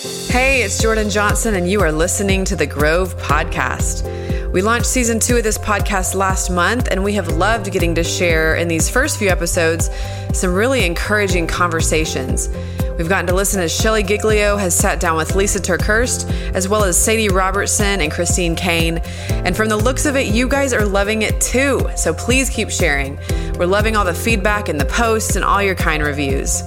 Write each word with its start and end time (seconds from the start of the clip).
Hey, 0.00 0.62
it's 0.62 0.80
Jordan 0.80 1.10
Johnson, 1.10 1.56
and 1.56 1.68
you 1.68 1.80
are 1.80 1.90
listening 1.90 2.44
to 2.44 2.54
the 2.54 2.66
Grove 2.66 3.16
Podcast. 3.16 4.04
We 4.52 4.62
launched 4.62 4.86
season 4.86 5.18
two 5.18 5.38
of 5.38 5.42
this 5.42 5.58
podcast 5.58 6.14
last 6.14 6.50
month, 6.50 6.86
and 6.92 7.02
we 7.02 7.14
have 7.14 7.32
loved 7.32 7.72
getting 7.72 7.96
to 7.96 8.04
share 8.04 8.54
in 8.54 8.68
these 8.68 8.88
first 8.88 9.18
few 9.18 9.28
episodes 9.28 9.90
some 10.32 10.54
really 10.54 10.86
encouraging 10.86 11.48
conversations. 11.48 12.48
We've 12.96 13.08
gotten 13.08 13.26
to 13.26 13.34
listen 13.34 13.60
as 13.60 13.74
Shelley 13.74 14.04
Giglio 14.04 14.56
has 14.56 14.72
sat 14.72 15.00
down 15.00 15.16
with 15.16 15.30
Lysa 15.30 15.58
TerKeurst, 15.58 16.54
as 16.54 16.68
well 16.68 16.84
as 16.84 16.96
Sadie 16.96 17.28
Robertson 17.28 18.00
and 18.00 18.12
Christine 18.12 18.54
Caine. 18.54 18.98
And 19.30 19.56
from 19.56 19.68
the 19.68 19.76
looks 19.76 20.06
of 20.06 20.14
it, 20.14 20.28
you 20.28 20.48
guys 20.48 20.72
are 20.72 20.84
loving 20.84 21.22
it 21.22 21.40
too. 21.40 21.90
So 21.96 22.14
please 22.14 22.50
keep 22.50 22.70
sharing. 22.70 23.18
We're 23.58 23.66
loving 23.66 23.96
all 23.96 24.04
the 24.04 24.14
feedback 24.14 24.68
and 24.68 24.80
the 24.80 24.86
posts 24.86 25.34
and 25.34 25.44
all 25.44 25.60
your 25.60 25.74
kind 25.74 26.04
reviews. 26.04 26.62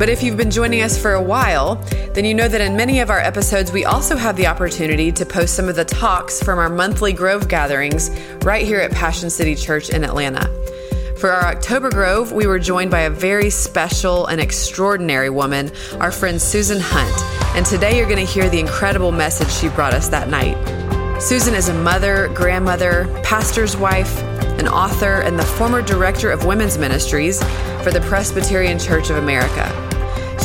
But 0.00 0.08
if 0.08 0.22
you've 0.22 0.38
been 0.38 0.50
joining 0.50 0.80
us 0.80 0.96
for 0.96 1.12
a 1.12 1.22
while, 1.22 1.74
then 2.14 2.24
you 2.24 2.32
know 2.32 2.48
that 2.48 2.62
in 2.62 2.74
many 2.74 3.00
of 3.00 3.10
our 3.10 3.18
episodes, 3.18 3.70
we 3.70 3.84
also 3.84 4.16
have 4.16 4.34
the 4.34 4.46
opportunity 4.46 5.12
to 5.12 5.26
post 5.26 5.54
some 5.54 5.68
of 5.68 5.76
the 5.76 5.84
talks 5.84 6.42
from 6.42 6.58
our 6.58 6.70
monthly 6.70 7.12
Grove 7.12 7.48
gatherings 7.48 8.08
right 8.42 8.64
here 8.64 8.80
at 8.80 8.92
Passion 8.92 9.28
City 9.28 9.54
Church 9.54 9.90
in 9.90 10.02
Atlanta. 10.02 10.48
For 11.18 11.30
our 11.30 11.48
October 11.54 11.90
Grove, 11.90 12.32
we 12.32 12.46
were 12.46 12.58
joined 12.58 12.90
by 12.90 13.00
a 13.00 13.10
very 13.10 13.50
special 13.50 14.24
and 14.24 14.40
extraordinary 14.40 15.28
woman, 15.28 15.70
our 16.00 16.10
friend 16.10 16.40
Susan 16.40 16.78
Hunt. 16.80 17.54
And 17.54 17.66
today 17.66 17.98
you're 17.98 18.08
going 18.08 18.26
to 18.26 18.32
hear 18.32 18.48
the 18.48 18.58
incredible 18.58 19.12
message 19.12 19.50
she 19.50 19.68
brought 19.68 19.92
us 19.92 20.08
that 20.08 20.30
night. 20.30 20.56
Susan 21.20 21.52
is 21.54 21.68
a 21.68 21.74
mother, 21.74 22.28
grandmother, 22.28 23.06
pastor's 23.22 23.76
wife, 23.76 24.18
an 24.58 24.66
author, 24.66 25.20
and 25.20 25.38
the 25.38 25.44
former 25.44 25.82
director 25.82 26.30
of 26.30 26.46
women's 26.46 26.78
ministries 26.78 27.42
for 27.82 27.90
the 27.90 28.00
Presbyterian 28.08 28.78
Church 28.78 29.10
of 29.10 29.18
America. 29.18 29.89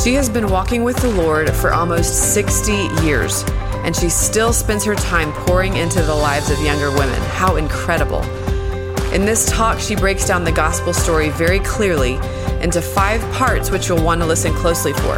She 0.02 0.14
has 0.14 0.28
been 0.28 0.48
walking 0.48 0.84
with 0.84 0.96
the 0.98 1.08
Lord 1.08 1.50
for 1.50 1.72
almost 1.72 2.34
60 2.34 2.72
years, 3.02 3.42
and 3.82 3.96
she 3.96 4.08
still 4.08 4.52
spends 4.52 4.84
her 4.84 4.94
time 4.94 5.32
pouring 5.46 5.76
into 5.76 6.02
the 6.02 6.14
lives 6.14 6.50
of 6.50 6.60
younger 6.60 6.90
women. 6.90 7.20
How 7.30 7.56
incredible! 7.56 8.22
In 9.12 9.24
this 9.24 9.50
talk, 9.50 9.80
she 9.80 9.96
breaks 9.96 10.26
down 10.26 10.44
the 10.44 10.52
gospel 10.52 10.92
story 10.92 11.30
very 11.30 11.60
clearly 11.60 12.14
into 12.60 12.80
five 12.80 13.20
parts, 13.32 13.70
which 13.70 13.88
you'll 13.88 14.04
want 14.04 14.20
to 14.20 14.26
listen 14.26 14.52
closely 14.54 14.92
for. 14.92 15.16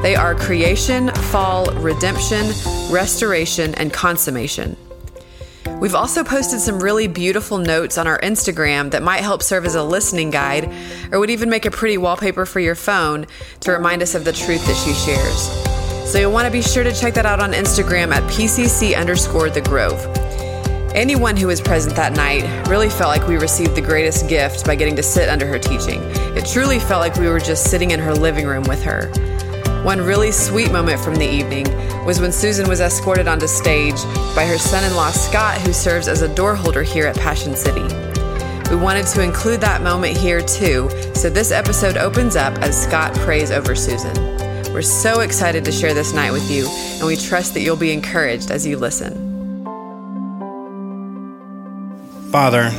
They 0.00 0.16
are 0.16 0.34
creation, 0.34 1.10
fall, 1.10 1.66
redemption, 1.74 2.52
restoration, 2.90 3.74
and 3.74 3.92
consummation. 3.92 4.76
We've 5.84 5.94
also 5.94 6.24
posted 6.24 6.60
some 6.60 6.82
really 6.82 7.08
beautiful 7.08 7.58
notes 7.58 7.98
on 7.98 8.06
our 8.06 8.18
Instagram 8.20 8.92
that 8.92 9.02
might 9.02 9.20
help 9.20 9.42
serve 9.42 9.66
as 9.66 9.74
a 9.74 9.82
listening 9.82 10.30
guide 10.30 10.72
or 11.12 11.20
would 11.20 11.28
even 11.28 11.50
make 11.50 11.66
a 11.66 11.70
pretty 11.70 11.98
wallpaper 11.98 12.46
for 12.46 12.58
your 12.58 12.74
phone 12.74 13.26
to 13.60 13.70
remind 13.70 14.00
us 14.00 14.14
of 14.14 14.24
the 14.24 14.32
truth 14.32 14.66
that 14.66 14.76
she 14.76 14.94
shares. 14.94 16.10
So 16.10 16.18
you'll 16.18 16.32
want 16.32 16.46
to 16.46 16.50
be 16.50 16.62
sure 16.62 16.84
to 16.84 16.92
check 16.94 17.12
that 17.12 17.26
out 17.26 17.38
on 17.38 17.52
Instagram 17.52 18.14
at 18.14 18.22
PCC 18.32 18.96
underscore 18.96 19.50
the 19.50 19.60
Grove. 19.60 20.00
Anyone 20.94 21.36
who 21.36 21.48
was 21.48 21.60
present 21.60 21.94
that 21.96 22.14
night 22.14 22.66
really 22.66 22.88
felt 22.88 23.10
like 23.10 23.28
we 23.28 23.36
received 23.36 23.74
the 23.74 23.82
greatest 23.82 24.26
gift 24.26 24.64
by 24.64 24.76
getting 24.76 24.96
to 24.96 25.02
sit 25.02 25.28
under 25.28 25.46
her 25.46 25.58
teaching. 25.58 26.00
It 26.34 26.46
truly 26.46 26.78
felt 26.78 27.02
like 27.02 27.16
we 27.16 27.28
were 27.28 27.40
just 27.40 27.70
sitting 27.70 27.90
in 27.90 28.00
her 28.00 28.14
living 28.14 28.46
room 28.46 28.64
with 28.64 28.82
her. 28.84 29.12
One 29.84 30.00
really 30.00 30.32
sweet 30.32 30.72
moment 30.72 30.98
from 30.98 31.16
the 31.16 31.26
evening 31.26 31.66
was 32.06 32.18
when 32.18 32.32
Susan 32.32 32.66
was 32.66 32.80
escorted 32.80 33.28
onto 33.28 33.46
stage 33.46 34.02
by 34.34 34.46
her 34.46 34.56
son 34.56 34.82
in 34.82 34.96
law 34.96 35.10
Scott, 35.10 35.60
who 35.60 35.74
serves 35.74 36.08
as 36.08 36.22
a 36.22 36.34
door 36.34 36.54
holder 36.54 36.82
here 36.82 37.06
at 37.06 37.16
Passion 37.16 37.54
City. 37.54 37.82
We 38.70 38.76
wanted 38.76 39.06
to 39.08 39.20
include 39.20 39.60
that 39.60 39.82
moment 39.82 40.16
here 40.16 40.40
too, 40.40 40.88
so 41.14 41.28
this 41.28 41.52
episode 41.52 41.98
opens 41.98 42.34
up 42.34 42.56
as 42.60 42.82
Scott 42.82 43.14
prays 43.16 43.50
over 43.50 43.74
Susan. 43.74 44.14
We're 44.72 44.80
so 44.80 45.20
excited 45.20 45.66
to 45.66 45.70
share 45.70 45.92
this 45.92 46.14
night 46.14 46.32
with 46.32 46.50
you, 46.50 46.66
and 46.96 47.06
we 47.06 47.14
trust 47.14 47.52
that 47.52 47.60
you'll 47.60 47.76
be 47.76 47.92
encouraged 47.92 48.50
as 48.50 48.66
you 48.66 48.78
listen. 48.78 49.12
Father, 52.32 52.72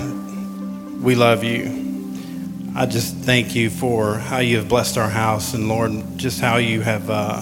we 1.01 1.13
love 1.13 1.43
you. 1.43 1.84
I 2.77 2.85
just 2.85 3.15
thank 3.15 3.55
you 3.55 3.69
for 3.69 4.15
how 4.15 4.39
you 4.39 4.57
have 4.57 4.67
blessed 4.67 4.97
our 4.97 5.09
house, 5.09 5.53
and 5.53 5.69
Lord, 5.69 6.17
just 6.17 6.41
how 6.41 6.57
you 6.57 6.81
have 6.81 7.09
uh, 7.09 7.41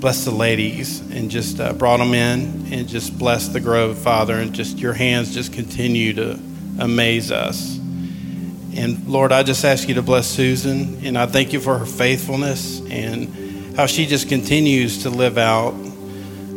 blessed 0.00 0.24
the 0.24 0.30
ladies 0.30 1.00
and 1.10 1.30
just 1.30 1.60
uh, 1.60 1.74
brought 1.74 1.98
them 1.98 2.14
in 2.14 2.72
and 2.72 2.88
just 2.88 3.18
blessed 3.18 3.52
the 3.52 3.60
grove, 3.60 3.98
Father, 3.98 4.36
and 4.36 4.54
just 4.54 4.78
your 4.78 4.94
hands 4.94 5.34
just 5.34 5.52
continue 5.52 6.14
to 6.14 6.40
amaze 6.78 7.30
us. 7.30 7.76
And 7.76 9.06
Lord, 9.06 9.32
I 9.32 9.42
just 9.42 9.66
ask 9.66 9.86
you 9.86 9.96
to 9.96 10.02
bless 10.02 10.26
Susan, 10.26 11.04
and 11.04 11.18
I 11.18 11.26
thank 11.26 11.52
you 11.52 11.60
for 11.60 11.76
her 11.76 11.84
faithfulness 11.84 12.80
and 12.88 13.76
how 13.76 13.84
she 13.84 14.06
just 14.06 14.30
continues 14.30 15.02
to 15.02 15.10
live 15.10 15.36
out 15.36 15.74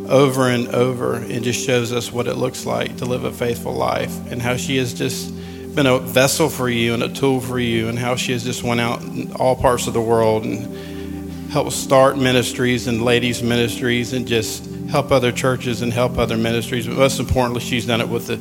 over 0.08 0.48
and 0.48 0.68
over 0.68 1.16
and 1.16 1.44
just 1.44 1.62
shows 1.62 1.92
us 1.92 2.10
what 2.10 2.26
it 2.26 2.36
looks 2.36 2.64
like 2.64 2.96
to 2.96 3.04
live 3.04 3.24
a 3.24 3.32
faithful 3.32 3.74
life 3.74 4.16
and 4.32 4.40
how 4.40 4.56
she 4.56 4.78
is 4.78 4.94
just 4.94 5.30
been 5.74 5.86
a 5.86 5.98
vessel 5.98 6.48
for 6.48 6.68
you 6.68 6.94
and 6.94 7.02
a 7.02 7.08
tool 7.08 7.40
for 7.40 7.58
you, 7.58 7.88
and 7.88 7.98
how 7.98 8.16
she 8.16 8.32
has 8.32 8.44
just 8.44 8.62
went 8.62 8.80
out 8.80 9.02
in 9.02 9.32
all 9.32 9.56
parts 9.56 9.86
of 9.86 9.94
the 9.94 10.00
world 10.00 10.44
and 10.44 11.50
helped 11.50 11.72
start 11.72 12.16
ministries 12.16 12.86
and 12.86 13.02
ladies 13.02 13.42
ministries 13.42 14.12
and 14.12 14.26
just 14.26 14.66
help 14.90 15.10
other 15.10 15.32
churches 15.32 15.82
and 15.82 15.92
help 15.92 16.18
other 16.18 16.36
ministries. 16.36 16.86
But 16.86 16.96
most 16.96 17.20
importantly, 17.20 17.60
she's 17.60 17.86
done 17.86 18.00
it 18.00 18.08
with 18.08 18.30
a 18.30 18.36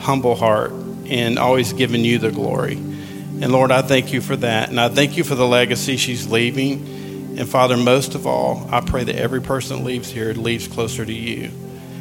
humble 0.00 0.34
heart 0.34 0.70
and 1.06 1.38
always 1.38 1.72
given 1.72 2.04
you 2.04 2.18
the 2.18 2.30
glory. 2.30 2.74
And 2.74 3.52
Lord, 3.52 3.70
I 3.70 3.82
thank 3.82 4.12
you 4.12 4.20
for 4.20 4.36
that. 4.36 4.70
And 4.70 4.80
I 4.80 4.88
thank 4.88 5.16
you 5.16 5.24
for 5.24 5.34
the 5.34 5.46
legacy 5.46 5.96
she's 5.96 6.26
leaving. 6.26 7.36
And 7.38 7.48
Father, 7.48 7.76
most 7.76 8.14
of 8.14 8.26
all, 8.26 8.66
I 8.70 8.80
pray 8.80 9.04
that 9.04 9.16
every 9.16 9.42
person 9.42 9.78
that 9.78 9.84
leaves 9.84 10.08
here 10.08 10.32
leaves 10.32 10.68
closer 10.68 11.04
to 11.04 11.12
you. 11.12 11.50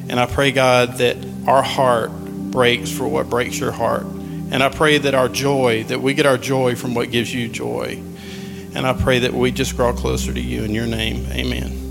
And 0.08 0.20
I 0.20 0.28
pray, 0.28 0.52
God, 0.52 1.00
that 1.00 1.18
our 1.48 1.62
heart 1.62 2.12
breaks 2.12 2.90
for 2.90 3.08
what 3.08 3.30
breaks 3.30 3.60
your 3.60 3.72
heart. 3.72 4.06
And 4.52 4.62
I 4.62 4.70
pray 4.70 4.98
that 4.98 5.14
our 5.14 5.28
joy, 5.28 5.84
that 5.86 6.02
we 6.02 6.14
get 6.14 6.26
our 6.26 6.38
joy 6.38 6.76
from 6.76 6.94
what 6.94 7.12
gives 7.12 7.34
you 7.34 7.48
joy. 7.48 8.02
And 8.76 8.86
I 8.86 8.94
pray 8.94 9.20
that 9.20 9.34
we 9.34 9.52
just 9.52 9.76
grow 9.76 9.94
closer 9.94 10.34
to 10.34 10.42
you 10.42 10.64
in 10.64 10.74
your 10.74 10.86
name. 10.86 11.26
Amen. 11.32 11.82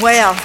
Well, 0.00 0.40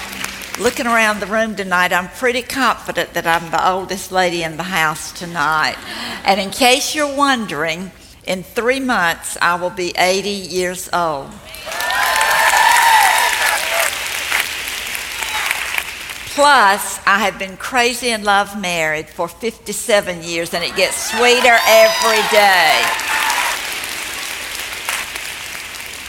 looking 0.60 0.88
around 0.88 1.20
the 1.20 1.28
room 1.28 1.56
tonight, 1.56 1.94
I'm 1.94 2.10
pretty 2.10 2.42
confident 2.42 3.14
that 3.14 3.28
I'm 3.28 3.52
the 3.52 3.70
oldest 3.70 4.12
lady 4.12 4.44
in 4.44 4.58
the 4.58 4.64
house 4.64 5.12
tonight. 5.12 5.78
And 6.26 6.42
in 6.42 6.50
case 6.50 6.96
you're 6.96 7.16
wondering, 7.16 7.92
in 8.26 8.44
three 8.44 8.80
months, 8.80 9.38
I 9.42 9.56
will 9.56 9.70
be 9.70 9.94
80 9.98 10.30
years 10.30 10.90
old. 10.92 11.30
Plus, 16.36 17.00
I 17.06 17.20
have 17.20 17.38
been 17.38 17.58
crazy 17.58 18.10
in 18.10 18.24
love 18.24 18.60
married 18.60 19.08
for 19.08 19.28
57 19.28 20.24
years, 20.24 20.52
and 20.56 20.64
it 20.64 20.76
gets 20.76 21.12
sweeter 21.12 21.58
every 21.68 22.24
day. 22.32 22.82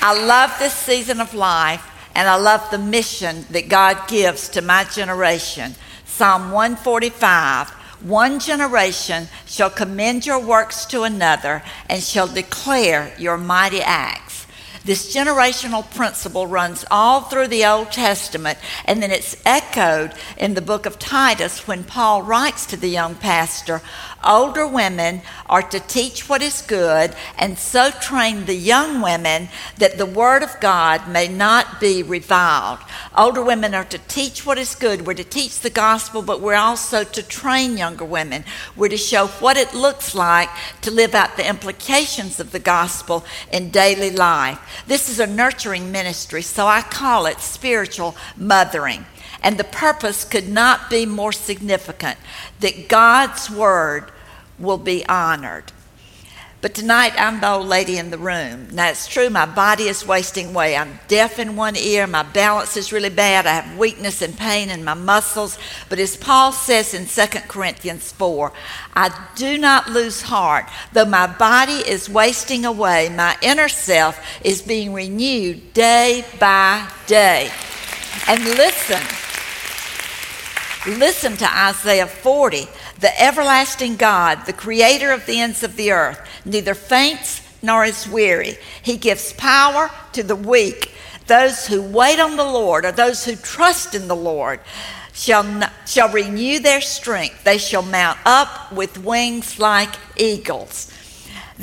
I 0.00 0.24
love 0.26 0.50
this 0.58 0.72
season 0.72 1.20
of 1.20 1.34
life, 1.34 1.86
and 2.14 2.26
I 2.26 2.36
love 2.36 2.70
the 2.70 2.78
mission 2.78 3.44
that 3.50 3.68
God 3.68 4.08
gives 4.08 4.48
to 4.50 4.62
my 4.62 4.84
generation. 4.84 5.74
Psalm 6.06 6.52
145 6.52 7.68
One 8.00 8.40
generation 8.40 9.28
shall 9.44 9.68
commend 9.68 10.24
your 10.24 10.40
works 10.40 10.86
to 10.86 11.02
another, 11.02 11.62
and 11.90 12.02
shall 12.02 12.28
declare 12.28 13.12
your 13.18 13.36
mighty 13.36 13.82
acts. 13.82 14.23
This 14.84 15.14
generational 15.14 15.90
principle 15.94 16.46
runs 16.46 16.84
all 16.90 17.22
through 17.22 17.48
the 17.48 17.64
Old 17.64 17.90
Testament, 17.90 18.58
and 18.84 19.02
then 19.02 19.10
it's 19.10 19.34
echoed 19.46 20.12
in 20.36 20.52
the 20.52 20.60
book 20.60 20.84
of 20.84 20.98
Titus 20.98 21.66
when 21.66 21.84
Paul 21.84 22.20
writes 22.20 22.66
to 22.66 22.76
the 22.76 22.90
young 22.90 23.14
pastor 23.14 23.80
Older 24.24 24.66
women 24.66 25.22
are 25.46 25.62
to 25.62 25.80
teach 25.80 26.28
what 26.28 26.42
is 26.42 26.62
good, 26.62 27.14
and 27.38 27.58
so 27.58 27.90
train 27.90 28.46
the 28.46 28.54
young 28.54 29.02
women 29.02 29.48
that 29.78 29.98
the 29.98 30.06
word 30.06 30.42
of 30.42 30.58
God 30.60 31.08
may 31.08 31.28
not 31.28 31.80
be 31.80 32.02
reviled. 32.02 32.78
Older 33.16 33.42
women 33.42 33.74
are 33.74 33.84
to 33.84 33.98
teach 33.98 34.46
what 34.46 34.58
is 34.58 34.74
good. 34.74 35.06
We're 35.06 35.14
to 35.14 35.24
teach 35.24 35.60
the 35.60 35.70
gospel, 35.70 36.22
but 36.22 36.40
we're 36.40 36.54
also 36.54 37.04
to 37.04 37.22
train 37.22 37.76
younger 37.76 38.04
women. 38.04 38.44
We're 38.74 38.88
to 38.88 38.96
show 38.96 39.26
what 39.26 39.56
it 39.56 39.74
looks 39.74 40.14
like 40.14 40.48
to 40.80 40.90
live 40.90 41.14
out 41.14 41.36
the 41.36 41.48
implications 41.48 42.40
of 42.40 42.52
the 42.52 42.58
gospel 42.58 43.24
in 43.52 43.70
daily 43.70 44.10
life. 44.10 44.58
This 44.86 45.08
is 45.08 45.20
a 45.20 45.26
nurturing 45.26 45.92
ministry, 45.92 46.42
so 46.42 46.66
I 46.66 46.80
call 46.80 47.26
it 47.26 47.40
spiritual 47.40 48.16
mothering. 48.36 49.04
And 49.42 49.58
the 49.58 49.64
purpose 49.64 50.24
could 50.24 50.48
not 50.48 50.88
be 50.88 51.04
more 51.04 51.32
significant 51.32 52.18
that 52.60 52.88
God's 52.88 53.50
word 53.50 54.10
will 54.58 54.78
be 54.78 55.04
honored. 55.06 55.72
But 56.64 56.72
tonight, 56.72 57.12
I'm 57.18 57.40
the 57.40 57.50
old 57.52 57.66
lady 57.66 57.98
in 57.98 58.08
the 58.08 58.16
room. 58.16 58.68
Now, 58.72 58.88
it's 58.88 59.06
true, 59.06 59.28
my 59.28 59.44
body 59.44 59.84
is 59.84 60.06
wasting 60.06 60.48
away. 60.48 60.74
I'm 60.74 60.98
deaf 61.08 61.38
in 61.38 61.56
one 61.56 61.76
ear. 61.76 62.06
My 62.06 62.22
balance 62.22 62.78
is 62.78 62.90
really 62.90 63.10
bad. 63.10 63.46
I 63.46 63.52
have 63.60 63.76
weakness 63.78 64.22
and 64.22 64.34
pain 64.34 64.70
in 64.70 64.82
my 64.82 64.94
muscles. 64.94 65.58
But 65.90 65.98
as 65.98 66.16
Paul 66.16 66.52
says 66.52 66.94
in 66.94 67.04
2 67.04 67.40
Corinthians 67.48 68.12
4, 68.12 68.50
I 68.96 69.26
do 69.36 69.58
not 69.58 69.90
lose 69.90 70.22
heart. 70.22 70.64
Though 70.94 71.04
my 71.04 71.26
body 71.26 71.86
is 71.86 72.08
wasting 72.08 72.64
away, 72.64 73.10
my 73.10 73.36
inner 73.42 73.68
self 73.68 74.18
is 74.42 74.62
being 74.62 74.94
renewed 74.94 75.74
day 75.74 76.24
by 76.40 76.90
day. 77.06 77.50
And 78.26 78.42
listen, 78.42 79.02
listen 80.98 81.36
to 81.36 81.54
Isaiah 81.54 82.06
40 82.06 82.68
the 83.04 83.22
everlasting 83.22 83.96
God, 83.96 84.46
the 84.46 84.52
creator 84.54 85.12
of 85.12 85.26
the 85.26 85.38
ends 85.38 85.62
of 85.62 85.76
the 85.76 85.92
earth, 85.92 86.26
neither 86.46 86.72
faints 86.72 87.42
nor 87.60 87.84
is 87.84 88.08
weary. 88.08 88.56
He 88.82 88.96
gives 88.96 89.34
power 89.34 89.90
to 90.14 90.22
the 90.22 90.34
weak. 90.34 90.90
Those 91.26 91.66
who 91.66 91.82
wait 91.82 92.18
on 92.18 92.36
the 92.36 92.44
Lord, 92.44 92.86
or 92.86 92.92
those 92.92 93.26
who 93.26 93.36
trust 93.36 93.94
in 93.94 94.08
the 94.08 94.16
Lord, 94.16 94.58
shall, 95.12 95.68
shall 95.86 96.08
renew 96.08 96.60
their 96.60 96.80
strength. 96.80 97.44
They 97.44 97.58
shall 97.58 97.82
mount 97.82 98.20
up 98.24 98.72
with 98.72 99.04
wings 99.04 99.58
like 99.58 99.94
eagles. 100.16 100.90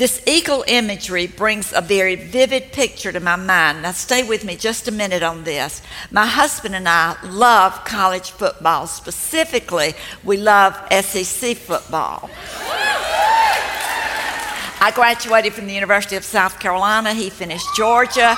This 0.02 0.20
eagle 0.26 0.64
imagery 0.68 1.28
brings 1.28 1.74
a 1.74 1.80
very 1.80 2.16
vivid 2.16 2.72
picture 2.72 3.12
to 3.12 3.20
my 3.20 3.36
mind. 3.36 3.84
Now, 3.84 3.92
stay 3.92 4.24
with 4.24 4.44
me 4.44 4.56
just 4.56 4.88
a 4.88 4.92
minute 4.92 5.22
on 5.22 5.44
this. 5.44 5.84
My 6.10 6.26
husband 6.26 6.74
and 6.74 6.90
I 6.90 7.18
love 7.24 7.86
college 7.86 8.32
football. 8.32 8.88
Specifically, 8.88 9.94
we 10.24 10.38
love 10.38 10.74
SEC 10.92 11.56
football. 11.56 12.32
I 14.82 14.92
graduated 14.96 15.54
from 15.54 15.68
the 15.68 15.74
University 15.74 16.16
of 16.16 16.24
South 16.24 16.60
Carolina. 16.60 17.14
He 17.14 17.30
finished 17.30 17.68
Georgia. 17.78 18.36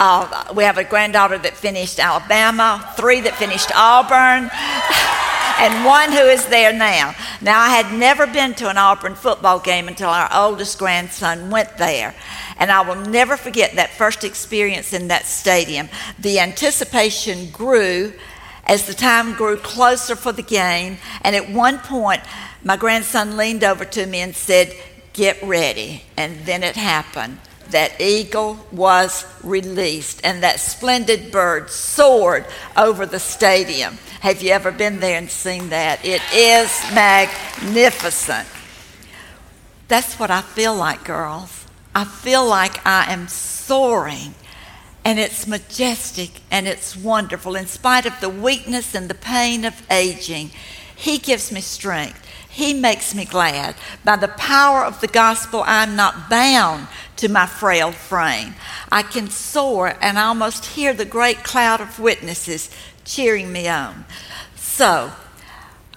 Uh, 0.00 0.52
we 0.56 0.64
have 0.64 0.76
a 0.76 0.82
granddaughter 0.82 1.38
that 1.38 1.56
finished 1.56 2.00
Alabama, 2.00 2.92
three 2.96 3.20
that 3.20 3.36
finished 3.36 3.70
Auburn 3.76 4.50
and 5.64 5.86
one 5.86 6.12
who 6.12 6.18
is 6.18 6.46
there 6.48 6.74
now. 6.74 7.14
Now, 7.40 7.58
I 7.58 7.70
had 7.70 7.98
never 7.98 8.26
been 8.26 8.52
to 8.56 8.68
an 8.68 8.76
Auburn 8.76 9.14
football 9.14 9.58
game 9.58 9.88
until 9.88 10.10
our 10.10 10.28
oldest 10.30 10.78
grandson 10.78 11.48
went 11.48 11.78
there. 11.78 12.14
And 12.58 12.70
I 12.70 12.82
will 12.82 13.02
never 13.08 13.38
forget 13.38 13.76
that 13.76 13.94
first 13.94 14.24
experience 14.24 14.92
in 14.92 15.08
that 15.08 15.24
stadium. 15.24 15.88
The 16.18 16.38
anticipation 16.38 17.48
grew 17.50 18.12
as 18.66 18.86
the 18.86 18.92
time 18.92 19.32
grew 19.32 19.56
closer 19.56 20.16
for 20.16 20.32
the 20.32 20.42
game. 20.42 20.98
And 21.22 21.34
at 21.34 21.50
one 21.50 21.78
point, 21.78 22.20
my 22.62 22.76
grandson 22.76 23.38
leaned 23.38 23.64
over 23.64 23.86
to 23.86 24.04
me 24.04 24.20
and 24.20 24.36
said, 24.36 24.74
Get 25.14 25.42
ready. 25.42 26.02
And 26.18 26.44
then 26.44 26.62
it 26.62 26.76
happened 26.76 27.38
that 27.70 28.00
eagle 28.00 28.58
was 28.72 29.26
released 29.42 30.20
and 30.24 30.42
that 30.42 30.60
splendid 30.60 31.30
bird 31.30 31.70
soared 31.70 32.46
over 32.76 33.06
the 33.06 33.18
stadium. 33.18 33.98
Have 34.20 34.42
you 34.42 34.50
ever 34.50 34.70
been 34.70 35.00
there 35.00 35.18
and 35.18 35.30
seen 35.30 35.68
that? 35.70 36.04
It 36.04 36.22
is 36.32 36.82
magnificent. 36.94 38.48
That's 39.88 40.18
what 40.18 40.30
I 40.30 40.40
feel 40.40 40.74
like, 40.74 41.04
girls. 41.04 41.66
I 41.94 42.04
feel 42.04 42.44
like 42.44 42.84
I 42.86 43.12
am 43.12 43.28
soaring 43.28 44.34
and 45.04 45.18
it's 45.18 45.46
majestic 45.46 46.40
and 46.50 46.66
it's 46.66 46.96
wonderful. 46.96 47.54
In 47.54 47.66
spite 47.66 48.06
of 48.06 48.18
the 48.20 48.30
weakness 48.30 48.94
and 48.94 49.08
the 49.08 49.14
pain 49.14 49.64
of 49.64 49.82
aging, 49.90 50.50
He 50.96 51.18
gives 51.18 51.52
me 51.52 51.60
strength. 51.60 52.20
He 52.48 52.72
makes 52.72 53.14
me 53.14 53.24
glad. 53.24 53.74
By 54.04 54.16
the 54.16 54.28
power 54.28 54.84
of 54.84 55.00
the 55.00 55.08
gospel, 55.08 55.62
I'm 55.66 55.96
not 55.96 56.30
bound 56.30 56.86
to 57.16 57.28
my 57.28 57.46
frail 57.46 57.92
frame. 57.92 58.54
I 58.90 59.02
can 59.02 59.30
soar 59.30 59.96
and 60.00 60.18
almost 60.18 60.66
hear 60.66 60.92
the 60.92 61.04
great 61.04 61.42
cloud 61.44 61.80
of 61.80 61.98
witnesses 61.98 62.70
cheering 63.04 63.52
me 63.52 63.68
on. 63.68 64.04
So, 64.56 65.12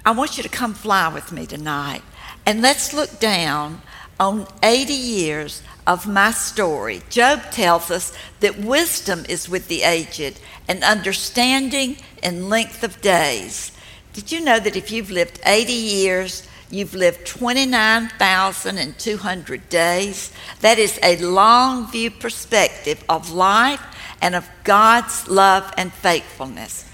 I 0.05 0.11
want 0.11 0.37
you 0.37 0.43
to 0.43 0.49
come 0.49 0.73
fly 0.73 1.07
with 1.07 1.31
me 1.31 1.45
tonight 1.45 2.01
and 2.45 2.61
let's 2.61 2.93
look 2.93 3.19
down 3.19 3.81
on 4.19 4.47
80 4.63 4.93
years 4.93 5.61
of 5.85 6.07
my 6.07 6.31
story. 6.31 7.01
Job 7.09 7.51
tells 7.51 7.91
us 7.91 8.13
that 8.39 8.57
wisdom 8.57 9.25
is 9.27 9.49
with 9.49 9.67
the 9.67 9.83
aged 9.83 10.39
and 10.67 10.83
understanding 10.83 11.97
in 12.23 12.49
length 12.49 12.83
of 12.83 13.01
days. 13.01 13.71
Did 14.13 14.31
you 14.31 14.41
know 14.41 14.59
that 14.59 14.75
if 14.75 14.91
you've 14.91 15.11
lived 15.11 15.39
80 15.45 15.71
years, 15.73 16.47
you've 16.69 16.93
lived 16.93 17.25
29,200 17.25 19.69
days? 19.69 20.31
That 20.61 20.79
is 20.79 20.97
a 21.01 21.17
long 21.17 21.91
view 21.91 22.11
perspective 22.11 23.03
of 23.07 23.31
life 23.31 23.81
and 24.21 24.35
of 24.35 24.49
God's 24.63 25.27
love 25.27 25.73
and 25.77 25.91
faithfulness. 25.93 26.85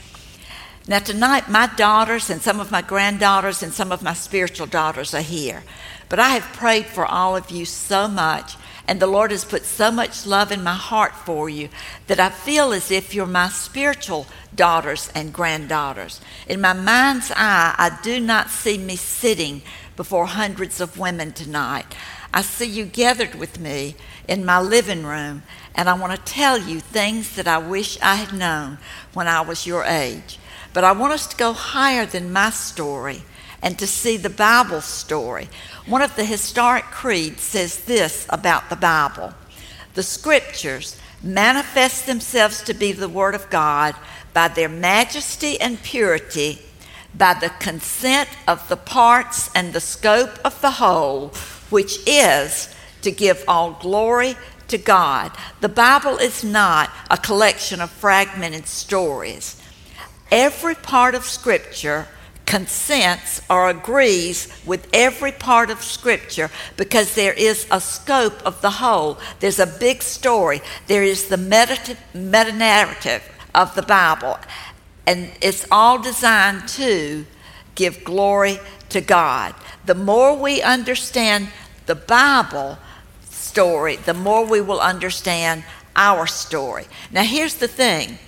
Now, 0.88 1.00
tonight, 1.00 1.50
my 1.50 1.68
daughters 1.78 2.30
and 2.30 2.42
some 2.42 2.60
of 2.60 2.72
my 2.72 2.82
granddaughters 2.82 3.64
and 3.64 3.74
some 3.74 3.92
of 3.92 4.04
my 4.04 4.14
spiritual 4.14 4.68
daughters 4.68 5.14
are 5.14 5.22
here. 5.22 5.64
But 6.10 6.20
I 6.20 6.32
have 6.32 6.58
prayed 6.58 6.88
for 6.88 7.06
all 7.06 7.38
of 7.38 7.50
you 7.50 7.66
so 7.66 8.08
much 8.08 8.56
and 8.88 9.00
the 9.00 9.08
Lord 9.08 9.32
has 9.32 9.46
put 9.46 9.64
so 9.64 9.92
much 9.92 10.26
love 10.26 10.52
in 10.52 10.64
my 10.64 10.76
heart 10.76 11.14
for 11.16 11.50
you 11.50 11.70
that 12.08 12.20
I 12.20 12.30
feel 12.30 12.74
as 12.74 12.92
if 12.92 13.16
you're 13.16 13.26
my 13.26 13.50
spiritual 13.50 14.28
daughters 14.56 15.10
and 15.16 15.34
granddaughters. 15.34 16.20
In 16.48 16.60
my 16.60 16.74
mind's 16.74 17.32
eye, 17.32 17.76
I 17.78 17.98
do 18.04 18.20
not 18.20 18.50
see 18.50 18.78
me 18.78 18.96
sitting 18.96 19.62
before 19.96 20.26
hundreds 20.26 20.82
of 20.82 21.00
women 21.00 21.32
tonight. 21.32 21.96
I 22.34 22.42
see 22.42 22.66
you 22.66 22.86
gathered 22.86 23.36
with 23.36 23.60
me 23.60 23.96
in 24.28 24.44
my 24.44 24.60
living 24.60 25.06
room, 25.06 25.44
and 25.76 25.88
I 25.88 25.94
want 25.94 26.14
to 26.14 26.34
tell 26.34 26.58
you 26.58 26.80
things 26.80 27.36
that 27.36 27.48
I 27.48 27.60
wish 27.60 28.00
I 28.02 28.16
had 28.16 28.34
known 28.34 28.80
when 29.14 29.28
I 29.28 29.42
was 29.42 29.68
your 29.68 29.84
age. 29.84 30.40
But 30.74 30.84
I 30.84 30.92
want 30.92 31.14
us 31.14 31.28
to 31.28 31.38
go 31.38 31.54
higher 31.54 32.06
than 32.06 32.34
my 32.34 32.50
story 32.50 33.22
and 33.62 33.80
to 33.80 33.88
see 33.88 34.18
the 34.18 34.30
Bible 34.30 34.82
story. 34.82 35.48
One 35.86 36.02
of 36.02 36.16
the 36.16 36.24
historic 36.24 36.86
creeds 36.86 37.42
says 37.42 37.80
this 37.84 38.26
about 38.30 38.70
the 38.70 38.76
Bible 38.76 39.34
the 39.96 40.04
scriptures 40.04 40.98
manifest 41.22 42.08
themselves 42.08 42.64
to 42.64 42.74
be 42.74 42.92
the 42.94 43.10
Word 43.10 43.36
of 43.36 43.50
God 43.50 43.96
by 44.34 44.48
their 44.48 44.70
majesty 44.70 45.60
and 45.62 45.82
purity, 45.84 46.60
by 47.14 47.36
the 47.36 47.50
consent 47.60 48.28
of 48.48 48.68
the 48.70 48.78
parts 48.78 49.52
and 49.54 49.72
the 49.72 49.80
scope 49.80 50.40
of 50.44 50.60
the 50.62 50.72
whole, 50.72 51.30
which 51.70 52.00
is 52.08 52.74
to 53.04 53.12
give 53.12 53.44
all 53.48 53.74
glory 53.74 54.36
to 54.70 54.78
God. 54.80 55.32
The 55.62 55.70
Bible 55.70 56.18
is 56.18 56.44
not 56.44 56.90
a 57.12 57.18
collection 57.18 57.80
of 57.82 57.92
fragmented 57.92 58.66
stories. 58.66 59.62
Every 60.32 60.74
part 60.74 61.14
of 61.14 61.26
Scripture 61.26 62.08
consents 62.54 63.42
or 63.50 63.68
agrees 63.68 64.48
with 64.64 64.88
every 64.94 65.32
part 65.32 65.72
of 65.72 65.82
Scripture 65.82 66.52
because 66.78 67.16
there 67.16 67.34
is 67.34 67.66
a 67.72 67.82
scope 67.82 68.40
of 68.46 68.62
the 68.62 68.70
whole. 68.70 69.18
There's 69.40 69.58
a 69.58 69.66
big 69.66 70.04
story. 70.04 70.62
There 70.86 71.02
is 71.02 71.30
the 71.30 71.38
meta 71.38 72.52
narrative 72.54 73.24
of 73.56 73.74
the 73.74 73.82
Bible, 73.82 74.38
and 75.08 75.32
it's 75.42 75.66
all 75.72 75.98
designed 75.98 76.68
to 76.68 77.26
give 77.74 78.04
glory 78.04 78.60
to 78.90 79.02
God. 79.02 79.56
The 79.88 79.96
more 79.96 80.38
we 80.38 80.62
understand 80.62 81.50
the 81.88 81.96
Bible 81.96 82.78
story, 83.32 83.96
the 83.96 84.14
more 84.14 84.46
we 84.46 84.62
will 84.62 84.80
understand 84.80 85.64
our 85.96 86.28
story. 86.28 86.86
Now, 87.12 87.24
here's 87.24 87.56
the 87.56 87.68
thing 87.68 88.20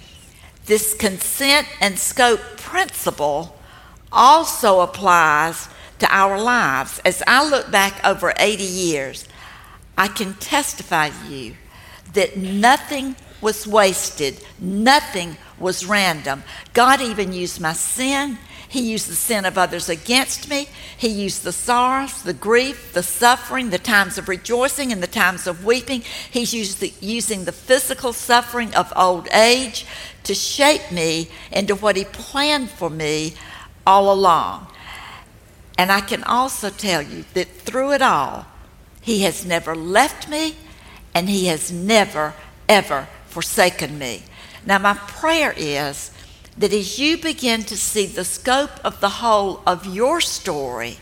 this 0.65 0.95
consent 0.95 1.67
and 1.79 2.00
scope 2.00 2.39
principle 2.57 3.54
also 4.15 4.79
applies 4.79 5.69
to 6.00 6.07
our 6.10 6.41
lives. 6.41 7.00
As 7.05 7.22
I 7.27 7.48
look 7.48 7.69
back 7.69 8.03
over 8.03 8.34
80 8.38 8.63
years, 8.63 9.27
I 9.98 10.07
can 10.07 10.34
testify 10.36 11.10
to 11.10 11.34
you 11.34 11.55
that 12.13 12.38
nothing 12.38 13.15
was 13.41 13.67
wasted, 13.67 14.41
nothing 14.60 15.38
was 15.60 15.86
random. 15.86 16.43
God 16.74 17.01
even 17.01 17.34
used 17.34 17.62
my 17.62 17.74
sin. 17.74 18.38
He 18.67 18.91
used 18.91 19.07
the 19.07 19.15
sin 19.15 19.45
of 19.45 19.57
others 19.57 19.88
against 19.88 20.50
me. 20.50 20.67
He 20.98 21.07
used 21.07 21.43
the 21.43 21.51
sorrows, 21.51 22.24
the 22.24 22.34
grief, 22.34 22.91
the 22.93 23.03
suffering, 23.03 23.69
the 23.69 23.77
times 23.77 24.17
of 24.17 24.27
rejoicing 24.27 24.91
and 24.91 25.01
the 25.01 25.07
times 25.07 25.48
of 25.48 25.63
weeping. 25.63 26.01
He's 26.29 26.53
used 26.53 26.79
the, 26.79 26.91
using 27.00 27.45
the 27.45 27.51
physical 27.51 28.12
suffering 28.12 28.74
of 28.75 28.91
old 28.95 29.29
age 29.31 29.86
to 30.24 30.34
shape 30.34 30.91
me 30.91 31.29
into 31.51 31.75
what 31.75 31.95
He 31.95 32.05
planned 32.05 32.69
for 32.69 32.89
me 32.89 33.36
all 33.85 34.11
along. 34.11 34.67
And 35.77 35.91
I 35.91 36.01
can 36.01 36.23
also 36.23 36.69
tell 36.69 37.01
you 37.01 37.25
that 37.33 37.47
through 37.47 37.93
it 37.93 38.01
all, 38.01 38.45
He 39.01 39.23
has 39.23 39.45
never 39.45 39.75
left 39.75 40.29
me 40.29 40.55
and 41.13 41.29
He 41.29 41.47
has 41.47 41.71
never, 41.71 42.33
ever 42.69 43.07
forsaken 43.27 43.97
me. 43.97 44.23
Now, 44.65 44.79
my 44.79 44.93
prayer 44.93 45.53
is 45.55 46.11
that 46.57 46.73
as 46.73 46.97
you 46.97 47.17
begin 47.17 47.63
to 47.63 47.75
see 47.77 48.05
the 48.05 48.23
scope 48.23 48.83
of 48.83 49.01
the 49.01 49.09
whole 49.09 49.61
of 49.67 49.85
your 49.85 50.21
story, 50.21 50.97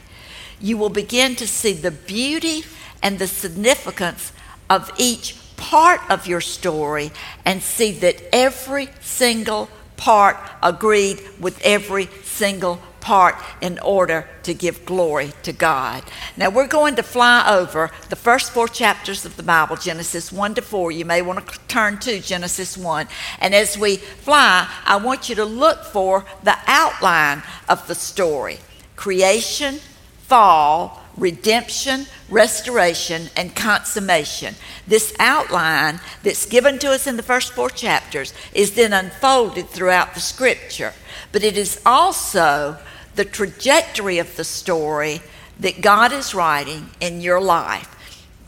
you 0.59 0.77
will 0.77 0.89
begin 0.89 1.35
to 1.35 1.47
see 1.47 1.73
the 1.73 1.91
beauty 1.91 2.63
and 3.01 3.19
the 3.19 3.27
significance 3.27 4.31
of 4.69 4.91
each 4.97 5.37
part 5.57 6.01
of 6.09 6.25
your 6.25 6.41
story 6.41 7.11
and 7.45 7.61
see 7.61 7.91
that 7.91 8.21
every 8.33 8.89
single 9.01 9.69
part 10.03 10.35
agreed 10.61 11.21
with 11.39 11.61
every 11.63 12.09
single 12.23 12.77
part 12.99 13.35
in 13.61 13.79
order 13.79 14.27
to 14.43 14.53
give 14.53 14.85
glory 14.85 15.31
to 15.43 15.53
God. 15.53 16.03
Now 16.35 16.49
we're 16.49 16.67
going 16.67 16.97
to 16.97 17.03
fly 17.03 17.45
over 17.47 17.89
the 18.09 18.17
first 18.17 18.51
four 18.51 18.67
chapters 18.67 19.23
of 19.23 19.37
the 19.37 19.43
Bible, 19.43 19.77
Genesis 19.77 20.29
1 20.29 20.55
to 20.55 20.61
4. 20.61 20.91
You 20.91 21.05
may 21.05 21.21
want 21.21 21.47
to 21.47 21.59
turn 21.69 21.99
to 21.99 22.19
Genesis 22.19 22.77
1. 22.77 23.07
And 23.39 23.55
as 23.55 23.77
we 23.77 23.95
fly, 23.95 24.69
I 24.85 24.97
want 24.97 25.29
you 25.29 25.35
to 25.35 25.45
look 25.45 25.85
for 25.85 26.25
the 26.43 26.57
outline 26.67 27.41
of 27.69 27.87
the 27.87 27.95
story 27.95 28.59
creation, 28.97 29.79
fall, 30.27 31.01
redemption, 31.17 32.05
restoration, 32.29 33.29
and 33.35 33.55
consummation. 33.55 34.55
This 34.87 35.13
outline 35.19 35.99
that's 36.23 36.45
given 36.45 36.79
to 36.79 36.91
us 36.91 37.07
in 37.07 37.17
the 37.17 37.23
first 37.23 37.53
four 37.53 37.69
chapters 37.69 38.33
is 38.53 38.75
then 38.75 38.93
unfolded 38.93 39.69
throughout 39.69 40.13
the 40.13 40.19
scripture. 40.19 40.93
But 41.31 41.43
it 41.43 41.57
is 41.57 41.81
also 41.85 42.77
the 43.15 43.25
trajectory 43.25 44.17
of 44.17 44.35
the 44.35 44.43
story 44.43 45.21
that 45.59 45.81
God 45.81 46.11
is 46.11 46.33
writing 46.33 46.89
in 46.99 47.21
your 47.21 47.41
life. 47.41 47.89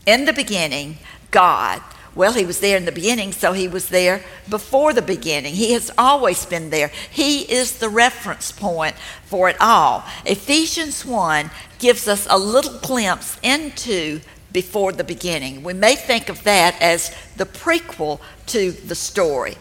In 0.06 0.24
the 0.24 0.32
beginning, 0.32 0.98
God. 1.30 1.80
Well, 2.16 2.32
he 2.32 2.46
was 2.46 2.60
there 2.60 2.78
in 2.78 2.86
the 2.86 2.92
beginning, 2.92 3.32
so 3.32 3.52
he 3.52 3.68
was 3.68 3.90
there 3.90 4.24
before 4.48 4.94
the 4.94 5.02
beginning. 5.02 5.54
He 5.54 5.72
has 5.74 5.90
always 5.98 6.46
been 6.46 6.70
there. 6.70 6.90
He 7.10 7.42
is 7.42 7.78
the 7.78 7.90
reference 7.90 8.50
point 8.50 8.96
for 9.26 9.50
it 9.50 9.56
all. 9.60 10.02
Ephesians 10.24 11.04
1 11.04 11.50
gives 11.78 12.08
us 12.08 12.26
a 12.30 12.38
little 12.38 12.78
glimpse 12.78 13.38
into 13.42 14.22
before 14.50 14.92
the 14.92 15.04
beginning. 15.04 15.62
We 15.62 15.74
may 15.74 15.94
think 15.94 16.30
of 16.30 16.42
that 16.44 16.80
as 16.80 17.14
the 17.36 17.44
prequel 17.44 18.20
to 18.46 18.72
the 18.72 18.94
story. 18.94 19.56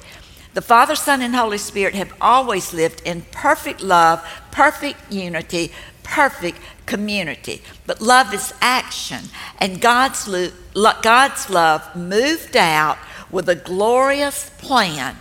The 0.54 0.62
Father, 0.62 0.96
Son, 0.96 1.22
and 1.22 1.36
Holy 1.36 1.58
Spirit 1.58 1.96
have 1.96 2.14
always 2.22 2.74
lived 2.74 3.02
in 3.04 3.24
perfect 3.32 3.82
love, 3.82 4.26
perfect 4.52 5.12
unity, 5.12 5.74
perfect 6.04 6.60
community. 6.86 7.62
But 7.86 8.02
love 8.02 8.34
is 8.34 8.54
action, 8.62 9.26
and 9.60 9.82
God's, 9.82 10.28
lo- 10.28 10.52
God's 11.02 11.50
love 11.50 11.96
moved 11.96 12.56
out 12.56 12.98
with 13.32 13.50
a 13.50 13.56
glorious 13.56 14.50
plan, 14.58 15.18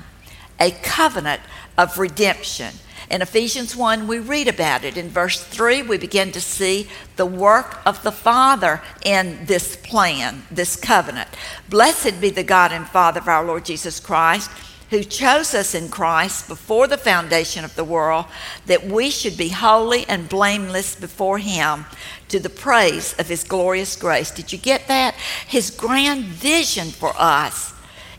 a 0.61 0.71
covenant 0.71 1.41
of 1.77 1.99
redemption. 1.99 2.75
In 3.11 3.23
Ephesians 3.23 3.77
1, 3.77 4.07
we 4.07 4.19
read 4.19 4.49
about 4.49 4.85
it. 4.85 4.97
In 4.97 5.09
verse 5.09 5.43
3, 5.43 5.83
we 5.83 5.99
begin 5.99 6.33
to 6.33 6.41
see 6.41 6.89
the 7.17 7.27
work 7.27 7.79
of 7.87 8.03
the 8.03 8.13
Father 8.13 8.81
in 9.05 9.45
this 9.45 9.77
plan, 9.77 10.45
this 10.51 10.75
covenant. 10.75 11.29
Blessed 11.69 12.21
be 12.21 12.31
the 12.31 12.43
God 12.43 12.73
and 12.73 12.87
Father 12.87 13.21
of 13.21 13.29
our 13.29 13.45
Lord 13.45 13.65
Jesus 13.67 14.01
Christ 14.01 14.51
who 14.91 15.03
chose 15.03 15.55
us 15.55 15.75
in 15.75 15.89
Christ 15.89 16.49
before 16.49 16.87
the 16.87 16.99
foundation 16.99 17.65
of 17.65 17.75
the 17.75 17.85
world, 17.85 18.27
that 18.67 18.85
we 18.85 19.11
should 19.11 19.37
be 19.37 19.49
holy 19.49 20.07
and 20.09 20.29
blameless 20.29 20.95
before 20.95 21.39
Him 21.39 21.87
to 22.29 22.39
the 22.39 22.51
praise 22.51 23.15
of 23.19 23.29
His 23.29 23.45
glorious 23.45 23.97
grace. 23.97 24.31
Did 24.31 24.53
you 24.53 24.59
get 24.59 24.89
that? 24.89 25.15
His 25.47 25.71
grand 25.71 26.25
vision 26.25 26.89
for 26.89 27.13
us 27.17 27.73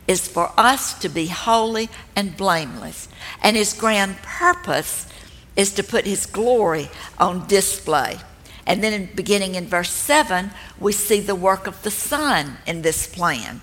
is 0.07 0.27
for 0.27 0.51
us 0.57 0.97
to 0.99 1.09
be 1.09 1.27
holy 1.27 1.89
and 2.15 2.37
blameless. 2.37 3.07
And 3.41 3.55
His 3.55 3.73
grand 3.73 4.17
purpose 4.17 5.07
is 5.55 5.73
to 5.73 5.83
put 5.83 6.05
His 6.05 6.25
glory 6.25 6.89
on 7.17 7.47
display. 7.47 8.17
And 8.67 8.83
then, 8.83 9.09
beginning 9.15 9.55
in 9.55 9.67
verse 9.67 9.91
7, 9.91 10.51
we 10.79 10.91
see 10.91 11.19
the 11.19 11.35
work 11.35 11.67
of 11.67 11.81
the 11.83 11.91
Son 11.91 12.57
in 12.65 12.81
this 12.81 13.07
plan. 13.07 13.61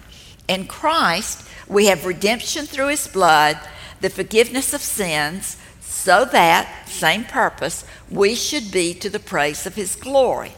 In 0.48 0.66
Christ, 0.66 1.48
we 1.68 1.86
have 1.86 2.04
redemption 2.04 2.66
through 2.66 2.88
his 2.88 3.08
blood, 3.08 3.58
the 4.00 4.10
forgiveness 4.10 4.74
of 4.74 4.80
sins, 4.80 5.56
so 5.80 6.24
that, 6.24 6.88
same 6.88 7.24
purpose, 7.24 7.84
we 8.10 8.34
should 8.34 8.72
be 8.72 8.94
to 8.94 9.08
the 9.08 9.20
praise 9.20 9.66
of 9.66 9.74
his 9.74 9.94
glory. 9.94 10.52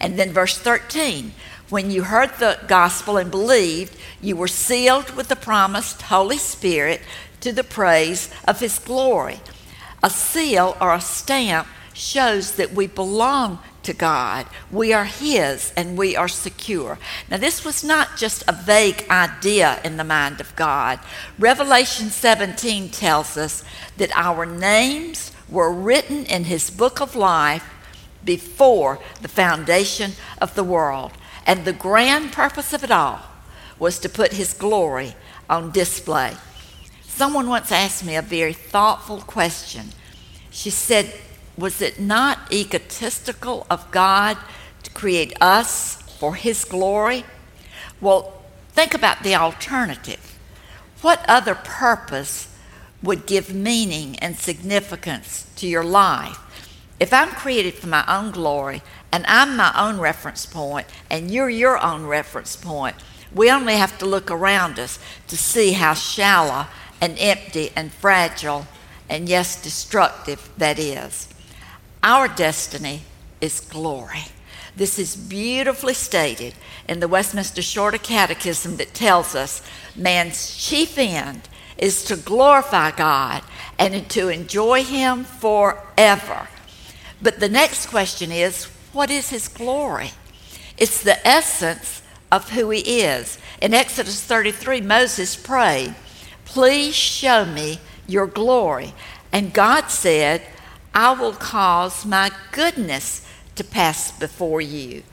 And 0.00 0.18
then 0.18 0.32
verse 0.32 0.58
13 0.58 1.32
when 1.68 1.90
you 1.90 2.04
heard 2.04 2.30
the 2.38 2.58
gospel 2.66 3.18
and 3.18 3.30
believed, 3.30 3.94
you 4.22 4.36
were 4.36 4.48
sealed 4.48 5.14
with 5.14 5.28
the 5.28 5.36
promised 5.36 6.00
Holy 6.02 6.38
Spirit 6.38 7.02
to 7.40 7.52
the 7.52 7.64
praise 7.64 8.30
of 8.46 8.60
his 8.60 8.78
glory. 8.78 9.40
A 10.02 10.08
seal 10.08 10.78
or 10.80 10.94
a 10.94 11.00
stamp 11.00 11.68
shows 11.92 12.52
that 12.52 12.72
we 12.72 12.86
belong 12.86 13.58
to 13.88 13.94
God. 13.94 14.46
We 14.70 14.92
are 14.92 15.06
His 15.06 15.72
and 15.74 15.96
we 15.96 16.14
are 16.14 16.28
secure. 16.28 16.98
Now, 17.30 17.38
this 17.38 17.64
was 17.64 17.82
not 17.82 18.18
just 18.18 18.44
a 18.46 18.52
vague 18.52 19.06
idea 19.08 19.80
in 19.82 19.96
the 19.96 20.04
mind 20.04 20.40
of 20.40 20.54
God. 20.56 21.00
Revelation 21.38 22.10
17 22.10 22.90
tells 22.90 23.38
us 23.38 23.64
that 23.96 24.14
our 24.14 24.44
names 24.44 25.32
were 25.48 25.72
written 25.72 26.26
in 26.26 26.44
His 26.44 26.68
book 26.68 27.00
of 27.00 27.16
life 27.16 27.64
before 28.26 28.98
the 29.22 29.28
foundation 29.28 30.12
of 30.38 30.54
the 30.54 30.64
world. 30.64 31.12
And 31.46 31.64
the 31.64 31.72
grand 31.72 32.32
purpose 32.32 32.74
of 32.74 32.84
it 32.84 32.90
all 32.90 33.20
was 33.78 33.98
to 34.00 34.10
put 34.10 34.34
His 34.34 34.52
glory 34.52 35.14
on 35.48 35.70
display. 35.70 36.36
Someone 37.06 37.48
once 37.48 37.72
asked 37.72 38.04
me 38.04 38.16
a 38.16 38.22
very 38.22 38.52
thoughtful 38.52 39.22
question. 39.22 39.86
She 40.50 40.68
said, 40.68 41.10
was 41.58 41.82
it 41.82 41.98
not 41.98 42.52
egotistical 42.52 43.66
of 43.68 43.90
God 43.90 44.38
to 44.84 44.90
create 44.92 45.32
us 45.40 45.96
for 46.18 46.36
His 46.36 46.64
glory? 46.64 47.24
Well, 48.00 48.42
think 48.70 48.94
about 48.94 49.24
the 49.24 49.34
alternative. 49.34 50.38
What 51.02 51.24
other 51.28 51.56
purpose 51.56 52.54
would 53.02 53.26
give 53.26 53.52
meaning 53.52 54.16
and 54.20 54.36
significance 54.36 55.50
to 55.56 55.66
your 55.66 55.84
life? 55.84 56.38
If 57.00 57.12
I'm 57.12 57.30
created 57.30 57.74
for 57.74 57.88
my 57.88 58.04
own 58.08 58.30
glory 58.30 58.82
and 59.10 59.24
I'm 59.26 59.56
my 59.56 59.72
own 59.76 59.98
reference 59.98 60.46
point 60.46 60.86
and 61.10 61.30
you're 61.30 61.50
your 61.50 61.82
own 61.82 62.06
reference 62.06 62.54
point, 62.54 62.96
we 63.34 63.50
only 63.50 63.74
have 63.74 63.98
to 63.98 64.06
look 64.06 64.30
around 64.30 64.78
us 64.78 64.98
to 65.26 65.36
see 65.36 65.72
how 65.72 65.94
shallow 65.94 66.66
and 67.00 67.16
empty 67.18 67.70
and 67.74 67.92
fragile 67.92 68.66
and, 69.08 69.28
yes, 69.28 69.60
destructive 69.60 70.50
that 70.58 70.78
is. 70.78 71.28
Our 72.02 72.28
destiny 72.28 73.02
is 73.40 73.60
glory. 73.60 74.26
This 74.76 74.98
is 74.98 75.16
beautifully 75.16 75.94
stated 75.94 76.54
in 76.88 77.00
the 77.00 77.08
Westminster 77.08 77.62
Shorter 77.62 77.98
Catechism 77.98 78.76
that 78.76 78.94
tells 78.94 79.34
us 79.34 79.62
man's 79.96 80.56
chief 80.56 80.96
end 80.96 81.48
is 81.76 82.04
to 82.04 82.16
glorify 82.16 82.92
God 82.92 83.42
and 83.78 84.08
to 84.10 84.28
enjoy 84.28 84.84
Him 84.84 85.24
forever. 85.24 86.48
But 87.20 87.40
the 87.40 87.48
next 87.48 87.86
question 87.86 88.30
is 88.30 88.64
what 88.92 89.10
is 89.10 89.30
His 89.30 89.48
glory? 89.48 90.12
It's 90.76 91.02
the 91.02 91.26
essence 91.26 92.02
of 92.30 92.50
who 92.50 92.70
He 92.70 93.00
is. 93.00 93.38
In 93.60 93.74
Exodus 93.74 94.22
33, 94.22 94.80
Moses 94.82 95.34
prayed, 95.34 95.94
Please 96.44 96.94
show 96.94 97.44
me 97.44 97.80
your 98.06 98.26
glory. 98.26 98.94
And 99.32 99.52
God 99.52 99.88
said, 99.88 100.42
I 100.98 101.12
will 101.12 101.32
cause 101.32 102.04
my 102.04 102.32
goodness 102.50 103.24
to 103.54 103.62
pass 103.62 104.10
before 104.10 104.60
you. 104.60 105.04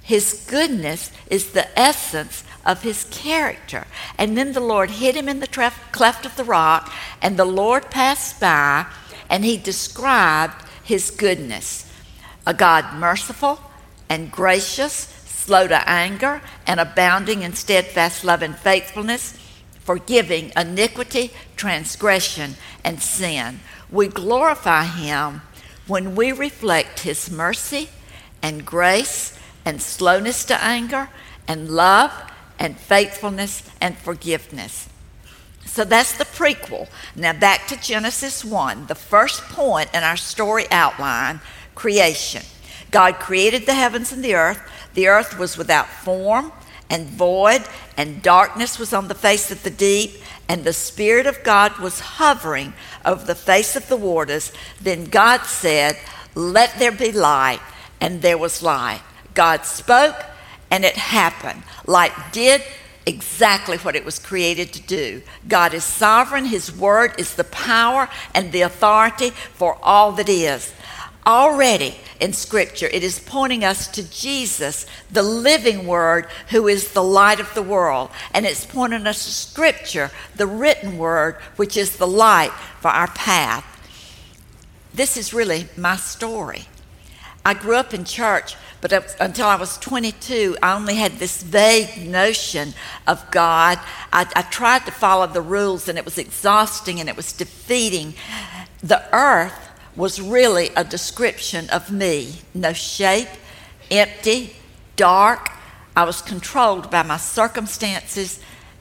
His 0.00 0.46
goodness 0.48 1.10
is 1.28 1.52
the 1.52 1.68
essence 1.78 2.44
of 2.64 2.80
his 2.80 3.04
character. 3.10 3.86
And 4.16 4.38
then 4.38 4.54
the 4.54 4.60
Lord 4.60 4.88
hid 4.88 5.16
him 5.16 5.28
in 5.28 5.40
the 5.40 5.72
cleft 5.92 6.24
of 6.24 6.34
the 6.36 6.44
rock, 6.44 6.90
and 7.20 7.36
the 7.36 7.44
Lord 7.44 7.90
passed 7.90 8.40
by, 8.40 8.86
and 9.28 9.44
he 9.44 9.58
described 9.58 10.64
his 10.82 11.10
goodness. 11.10 11.92
A 12.46 12.54
God 12.54 12.94
merciful 12.94 13.60
and 14.08 14.32
gracious, 14.32 14.94
slow 15.26 15.68
to 15.68 15.86
anger, 15.86 16.40
and 16.66 16.80
abounding 16.80 17.42
in 17.42 17.52
steadfast 17.52 18.24
love 18.24 18.40
and 18.40 18.56
faithfulness, 18.56 19.38
forgiving 19.88 20.52
iniquity, 20.54 21.30
transgression, 21.56 22.56
and 22.84 23.00
sin 23.00 23.58
we 23.90 24.06
glorify 24.06 24.84
Him 24.84 25.40
when 25.86 26.14
we 26.14 26.30
reflect 26.30 27.00
His 27.00 27.30
mercy 27.30 27.88
and 28.42 28.66
grace 28.66 29.32
and 29.64 29.80
slowness 29.80 30.44
to 30.44 30.62
anger 30.62 31.08
and 31.46 31.70
love 31.70 32.12
and 32.58 32.76
faithfulness 32.76 33.62
and 33.80 33.96
forgiveness. 33.96 34.90
So 35.64 35.84
that's 35.84 36.18
the 36.18 36.26
prequel. 36.26 36.86
Now 37.16 37.32
back 37.32 37.66
to 37.68 37.80
Genesis 37.80 38.44
1, 38.44 38.88
the 38.88 38.94
first 38.94 39.40
point 39.44 39.88
in 39.94 40.02
our 40.02 40.18
story 40.18 40.66
outline 40.70 41.40
creation. 41.74 42.42
God 42.90 43.14
created 43.14 43.64
the 43.64 43.72
heavens 43.72 44.12
and 44.12 44.22
the 44.22 44.34
earth. 44.34 44.60
The 44.92 45.08
earth 45.08 45.38
was 45.38 45.56
without 45.56 45.86
form 45.86 46.52
and 46.90 47.06
void, 47.06 47.62
and 47.96 48.22
darkness 48.22 48.78
was 48.78 48.92
on 48.92 49.08
the 49.08 49.14
face 49.14 49.50
of 49.50 49.62
the 49.62 49.70
deep, 49.70 50.22
and 50.48 50.64
the 50.64 50.72
Spirit 50.72 51.26
of 51.26 51.44
God 51.44 51.78
was 51.78 52.00
hovering 52.00 52.72
over 53.04 53.24
the 53.24 53.34
face 53.34 53.76
of 53.76 53.88
the 53.88 53.96
waters. 53.96 54.52
Then 54.80 55.04
God 55.04 55.42
said, 55.42 55.98
Let 56.34 56.78
there 56.78 56.92
be 56.92 57.12
light. 57.12 57.60
and 58.00 58.22
there 58.22 58.38
was 58.38 58.62
light. 58.62 59.02
God 59.34 59.64
spoke, 59.64 60.24
and 60.70 60.84
it 60.84 60.96
happened. 60.96 61.64
Light 61.86 62.12
did 62.32 62.62
exactly 63.06 63.78
what 63.78 63.96
it 63.96 64.04
was 64.04 64.18
created 64.18 64.72
to 64.74 64.82
do. 64.82 65.22
God 65.48 65.74
is 65.74 65.82
sovereign, 65.82 66.44
His 66.44 66.70
word 66.74 67.14
is 67.18 67.34
the 67.34 67.44
power 67.44 68.08
and 68.34 68.52
the 68.52 68.62
authority 68.62 69.30
for 69.30 69.78
all 69.82 70.12
that 70.12 70.28
is. 70.28 70.72
Already 71.28 71.94
in 72.20 72.32
Scripture, 72.32 72.88
it 72.90 73.04
is 73.04 73.18
pointing 73.18 73.62
us 73.62 73.86
to 73.88 74.10
Jesus, 74.10 74.86
the 75.12 75.22
living 75.22 75.86
Word, 75.86 76.26
who 76.48 76.68
is 76.68 76.92
the 76.92 77.02
light 77.02 77.38
of 77.38 77.52
the 77.52 77.62
world. 77.62 78.08
And 78.32 78.46
it's 78.46 78.64
pointing 78.64 79.06
us 79.06 79.26
to 79.26 79.30
Scripture, 79.30 80.10
the 80.36 80.46
written 80.46 80.96
Word, 80.96 81.34
which 81.56 81.76
is 81.76 81.98
the 81.98 82.06
light 82.06 82.52
for 82.80 82.88
our 82.88 83.08
path. 83.08 83.62
This 84.94 85.18
is 85.18 85.34
really 85.34 85.68
my 85.76 85.96
story. 85.96 86.64
I 87.44 87.52
grew 87.52 87.76
up 87.76 87.92
in 87.92 88.04
church, 88.04 88.56
but 88.80 88.92
until 89.20 89.46
I 89.46 89.56
was 89.56 89.76
22, 89.78 90.56
I 90.62 90.74
only 90.74 90.94
had 90.94 91.18
this 91.18 91.42
vague 91.42 92.08
notion 92.08 92.72
of 93.06 93.30
God. 93.30 93.78
I, 94.14 94.26
I 94.34 94.42
tried 94.42 94.86
to 94.86 94.92
follow 94.92 95.26
the 95.26 95.42
rules, 95.42 95.88
and 95.88 95.98
it 95.98 96.06
was 96.06 96.16
exhausting 96.16 97.00
and 97.00 97.08
it 97.08 97.16
was 97.16 97.34
defeating. 97.34 98.14
The 98.82 99.04
earth 99.12 99.67
was 99.98 100.20
really 100.20 100.70
a 100.76 100.84
description 100.84 101.68
of 101.70 101.90
me 101.90 102.32
no 102.54 102.72
shape, 102.72 103.28
empty, 103.90 104.54
dark. 104.94 105.50
I 105.96 106.04
was 106.04 106.22
controlled 106.22 106.88
by 106.88 107.02
my 107.02 107.16
circumstances 107.16 108.38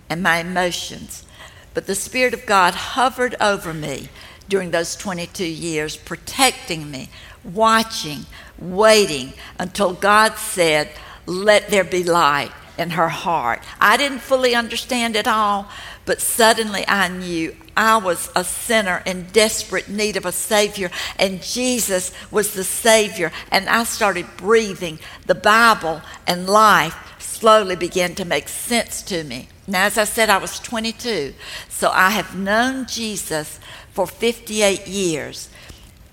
and 0.10 0.22
my 0.22 0.38
emotions. 0.38 1.26
But 1.74 1.88
the 1.88 1.96
Spirit 1.96 2.36
of 2.36 2.46
God 2.46 2.76
hovered 2.76 3.36
over 3.42 3.74
me 3.74 4.10
during 4.48 4.70
those 4.70 4.96
22 4.96 5.44
years, 5.44 5.98
protecting 5.98 6.90
me, 6.92 7.10
watching, 7.44 8.28
waiting 8.60 9.34
until 9.60 9.94
God 9.94 10.36
said, 10.36 10.90
Let 11.26 11.70
there 11.70 11.84
be 11.84 12.04
light 12.04 12.52
in 12.78 12.92
her 12.92 13.10
heart. 13.10 13.64
I 13.82 13.98
didn't 13.98 14.20
fully 14.20 14.54
understand 14.54 15.16
it 15.16 15.28
all, 15.28 15.68
but 16.08 16.22
suddenly 16.22 16.84
I 16.88 17.10
knew 17.10 17.56
I 17.76 17.98
was 17.98 18.32
a 18.36 18.44
sinner 18.44 19.04
in 19.06 19.28
desperate 19.34 19.90
need 19.90 20.18
of 20.18 20.26
a 20.26 20.32
Savior, 20.32 20.90
and 21.20 21.44
Jesus 21.44 22.12
was 22.32 22.54
the 22.54 22.64
Savior. 22.64 23.32
And 23.52 23.70
I 23.70 23.84
started 23.84 24.26
breathing. 24.38 24.98
The 25.28 25.36
Bible 25.36 26.02
and 26.26 26.50
life 26.50 26.96
slowly 27.20 27.76
began 27.76 28.16
to 28.16 28.26
make 28.26 28.48
sense 28.48 29.04
to 29.04 29.24
me. 29.24 29.50
Now, 29.68 29.86
as 29.86 29.98
I 29.98 30.06
said, 30.06 30.30
I 30.30 30.38
was 30.38 30.60
22, 30.60 31.34
so 31.70 31.92
I 31.92 32.12
have 32.12 32.36
known 32.36 32.88
Jesus 32.88 33.60
for 33.92 34.08
58 34.08 34.88
years, 34.88 35.50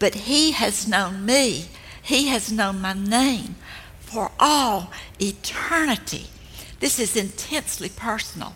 but 0.00 0.14
He 0.14 0.50
has 0.50 0.88
known 0.88 1.24
me. 1.24 1.66
He 2.02 2.26
has 2.28 2.52
known 2.52 2.80
my 2.80 2.92
name 2.94 3.54
for 4.00 4.32
all 4.40 4.92
eternity. 5.20 6.26
This 6.80 6.98
is 6.98 7.16
intensely 7.16 7.88
personal, 7.88 8.54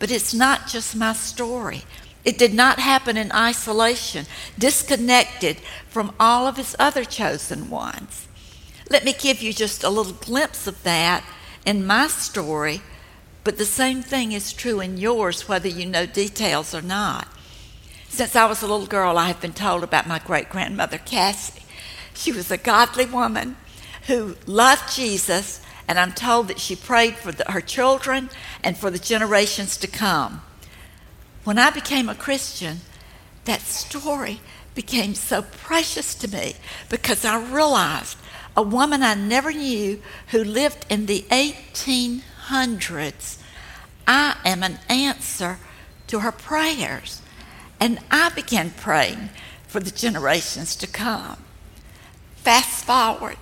but 0.00 0.10
it's 0.10 0.34
not 0.34 0.66
just 0.66 0.96
my 0.96 1.12
story. 1.12 1.84
It 2.24 2.36
did 2.36 2.52
not 2.52 2.80
happen 2.80 3.16
in 3.16 3.30
isolation, 3.30 4.26
disconnected 4.58 5.58
from 5.88 6.12
all 6.18 6.48
of 6.48 6.56
his 6.56 6.74
other 6.78 7.04
chosen 7.04 7.70
ones. 7.70 8.26
Let 8.90 9.04
me 9.04 9.12
give 9.12 9.40
you 9.40 9.52
just 9.52 9.84
a 9.84 9.88
little 9.88 10.12
glimpse 10.12 10.66
of 10.66 10.82
that 10.82 11.24
in 11.64 11.86
my 11.86 12.08
story, 12.08 12.82
but 13.44 13.56
the 13.56 13.64
same 13.64 14.02
thing 14.02 14.32
is 14.32 14.52
true 14.52 14.80
in 14.80 14.98
yours, 14.98 15.48
whether 15.48 15.68
you 15.68 15.86
know 15.86 16.06
details 16.06 16.74
or 16.74 16.82
not. 16.82 17.28
Since 18.08 18.34
I 18.34 18.46
was 18.46 18.62
a 18.62 18.66
little 18.66 18.86
girl, 18.86 19.16
I 19.16 19.28
have 19.28 19.40
been 19.40 19.52
told 19.52 19.84
about 19.84 20.08
my 20.08 20.18
great 20.18 20.48
grandmother, 20.50 20.98
Cassie. 20.98 21.62
She 22.14 22.32
was 22.32 22.50
a 22.50 22.56
godly 22.56 23.06
woman 23.06 23.56
who 24.08 24.36
loved 24.46 24.92
Jesus, 24.92 25.62
and 25.90 25.98
I'm 25.98 26.12
told 26.12 26.46
that 26.46 26.60
she 26.60 26.76
prayed 26.76 27.16
for 27.16 27.32
the, 27.32 27.50
her 27.50 27.60
children 27.60 28.30
and 28.62 28.78
for 28.78 28.92
the 28.92 28.98
generations 29.00 29.76
to 29.78 29.88
come. 29.88 30.40
When 31.42 31.58
I 31.58 31.70
became 31.70 32.08
a 32.08 32.14
Christian, 32.14 32.82
that 33.44 33.62
story 33.62 34.38
became 34.76 35.16
so 35.16 35.42
precious 35.42 36.14
to 36.14 36.28
me 36.28 36.54
because 36.88 37.24
I 37.24 37.42
realized 37.42 38.16
a 38.56 38.62
woman 38.62 39.02
I 39.02 39.14
never 39.14 39.52
knew 39.52 40.00
who 40.28 40.44
lived 40.44 40.86
in 40.88 41.06
the 41.06 41.22
1800s, 41.22 43.38
I 44.06 44.36
am 44.44 44.62
an 44.62 44.78
answer 44.88 45.58
to 46.06 46.20
her 46.20 46.30
prayers. 46.30 47.20
And 47.80 47.98
I 48.12 48.28
began 48.28 48.70
praying 48.70 49.30
for 49.66 49.80
the 49.80 49.90
generations 49.90 50.76
to 50.76 50.86
come. 50.86 51.38
Fast 52.36 52.84
forward, 52.84 53.38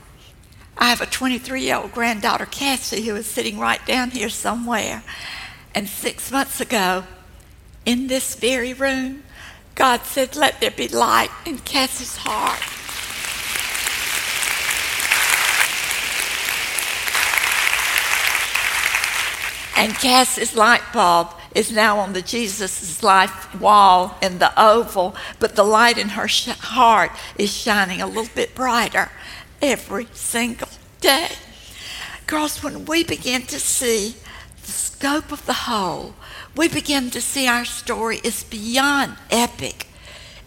I 0.79 0.91
have 0.91 1.01
a 1.01 1.07
23 1.07 1.63
year 1.63 1.77
old 1.77 1.93
granddaughter, 1.93 2.47
Cassie, 2.47 3.03
who 3.03 3.17
is 3.17 3.27
sitting 3.27 3.59
right 3.59 3.85
down 3.85 4.13
here 4.13 4.29
somewhere. 4.29 5.03
And 5.75 5.89
six 5.89 6.31
months 6.31 6.61
ago, 6.61 7.05
in 7.85 8.07
this 8.07 8.37
very 8.37 8.73
room, 8.73 9.25
God 9.75 10.05
said, 10.05 10.37
Let 10.37 10.61
there 10.61 10.71
be 10.71 10.89
light 10.89 11.31
in 11.45 11.59
Cassie's 11.59 12.19
heart. 12.19 12.63
And 19.77 19.95
Cassie's 19.95 20.57
light 20.57 20.83
bulb 20.93 21.29
is 21.55 21.73
now 21.73 21.99
on 21.99 22.13
the 22.13 22.23
Jesus' 22.23 23.03
Life 23.03 23.61
wall 23.61 24.17
in 24.21 24.39
the 24.39 24.53
oval, 24.61 25.17
but 25.39 25.57
the 25.57 25.63
light 25.65 25.99
in 25.99 26.11
her 26.11 26.29
sh- 26.29 26.49
heart 26.49 27.13
is 27.37 27.57
shining 27.57 28.01
a 28.01 28.07
little 28.07 28.31
bit 28.35 28.55
brighter 28.55 29.11
every 29.61 30.09
single 30.13 30.69
day. 31.01 31.29
Girls, 32.27 32.63
when 32.63 32.85
we 32.85 33.05
begin 33.05 33.43
to 33.43 33.59
see 33.59 34.15
the 34.63 34.73
scope 34.73 35.33
of 35.33 35.45
the 35.47 35.53
whole, 35.53 36.15
we 36.57 36.69
begin 36.69 37.11
to 37.11 37.21
see 37.21 37.47
our 37.47 37.65
story 37.65 38.21
is 38.23 38.45
beyond 38.45 39.15
epic. 39.31 39.87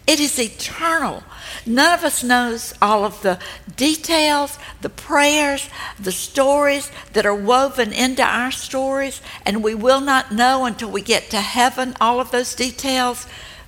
It 0.06 0.18
is 0.18 0.38
eternal. 0.38 1.22
None 1.64 1.98
of 1.98 2.04
us 2.04 2.24
knows 2.24 2.74
all 2.82 3.04
of 3.04 3.22
the 3.22 3.38
details, 3.76 4.58
the 4.80 4.88
prayers, 4.88 5.68
the 5.98 6.12
stories 6.12 6.90
that 7.12 7.24
are 7.24 7.34
woven 7.34 7.92
into 7.92 8.22
our 8.22 8.50
stories, 8.50 9.22
and 9.46 9.62
we 9.62 9.74
will 9.74 10.00
not 10.00 10.32
know 10.32 10.64
until 10.64 10.90
we 10.90 11.02
get 11.02 11.30
to 11.30 11.40
heaven 11.40 11.94
all 12.00 12.18
of 12.18 12.32
those 12.32 12.54
details. 12.54 13.26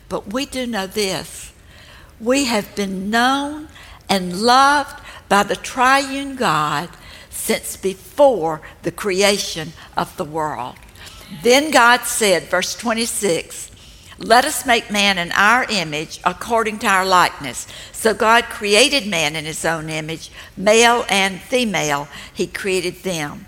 But 0.09 0.33
we 0.33 0.47
do 0.47 0.67
know 0.67 0.87
this 0.87 1.53
we 2.21 2.45
have 2.45 2.75
been 2.77 3.11
known 3.11 3.69
and 4.09 4.41
loved 4.41 5.04
by 5.29 5.43
the 5.43 5.57
triune 5.57 6.37
God 6.37 6.89
since 7.31 7.77
before 7.77 8.61
the 8.83 8.93
creation 8.93 9.73
of 9.97 10.17
the 10.17 10.25
world. 10.25 10.77
Then 11.43 11.71
God 11.71 12.03
said, 12.03 12.45
verse 12.45 12.75
26, 12.77 13.71
let 14.19 14.45
us 14.45 14.65
make 14.65 14.91
man 14.91 15.19
in 15.19 15.33
our 15.33 15.65
image 15.69 16.21
according 16.25 16.79
to 16.81 16.87
our 16.87 17.05
likeness. 17.05 17.67
So 17.93 18.15
God 18.15 18.45
created 18.45 19.07
man 19.07 19.35
in 19.35 19.45
his 19.45 19.65
own 19.65 19.91
image, 19.91 20.31
male 20.57 21.05
and 21.09 21.41
female, 21.41 22.09
he 22.33 22.47
created 22.47 23.03
them. 23.03 23.47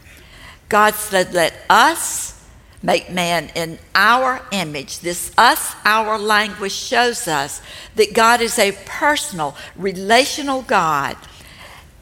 God 0.69 0.95
said, 0.95 1.33
Let 1.33 1.55
us 1.71 2.45
make 2.83 3.11
man 3.11 3.51
in 3.55 3.79
our 3.95 4.43
image. 4.51 5.01
This 5.01 5.33
us, 5.39 5.75
our 5.85 6.19
language 6.19 6.73
shows 6.73 7.29
us 7.29 7.63
that 7.95 8.15
God 8.15 8.41
is 8.41 8.59
a 8.59 8.73
personal, 8.85 9.57
relational 9.77 10.63
God, 10.63 11.17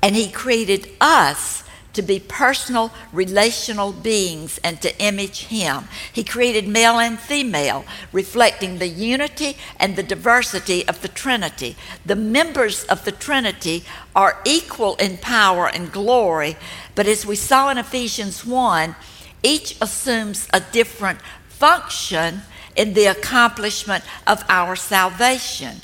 and 0.04 0.14
he 0.14 0.28
created 0.28 0.86
us 1.00 1.64
to 1.94 2.02
be 2.02 2.20
personal, 2.20 2.92
relational 3.10 3.90
beings 3.90 4.60
and 4.62 4.82
to 4.82 4.94
image 5.02 5.46
Him. 5.46 5.84
He 6.12 6.22
created 6.22 6.68
male 6.68 6.98
and 6.98 7.18
female, 7.18 7.86
reflecting 8.12 8.76
the 8.76 8.88
unity 8.88 9.56
and 9.80 9.96
the 9.96 10.02
diversity 10.02 10.86
of 10.86 11.00
the 11.00 11.08
Trinity. 11.08 11.74
The 12.04 12.16
members 12.16 12.84
of 12.84 13.06
the 13.06 13.12
Trinity 13.12 13.82
are 14.14 14.42
equal 14.44 14.96
in 14.96 15.16
power 15.16 15.68
and 15.68 15.90
glory, 15.90 16.58
but 16.94 17.06
as 17.06 17.24
we 17.24 17.36
saw 17.36 17.70
in 17.70 17.78
Ephesians 17.78 18.44
1, 18.44 18.94
each 19.42 19.80
assumes 19.80 20.48
a 20.52 20.60
different 20.60 21.20
function 21.48 22.42
in 22.76 22.92
the 22.92 23.06
accomplishment 23.06 24.04
of 24.26 24.44
our 24.50 24.76
salvation. 24.76 25.80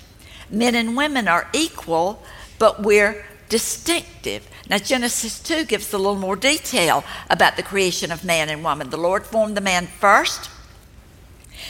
Men 0.50 0.74
and 0.74 0.94
women 0.94 1.26
are 1.26 1.48
equal, 1.54 2.22
but 2.58 2.82
we're 2.82 3.24
distinctive. 3.50 4.48
Now, 4.70 4.78
Genesis 4.78 5.38
2 5.40 5.64
gives 5.64 5.92
a 5.92 5.98
little 5.98 6.14
more 6.14 6.36
detail 6.36 7.04
about 7.28 7.56
the 7.56 7.62
creation 7.62 8.10
of 8.10 8.24
man 8.24 8.48
and 8.48 8.64
woman. 8.64 8.88
The 8.88 8.96
Lord 8.96 9.26
formed 9.26 9.56
the 9.56 9.60
man 9.60 9.86
first. 9.86 10.48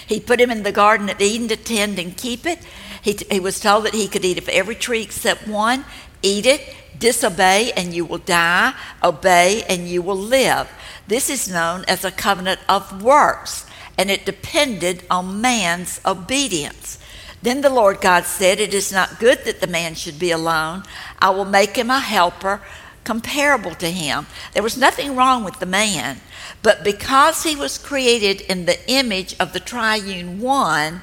He 0.07 0.21
put 0.21 0.41
him 0.41 0.51
in 0.51 0.63
the 0.63 0.71
Garden 0.71 1.09
of 1.09 1.21
Eden 1.21 1.49
to 1.49 1.57
tend 1.57 1.99
and 1.99 2.17
keep 2.17 2.47
it. 2.47 2.61
He, 3.03 3.19
he 3.31 3.41
was 3.41 3.59
told 3.59 3.87
that 3.87 3.95
he 3.95 4.07
could 4.07 4.25
eat 4.25 4.39
of 4.39 4.49
every 4.49 4.75
tree 4.77 5.03
except 5.03 5.49
one. 5.49 5.85
Eat 6.23 6.47
it, 6.47 6.77
disobey, 6.99 7.73
and 7.77 7.95
you 7.95 8.05
will 8.05 8.19
die. 8.19 8.75
Obey, 9.03 9.65
and 9.69 9.89
you 9.89 10.03
will 10.03 10.19
live. 10.19 10.71
This 11.09 11.31
is 11.31 11.49
known 11.49 11.85
as 11.89 12.05
a 12.05 12.11
covenant 12.11 12.61
of 12.69 13.03
works, 13.03 13.67
and 13.97 14.11
it 14.11 14.27
depended 14.27 15.05
on 15.11 15.41
man's 15.41 16.01
obedience. 16.05 16.99
Then 17.43 17.63
the 17.63 17.71
Lord 17.71 18.01
God 18.01 18.25
said, 18.25 18.61
It 18.61 18.75
is 18.75 18.93
not 18.93 19.19
good 19.19 19.45
that 19.45 19.61
the 19.61 19.67
man 19.67 19.95
should 19.95 20.19
be 20.19 20.31
alone. 20.31 20.83
I 21.19 21.31
will 21.31 21.45
make 21.45 21.77
him 21.77 21.91
a 21.91 22.01
helper 22.01 22.61
comparable 23.05 23.75
to 23.75 23.91
him. 23.91 24.27
There 24.53 24.63
was 24.63 24.77
nothing 24.77 25.17
wrong 25.17 25.43
with 25.43 25.59
the 25.59 25.67
man, 25.67 26.21
but 26.63 26.85
because 26.85 27.43
he 27.43 27.57
was 27.57 27.79
created 27.79 28.43
in 28.43 28.67
the 28.67 28.79
image 28.91 29.35
of 29.41 29.53
the 29.53 29.61
triune 29.61 30.41
one, 30.41 31.03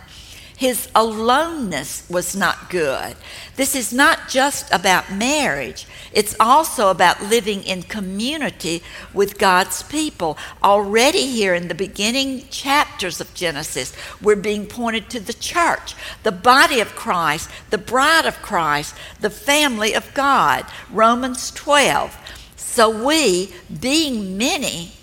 his 0.57 0.89
aloneness 0.95 2.03
was 2.09 2.35
not 2.35 2.71
good. 2.71 3.15
This 3.57 3.75
is 3.75 3.93
not 3.93 4.27
just 4.27 4.73
about 4.73 5.13
marriage, 5.13 5.85
it's 6.11 6.35
also 6.39 6.89
about 6.89 7.21
living 7.21 7.61
in 7.61 7.83
community 7.83 8.81
with 9.13 9.37
God's 9.37 9.83
people. 9.83 10.35
Already, 10.63 11.27
here 11.27 11.53
in 11.53 11.67
the 11.67 11.75
beginning 11.75 12.47
chapters 12.49 13.21
of 13.21 13.35
Genesis, 13.35 13.95
we're 14.19 14.35
being 14.35 14.65
pointed 14.65 15.11
to 15.11 15.19
the 15.19 15.33
church, 15.33 15.93
the 16.23 16.31
body 16.31 16.79
of 16.79 16.95
Christ, 16.95 17.51
the 17.69 17.77
bride 17.77 18.25
of 18.25 18.41
Christ, 18.41 18.95
the 19.21 19.29
family 19.29 19.93
of 19.93 20.11
God. 20.15 20.65
Romans 20.91 21.51
12. 21.51 22.17
So 22.55 23.05
we, 23.05 23.53
being 23.79 24.39
many, 24.39 24.93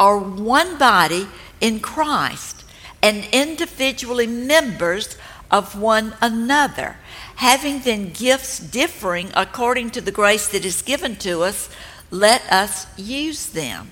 are 0.00 0.18
one 0.18 0.76
body 0.76 1.28
in 1.60 1.78
Christ 1.78 2.57
and 3.02 3.24
individually 3.32 4.26
members 4.26 5.16
of 5.50 5.78
one 5.80 6.14
another, 6.20 6.96
having 7.36 7.80
then 7.80 8.10
gifts 8.12 8.58
differing 8.58 9.30
according 9.34 9.90
to 9.90 10.00
the 10.00 10.12
grace 10.12 10.48
that 10.48 10.64
is 10.64 10.82
given 10.82 11.16
to 11.16 11.42
us, 11.42 11.70
let 12.10 12.42
us 12.52 12.86
use 12.98 13.46
them. 13.46 13.88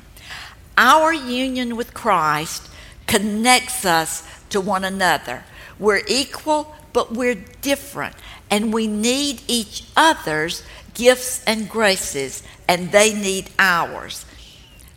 Our 0.77 1.13
union 1.13 1.77
with 1.77 1.95
Christ 1.95 2.69
connects 3.07 3.87
us 3.87 4.23
to 4.51 4.61
one 4.61 4.85
another. 4.85 5.45
We're 5.79 6.03
equal, 6.07 6.75
but 6.93 7.13
we're 7.13 7.43
different, 7.63 8.17
and 8.51 8.73
we 8.73 8.87
need 8.87 9.43
each 9.49 9.85
other's 9.97 10.63
gifts 10.93 11.43
and 11.45 11.69
graces, 11.69 12.43
and 12.69 12.93
they 12.93 13.15
need 13.15 13.51
ours. 13.59 14.26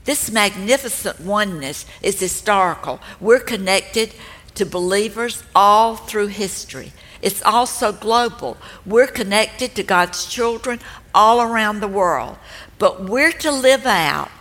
This 0.10 0.32
magnificent 0.32 1.20
oneness 1.20 1.86
is 2.02 2.20
historical. 2.20 3.00
We're 3.20 3.42
connected 3.42 4.12
to 4.56 4.66
believers 4.66 5.44
all 5.54 5.98
through 5.98 6.30
history. 6.30 6.94
It's 7.22 7.44
also 7.44 7.92
global. 7.92 8.58
We're 8.88 9.06
connected 9.06 9.76
to 9.76 9.84
God's 9.84 10.26
children 10.26 10.80
all 11.14 11.44
around 11.44 11.80
the 11.80 11.88
world. 11.88 12.38
But 12.80 13.08
we're 13.08 13.34
to 13.34 13.52
live 13.52 13.86
out 13.86 14.32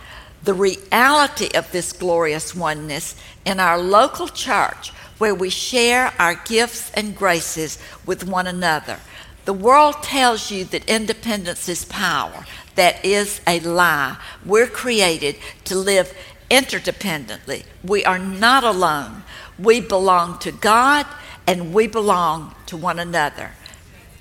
the 0.43 0.55
reality 0.55 1.51
of 1.53 1.71
this 1.71 1.93
glorious 1.93 2.55
oneness 2.55 3.15
in 3.45 3.59
our 3.59 3.79
local 3.79 4.27
church 4.27 4.89
where 5.19 5.35
we 5.35 5.51
share 5.51 6.15
our 6.17 6.33
gifts 6.33 6.89
and 6.95 7.15
graces 7.15 7.77
with 8.07 8.23
one 8.23 8.47
another. 8.47 8.99
The 9.45 9.53
world 9.53 10.01
tells 10.01 10.49
you 10.49 10.65
that 10.65 10.89
independence 10.89 11.69
is 11.69 11.85
power. 11.85 12.45
That 12.79 13.03
is 13.03 13.41
a 13.45 13.59
lie. 13.59 14.15
We're 14.45 14.65
created 14.65 15.35
to 15.65 15.75
live 15.75 16.17
interdependently. 16.49 17.65
We 17.83 18.05
are 18.05 18.17
not 18.17 18.63
alone. 18.63 19.23
We 19.59 19.81
belong 19.81 20.39
to 20.39 20.53
God 20.53 21.05
and 21.45 21.73
we 21.73 21.87
belong 21.87 22.55
to 22.67 22.77
one 22.77 22.97
another. 22.97 23.51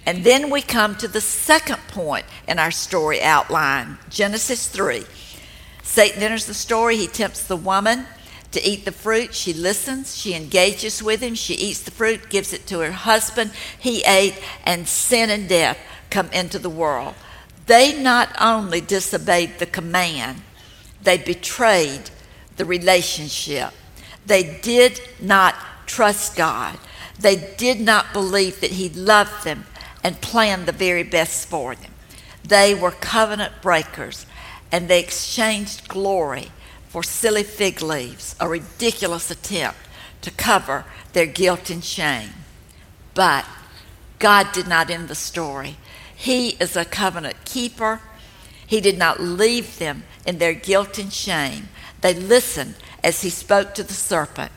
And 0.04 0.24
then 0.24 0.50
we 0.50 0.60
come 0.60 0.96
to 0.96 1.06
the 1.06 1.20
second 1.20 1.78
point 1.86 2.26
in 2.48 2.58
our 2.58 2.72
story 2.72 3.22
outline 3.22 3.96
Genesis 4.10 4.66
3. 4.66 5.04
Satan 5.84 6.20
enters 6.20 6.46
the 6.46 6.52
story. 6.52 6.96
He 6.96 7.06
tempts 7.06 7.44
the 7.44 7.54
woman 7.54 8.06
to 8.50 8.60
eat 8.68 8.84
the 8.84 8.90
fruit. 8.90 9.36
She 9.36 9.52
listens. 9.52 10.16
She 10.16 10.34
engages 10.34 11.00
with 11.00 11.20
him. 11.20 11.36
She 11.36 11.54
eats 11.54 11.82
the 11.82 11.92
fruit, 11.92 12.28
gives 12.28 12.52
it 12.52 12.66
to 12.66 12.80
her 12.80 12.90
husband. 12.90 13.52
He 13.78 14.02
ate, 14.02 14.34
and 14.64 14.88
sin 14.88 15.30
and 15.30 15.48
death 15.48 15.78
come 16.10 16.28
into 16.32 16.58
the 16.58 16.68
world. 16.68 17.14
They 17.68 18.02
not 18.02 18.34
only 18.40 18.80
disobeyed 18.80 19.58
the 19.58 19.66
command, 19.66 20.40
they 21.02 21.18
betrayed 21.18 22.10
the 22.56 22.64
relationship. 22.64 23.72
They 24.24 24.58
did 24.62 25.00
not 25.20 25.54
trust 25.86 26.34
God. 26.34 26.78
They 27.20 27.36
did 27.58 27.78
not 27.78 28.14
believe 28.14 28.60
that 28.62 28.72
He 28.72 28.88
loved 28.88 29.44
them 29.44 29.66
and 30.02 30.20
planned 30.22 30.64
the 30.64 30.72
very 30.72 31.02
best 31.02 31.46
for 31.46 31.74
them. 31.74 31.92
They 32.42 32.74
were 32.74 32.90
covenant 32.90 33.60
breakers 33.60 34.24
and 34.72 34.88
they 34.88 35.00
exchanged 35.00 35.88
glory 35.88 36.50
for 36.88 37.02
silly 37.02 37.42
fig 37.42 37.82
leaves, 37.82 38.34
a 38.40 38.48
ridiculous 38.48 39.30
attempt 39.30 39.78
to 40.22 40.30
cover 40.30 40.86
their 41.12 41.26
guilt 41.26 41.68
and 41.68 41.84
shame. 41.84 42.30
But 43.12 43.44
God 44.18 44.52
did 44.52 44.68
not 44.68 44.88
end 44.88 45.08
the 45.08 45.14
story. 45.14 45.76
He 46.20 46.56
is 46.58 46.74
a 46.74 46.84
covenant 46.84 47.44
keeper. 47.44 48.00
He 48.66 48.80
did 48.80 48.98
not 48.98 49.20
leave 49.20 49.78
them 49.78 50.02
in 50.26 50.38
their 50.38 50.52
guilt 50.52 50.98
and 50.98 51.12
shame. 51.12 51.68
They 52.00 52.12
listened 52.12 52.74
as 53.04 53.22
he 53.22 53.30
spoke 53.30 53.72
to 53.74 53.84
the 53.84 53.94
serpent. 53.94 54.50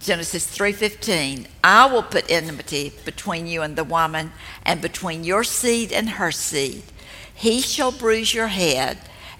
Genesis 0.00 0.48
3:15 0.48 1.46
I 1.62 1.86
will 1.86 2.02
put 2.02 2.28
enmity 2.28 2.92
between 3.04 3.46
you 3.46 3.62
and 3.62 3.76
the 3.76 3.84
woman 3.84 4.32
and 4.64 4.82
between 4.82 5.22
your 5.22 5.44
seed 5.44 5.92
and 5.92 6.10
her 6.10 6.32
seed. 6.32 6.82
He 7.32 7.60
shall 7.60 7.92
bruise 7.92 8.34
your 8.34 8.48
head 8.48 8.98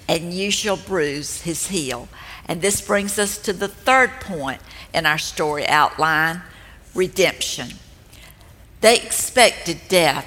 and 0.09 0.33
you 0.33 0.53
shall 0.53 0.77
bruise 0.77 1.42
his 1.42 1.66
heel. 1.66 2.09
And 2.46 2.62
this 2.62 2.81
brings 2.81 3.18
us 3.18 3.37
to 3.38 3.53
the 3.53 3.68
third 3.68 4.20
point 4.20 4.61
in 4.94 5.07
our 5.07 5.18
story 5.18 5.66
outline 5.66 6.42
redemption. 6.94 7.70
They 8.81 8.94
expected 8.94 9.81
death 9.88 10.27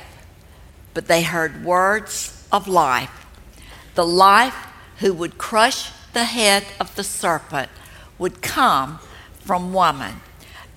but 0.93 1.07
they 1.07 1.23
heard 1.23 1.65
words 1.65 2.47
of 2.51 2.67
life. 2.67 3.25
The 3.95 4.05
life 4.05 4.55
who 4.99 5.13
would 5.13 5.37
crush 5.37 5.91
the 6.13 6.25
head 6.25 6.65
of 6.79 6.95
the 6.95 7.03
serpent 7.03 7.69
would 8.17 8.41
come 8.41 8.99
from 9.39 9.73
woman. 9.73 10.15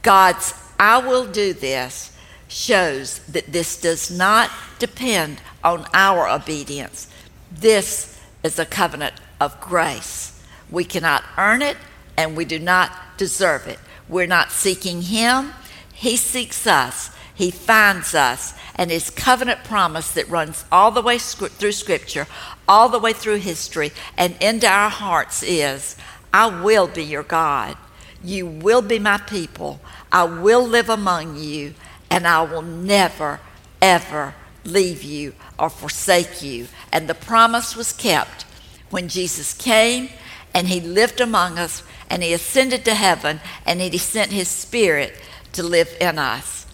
God's 0.02 0.54
I 0.78 0.98
will 0.98 1.26
do 1.26 1.52
this 1.52 2.16
shows 2.48 3.18
that 3.26 3.52
this 3.52 3.80
does 3.80 4.10
not 4.10 4.50
depend 4.78 5.40
on 5.64 5.86
our 5.94 6.28
obedience. 6.28 7.08
This 7.50 8.20
is 8.42 8.58
a 8.58 8.66
covenant 8.66 9.14
of 9.40 9.60
grace. 9.60 10.40
We 10.70 10.84
cannot 10.84 11.24
earn 11.38 11.62
it 11.62 11.76
and 12.16 12.36
we 12.36 12.44
do 12.44 12.58
not 12.58 12.92
deserve 13.16 13.66
it. 13.66 13.78
We're 14.08 14.26
not 14.26 14.50
seeking 14.50 15.02
Him, 15.02 15.52
He 15.92 16.16
seeks 16.16 16.66
us. 16.66 17.10
He 17.34 17.50
finds 17.50 18.14
us 18.14 18.54
and 18.76 18.90
his 18.90 19.10
covenant 19.10 19.64
promise 19.64 20.12
that 20.12 20.28
runs 20.28 20.64
all 20.70 20.90
the 20.90 21.02
way 21.02 21.18
through 21.18 21.72
Scripture, 21.72 22.26
all 22.68 22.88
the 22.88 22.98
way 22.98 23.12
through 23.12 23.38
history, 23.38 23.90
and 24.16 24.36
into 24.40 24.68
our 24.68 24.90
hearts 24.90 25.42
is 25.42 25.96
I 26.32 26.62
will 26.62 26.86
be 26.86 27.02
your 27.02 27.22
God. 27.22 27.76
You 28.22 28.46
will 28.46 28.82
be 28.82 28.98
my 28.98 29.18
people. 29.18 29.80
I 30.12 30.24
will 30.24 30.66
live 30.66 30.88
among 30.88 31.38
you, 31.38 31.74
and 32.10 32.26
I 32.26 32.42
will 32.42 32.62
never, 32.62 33.40
ever 33.80 34.34
leave 34.64 35.02
you 35.02 35.34
or 35.58 35.70
forsake 35.70 36.42
you. 36.42 36.68
And 36.92 37.08
the 37.08 37.14
promise 37.14 37.74
was 37.76 37.92
kept 37.92 38.42
when 38.90 39.08
Jesus 39.08 39.54
came 39.54 40.10
and 40.54 40.68
he 40.68 40.80
lived 40.80 41.20
among 41.20 41.58
us 41.58 41.82
and 42.08 42.22
he 42.22 42.32
ascended 42.32 42.84
to 42.84 42.94
heaven 42.94 43.40
and 43.64 43.80
he 43.80 43.98
sent 43.98 44.32
his 44.32 44.48
spirit 44.48 45.14
to 45.52 45.62
live 45.62 45.94
in 46.00 46.18
us. 46.18 46.65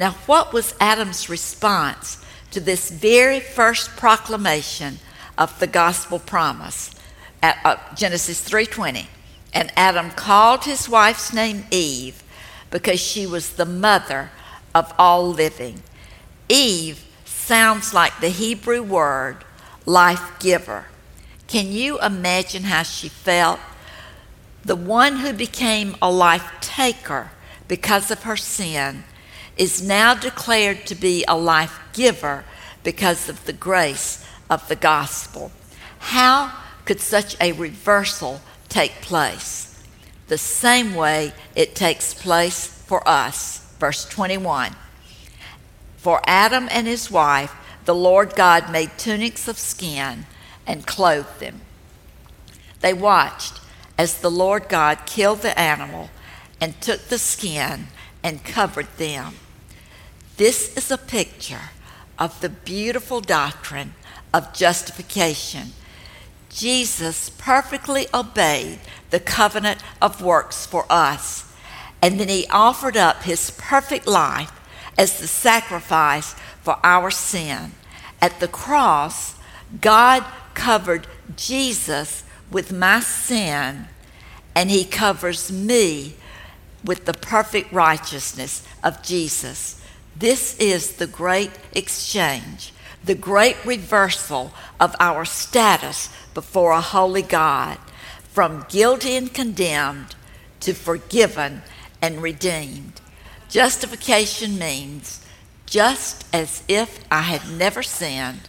Now, 0.00 0.12
what 0.24 0.54
was 0.54 0.74
Adam's 0.80 1.28
response 1.28 2.24
to 2.52 2.60
this 2.60 2.90
very 2.90 3.38
first 3.38 3.98
proclamation 3.98 4.98
of 5.36 5.58
the 5.60 5.66
gospel 5.66 6.18
promise? 6.18 6.90
At, 7.42 7.58
uh, 7.66 7.76
Genesis 7.94 8.40
3:20. 8.40 9.10
And 9.52 9.70
Adam 9.76 10.10
called 10.12 10.64
his 10.64 10.88
wife's 10.88 11.34
name 11.34 11.66
Eve 11.70 12.22
because 12.70 12.98
she 12.98 13.26
was 13.26 13.50
the 13.50 13.66
mother 13.66 14.30
of 14.74 14.90
all 14.98 15.28
living. 15.28 15.82
Eve 16.48 17.04
sounds 17.26 17.92
like 17.92 18.20
the 18.20 18.30
Hebrew 18.30 18.82
word 18.82 19.44
life 19.84 20.38
giver. 20.38 20.86
Can 21.46 21.72
you 21.72 22.00
imagine 22.00 22.64
how 22.64 22.84
she 22.84 23.10
felt? 23.10 23.60
The 24.64 24.76
one 24.76 25.16
who 25.16 25.34
became 25.34 25.94
a 26.00 26.10
life 26.10 26.50
taker 26.62 27.32
because 27.68 28.10
of 28.10 28.22
her 28.22 28.38
sin 28.38 29.04
is 29.60 29.82
now 29.82 30.14
declared 30.14 30.86
to 30.86 30.94
be 30.94 31.22
a 31.28 31.36
life 31.36 31.78
giver 31.92 32.42
because 32.82 33.28
of 33.28 33.44
the 33.44 33.52
grace 33.52 34.26
of 34.48 34.66
the 34.68 34.74
gospel. 34.74 35.52
How 35.98 36.50
could 36.86 36.98
such 36.98 37.36
a 37.42 37.52
reversal 37.52 38.40
take 38.70 39.02
place? 39.02 39.84
The 40.28 40.38
same 40.38 40.94
way 40.94 41.34
it 41.54 41.74
takes 41.74 42.14
place 42.14 42.66
for 42.66 43.06
us. 43.06 43.58
Verse 43.78 44.06
21 44.06 44.74
For 45.98 46.22
Adam 46.24 46.66
and 46.70 46.86
his 46.86 47.10
wife, 47.10 47.54
the 47.84 47.94
Lord 47.94 48.34
God 48.34 48.72
made 48.72 48.96
tunics 48.96 49.46
of 49.46 49.58
skin 49.58 50.24
and 50.66 50.86
clothed 50.86 51.38
them. 51.38 51.60
They 52.80 52.94
watched 52.94 53.60
as 53.98 54.20
the 54.20 54.30
Lord 54.30 54.70
God 54.70 55.04
killed 55.04 55.42
the 55.42 55.58
animal 55.58 56.08
and 56.62 56.80
took 56.80 57.08
the 57.08 57.18
skin 57.18 57.88
and 58.22 58.42
covered 58.42 58.88
them. 58.96 59.34
This 60.40 60.74
is 60.74 60.90
a 60.90 60.96
picture 60.96 61.68
of 62.18 62.40
the 62.40 62.48
beautiful 62.48 63.20
doctrine 63.20 63.92
of 64.32 64.54
justification. 64.54 65.74
Jesus 66.48 67.28
perfectly 67.28 68.06
obeyed 68.14 68.78
the 69.10 69.20
covenant 69.20 69.82
of 70.00 70.22
works 70.22 70.64
for 70.64 70.86
us, 70.88 71.44
and 72.00 72.18
then 72.18 72.30
he 72.30 72.46
offered 72.48 72.96
up 72.96 73.24
his 73.24 73.50
perfect 73.50 74.06
life 74.06 74.50
as 74.96 75.20
the 75.20 75.26
sacrifice 75.26 76.34
for 76.62 76.78
our 76.82 77.10
sin. 77.10 77.72
At 78.22 78.40
the 78.40 78.48
cross, 78.48 79.34
God 79.82 80.24
covered 80.54 81.06
Jesus 81.36 82.24
with 82.50 82.72
my 82.72 83.00
sin, 83.00 83.88
and 84.54 84.70
he 84.70 84.86
covers 84.86 85.52
me 85.52 86.14
with 86.82 87.04
the 87.04 87.12
perfect 87.12 87.74
righteousness 87.74 88.66
of 88.82 89.02
Jesus. 89.02 89.76
This 90.20 90.54
is 90.58 90.96
the 90.96 91.06
great 91.06 91.50
exchange, 91.72 92.74
the 93.02 93.14
great 93.14 93.56
reversal 93.64 94.52
of 94.78 94.94
our 95.00 95.24
status 95.24 96.10
before 96.34 96.72
a 96.72 96.82
holy 96.82 97.22
God 97.22 97.78
from 98.24 98.66
guilty 98.68 99.16
and 99.16 99.32
condemned 99.32 100.14
to 100.60 100.74
forgiven 100.74 101.62
and 102.02 102.22
redeemed. 102.22 103.00
Justification 103.48 104.58
means 104.58 105.24
just 105.64 106.26
as 106.34 106.64
if 106.68 107.02
I 107.10 107.22
had 107.22 107.50
never 107.50 107.82
sinned 107.82 108.46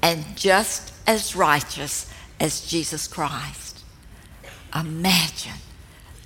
and 0.00 0.24
just 0.38 0.90
as 1.06 1.36
righteous 1.36 2.10
as 2.40 2.66
Jesus 2.66 3.06
Christ. 3.06 3.80
Imagine 4.74 5.60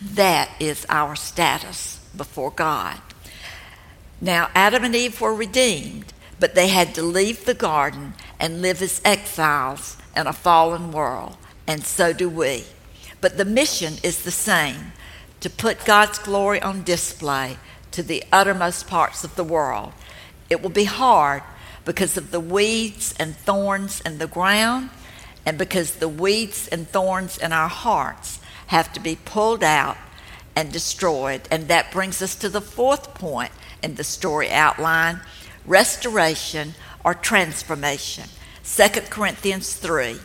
that 0.01 0.51
is 0.61 0.87
our 0.89 1.17
status 1.17 1.99
before 2.17 2.53
God. 2.53 3.01
Now, 4.21 4.51
Adam 4.55 4.85
and 4.85 4.95
Eve 4.95 5.21
were 5.21 5.35
redeemed, 5.35 6.13
but 6.41 6.55
they 6.55 6.69
had 6.69 6.95
to 6.95 7.03
leave 7.03 7.45
the 7.45 7.55
garden 7.55 8.15
and 8.39 8.63
live 8.63 8.83
as 8.83 9.01
exiles 9.05 9.97
in 10.17 10.27
a 10.27 10.33
fallen 10.33 10.93
world, 10.93 11.37
and 11.67 11.85
so 11.85 12.13
do 12.13 12.29
we. 12.29 12.65
But 13.21 13.37
the 13.37 13.45
mission 13.45 13.95
is 14.03 14.23
the 14.23 14.31
same 14.31 14.93
to 15.41 15.51
put 15.51 15.85
God's 15.85 16.19
glory 16.19 16.61
on 16.63 16.85
display 16.85 17.59
to 17.91 18.03
the 18.03 18.25
uttermost 18.33 18.87
parts 18.89 19.25
of 19.25 19.35
the 19.37 19.45
world. 19.45 19.93
It 20.51 20.63
will 20.63 20.71
be 20.71 20.85
hard 20.85 21.43
because 21.85 22.17
of 22.17 22.31
the 22.31 22.41
weeds 22.41 23.15
and 23.19 23.37
thorns 23.37 24.01
in 24.01 24.19
the 24.19 24.27
ground, 24.27 24.91
and 25.47 25.59
because 25.59 25.97
the 25.97 26.09
weeds 26.09 26.69
and 26.69 26.89
thorns 26.89 27.37
in 27.37 27.53
our 27.53 27.69
hearts 27.69 28.41
have 28.69 28.93
to 28.95 29.01
be 29.01 29.17
pulled 29.17 29.63
out 29.63 29.97
and 30.57 30.73
destroyed. 30.73 31.43
And 31.51 31.69
that 31.69 31.93
brings 31.93 32.23
us 32.23 32.35
to 32.37 32.49
the 32.49 32.61
fourth 32.61 33.15
point 33.15 33.53
in 33.85 33.95
the 33.95 34.05
story 34.05 34.51
outline 34.51 35.21
restoration 35.67 36.75
or 37.05 37.15
transformation. 37.15 38.25
2 38.65 38.89
Corinthians 39.11 39.75
3. 39.75 40.17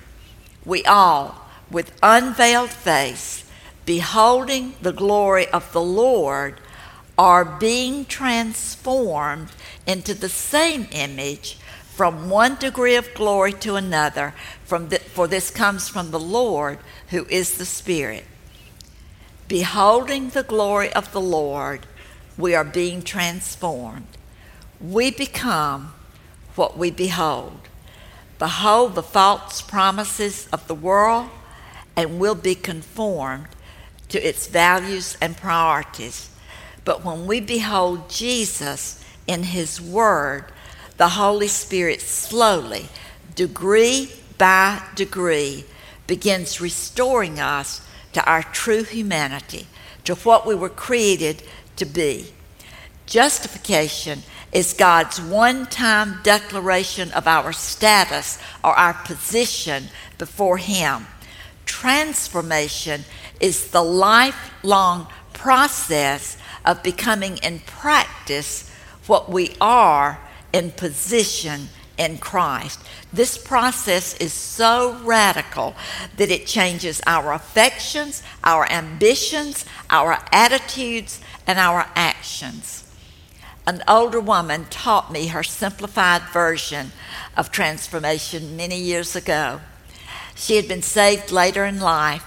We 0.66 0.84
all, 0.86 1.46
with 1.70 1.98
unveiled 2.02 2.72
face, 2.72 3.50
beholding 3.86 4.76
the 4.82 4.94
glory 4.94 5.48
of 5.50 5.72
the 5.74 5.82
Lord, 5.82 6.60
are 7.18 7.44
being 7.44 8.06
transformed 8.06 9.50
into 9.86 10.14
the 10.14 10.30
same 10.30 10.88
image 10.92 11.58
from 11.96 12.30
one 12.30 12.56
degree 12.56 12.96
of 12.96 13.14
glory 13.14 13.52
to 13.52 13.76
another, 13.76 14.34
from 14.64 14.88
the, 14.88 15.00
for 15.00 15.28
this 15.28 15.52
comes 15.52 15.90
from 15.90 16.12
the 16.12 16.20
Lord 16.20 16.80
who 17.10 17.26
is 17.26 17.58
the 17.58 17.66
Spirit. 17.66 18.24
Beholding 19.50 20.30
the 20.30 20.44
glory 20.44 20.94
of 20.94 21.12
the 21.12 21.20
Lord, 21.20 21.86
we 22.40 22.56
are 22.56 22.64
being 22.64 23.02
transformed. 23.04 24.08
We 24.80 25.12
become 25.12 25.94
what 26.56 26.78
we 26.78 26.90
behold. 26.90 27.60
Behold 28.40 28.96
the 28.96 29.04
false 29.04 29.62
promises 29.62 30.48
of 30.54 30.66
the 30.68 30.74
world, 30.74 31.30
and 31.98 32.18
will 32.18 32.36
be 32.36 32.56
conformed 32.56 33.48
to 34.08 34.26
its 34.26 34.48
values 34.48 35.18
and 35.22 35.36
priorities. 35.36 36.30
But 36.86 37.04
when 37.04 37.28
we 37.28 37.42
behold 37.42 38.10
Jesus 38.10 39.04
in 39.28 39.44
His 39.44 39.82
Word, 39.82 40.46
the 40.96 41.10
Holy 41.10 41.50
Spirit 41.50 42.00
slowly, 42.00 42.86
degree 43.36 44.14
by 44.38 44.82
degree, 44.96 45.66
begins 46.08 46.62
restoring 46.62 47.38
us 47.38 47.86
to 48.14 48.24
our 48.24 48.44
true 48.44 48.84
humanity, 48.84 49.68
to 50.06 50.16
what 50.16 50.48
we 50.48 50.56
were 50.56 50.70
created 50.70 51.44
to 51.80 51.86
be. 51.86 52.32
Justification 53.06 54.24
is 54.52 54.74
God's 54.74 55.20
one 55.20 55.66
time 55.66 56.20
declaration 56.24 57.12
of 57.12 57.28
our 57.28 57.52
status 57.52 58.40
or 58.64 58.74
our 58.74 58.94
position 58.94 59.86
before 60.18 60.58
Him. 60.58 61.08
Transformation 61.66 63.04
is 63.40 63.72
the 63.72 63.84
lifelong 63.84 65.08
process 65.34 66.38
of 66.66 66.84
becoming 66.84 67.38
in 67.38 67.60
practice 67.60 68.70
what 69.08 69.30
we 69.30 69.56
are 69.60 70.20
in 70.54 70.72
position 70.72 71.70
in 71.98 72.18
Christ. 72.18 72.80
This 73.12 73.38
process 73.38 74.16
is 74.18 74.34
so 74.34 74.94
radical 75.04 75.76
that 76.18 76.30
it 76.30 76.46
changes 76.46 77.02
our 77.08 77.34
affections, 77.34 78.24
our 78.44 78.70
ambitions, 78.72 79.66
our 79.90 80.20
attitudes, 80.32 81.20
and 81.50 81.58
our 81.58 81.90
actions 81.96 82.80
an 83.70 83.84
older 83.88 84.20
woman 84.20 84.66
taught 84.72 85.12
me 85.12 85.28
her 85.28 85.44
simplified 85.44 86.24
version 86.34 86.92
of 87.38 87.52
transformation 87.52 88.58
many 88.58 88.80
years 88.80 89.16
ago. 89.16 89.62
She 90.34 90.56
had 90.56 90.68
been 90.68 90.82
saved 90.82 91.32
later 91.32 91.66
in 91.66 91.80
life, 91.80 92.26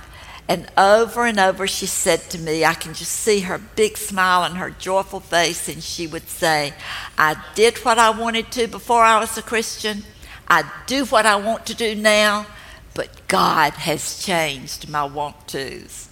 and 0.49 0.71
over 0.79 1.27
and 1.27 1.41
over 1.41 1.67
she 1.67 1.87
said 1.87 2.21
to 2.31 2.39
me, 2.39 2.65
I 2.65 2.75
can 2.75 2.95
just 2.95 3.11
see 3.11 3.41
her 3.41 3.59
big 3.59 3.97
smile 3.97 4.45
and 4.45 4.57
her 4.57 4.71
joyful 4.71 5.19
face, 5.19 5.69
and 5.69 5.83
she 5.83 6.07
would 6.07 6.29
say, 6.29 6.75
I 7.19 7.35
did 7.57 7.79
what 7.79 7.99
I 7.99 8.11
wanted 8.11 8.53
to 8.53 8.69
before 8.69 9.03
I 9.03 9.19
was 9.19 9.37
a 9.37 9.43
Christian. 9.43 10.05
I 10.47 10.63
do 10.87 11.07
what 11.07 11.27
I 11.27 11.35
want 11.35 11.67
to 11.67 11.75
do 11.75 11.97
now, 11.97 12.47
but 12.95 13.27
God 13.27 13.73
has 13.73 14.25
changed 14.25 14.89
my 14.89 15.03
want 15.03 15.49
tos. 15.49 16.09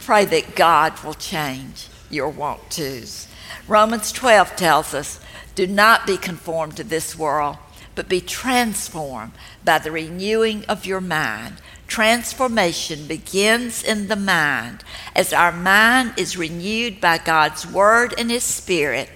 Pray 0.00 0.24
that 0.24 0.56
God 0.56 1.00
will 1.04 1.14
change 1.14 1.90
your 2.10 2.28
want 2.28 2.70
tos. 2.70 3.28
Romans 3.66 4.12
12 4.12 4.56
tells 4.56 4.94
us 4.94 5.20
do 5.54 5.66
not 5.66 6.06
be 6.06 6.16
conformed 6.16 6.76
to 6.76 6.84
this 6.84 7.16
world, 7.16 7.56
but 7.94 8.08
be 8.08 8.20
transformed 8.20 9.32
by 9.64 9.78
the 9.78 9.92
renewing 9.92 10.64
of 10.64 10.84
your 10.84 11.00
mind. 11.00 11.56
Transformation 11.86 13.06
begins 13.06 13.82
in 13.82 14.08
the 14.08 14.16
mind. 14.16 14.82
As 15.14 15.32
our 15.32 15.52
mind 15.52 16.14
is 16.16 16.36
renewed 16.36 17.00
by 17.00 17.18
God's 17.18 17.66
Word 17.66 18.14
and 18.18 18.30
His 18.30 18.42
Spirit, 18.42 19.10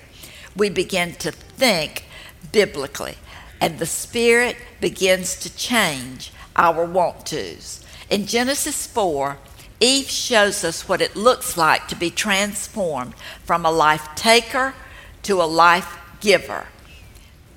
we 0.54 0.70
begin 0.70 1.14
to 1.14 1.32
think 1.32 2.04
biblically, 2.52 3.16
and 3.60 3.78
the 3.78 3.86
Spirit 3.86 4.56
begins 4.80 5.34
to 5.40 5.54
change 5.56 6.32
our 6.54 6.84
want 6.84 7.26
tos. 7.26 7.84
In 8.10 8.26
Genesis 8.26 8.86
4, 8.86 9.38
Eve 9.80 10.10
shows 10.10 10.64
us 10.64 10.88
what 10.88 11.00
it 11.00 11.14
looks 11.14 11.56
like 11.56 11.86
to 11.88 11.96
be 11.96 12.10
transformed 12.10 13.14
from 13.44 13.64
a 13.64 13.70
life 13.70 14.08
taker 14.16 14.74
to 15.22 15.40
a 15.40 15.44
life 15.44 15.98
giver. 16.20 16.66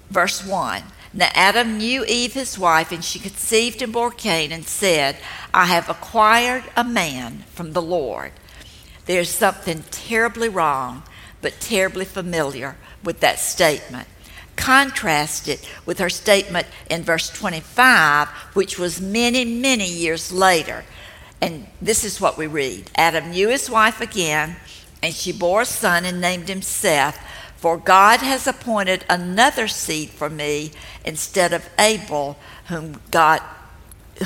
Verse 0.09 0.45
1 0.45 0.83
Now 1.13 1.29
Adam 1.33 1.77
knew 1.77 2.05
Eve 2.05 2.33
his 2.33 2.59
wife, 2.59 2.91
and 2.91 3.03
she 3.03 3.17
conceived 3.17 3.81
and 3.81 3.93
bore 3.93 4.11
Cain, 4.11 4.51
and 4.51 4.65
said, 4.65 5.17
I 5.53 5.65
have 5.65 5.89
acquired 5.89 6.63
a 6.75 6.83
man 6.83 7.43
from 7.53 7.73
the 7.73 7.81
Lord. 7.81 8.31
There's 9.05 9.29
something 9.29 9.83
terribly 9.89 10.49
wrong, 10.49 11.03
but 11.41 11.59
terribly 11.59 12.05
familiar 12.05 12.77
with 13.03 13.19
that 13.21 13.39
statement. 13.39 14.07
Contrast 14.55 15.47
it 15.47 15.67
with 15.87 15.97
her 15.97 16.09
statement 16.09 16.67
in 16.89 17.01
verse 17.01 17.29
25, 17.29 18.27
which 18.53 18.77
was 18.77 19.01
many, 19.01 19.43
many 19.43 19.87
years 19.87 20.31
later. 20.31 20.83
And 21.41 21.65
this 21.81 22.03
is 22.03 22.21
what 22.21 22.37
we 22.37 22.47
read 22.47 22.91
Adam 22.95 23.31
knew 23.31 23.49
his 23.49 23.69
wife 23.69 23.99
again, 23.99 24.57
and 25.01 25.13
she 25.13 25.31
bore 25.31 25.61
a 25.61 25.65
son 25.65 26.05
and 26.05 26.21
named 26.21 26.49
him 26.49 26.61
Seth. 26.61 27.19
For 27.57 27.77
God 27.77 28.21
has 28.21 28.47
appointed 28.47 29.05
another 29.09 29.67
seed 29.67 30.09
for 30.09 30.29
me 30.29 30.71
instead 31.05 31.53
of 31.53 31.69
Abel, 31.77 32.37
whom 32.67 32.99
God, 33.11 33.39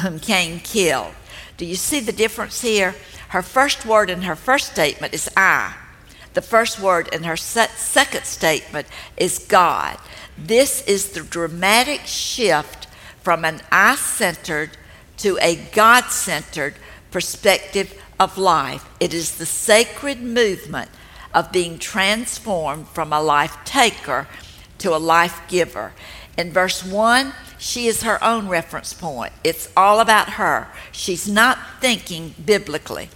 whom 0.01 0.19
Cain 0.19 0.60
killed. 0.60 1.13
Do 1.58 1.65
you 1.65 1.75
see 1.75 1.99
the 1.99 2.13
difference 2.13 2.62
here? 2.62 2.95
Her 3.30 3.41
first 3.41 3.86
word 3.86 4.10
in 4.10 4.21
her 4.21 4.36
first 4.36 4.71
statement 4.71 5.13
is 5.13 5.30
I. 5.36 5.75
The 6.34 6.41
first 6.41 6.80
word 6.80 7.13
in 7.13 7.23
her 7.23 7.38
second 7.38 8.25
statement 8.25 8.88
is 9.17 9.39
God. 9.39 9.97
This 10.38 10.86
is 10.86 11.12
the 11.12 11.21
dramatic 11.21 12.01
shift 12.06 12.88
from 13.21 13.45
an 13.45 13.62
I 13.71 13.95
centered 13.95 14.78
to 15.17 15.38
a 15.41 15.56
God 15.73 16.06
centered 16.06 16.75
perspective 17.15 17.97
of 18.19 18.38
life. 18.38 18.89
It 18.99 19.13
is 19.13 19.38
the 19.38 19.45
sacred 19.45 20.21
movement 20.21 20.89
of 21.34 21.49
being 21.49 21.80
transformed 21.80 22.89
from 22.89 23.13
a 23.13 23.21
life 23.21 23.56
taker 23.63 24.28
to 24.80 24.93
a 24.93 24.97
life 24.97 25.39
giver. 25.47 25.93
In 26.38 26.51
verse 26.51 26.84
1, 26.84 27.32
she 27.58 27.88
is 27.88 28.04
her 28.04 28.21
own 28.21 28.49
reference 28.49 28.91
point. 28.91 29.32
It's 29.45 29.71
all 29.78 30.01
about 30.01 30.32
her. 30.32 30.67
She's 30.91 31.25
not 31.25 31.58
thinking 31.80 32.36
biblically. 32.45 33.08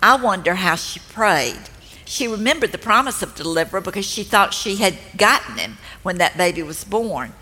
I 0.00 0.16
wonder 0.16 0.56
how 0.56 0.74
she 0.74 0.98
prayed. 0.98 1.62
She 2.04 2.26
remembered 2.26 2.72
the 2.72 2.78
promise 2.78 3.22
of 3.22 3.36
deliverer 3.36 3.80
because 3.80 4.04
she 4.04 4.24
thought 4.24 4.52
she 4.52 4.78
had 4.78 4.98
gotten 5.16 5.58
him 5.58 5.76
when 6.02 6.18
that 6.18 6.36
baby 6.36 6.64
was 6.64 6.82
born. 6.82 7.34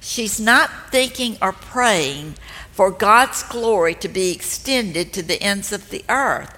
She's 0.00 0.38
not 0.38 0.92
thinking 0.92 1.36
or 1.42 1.50
praying 1.50 2.36
for 2.76 2.90
God's 2.90 3.42
glory 3.42 3.94
to 3.94 4.06
be 4.06 4.32
extended 4.32 5.14
to 5.14 5.22
the 5.22 5.42
ends 5.42 5.72
of 5.72 5.88
the 5.88 6.04
earth. 6.10 6.54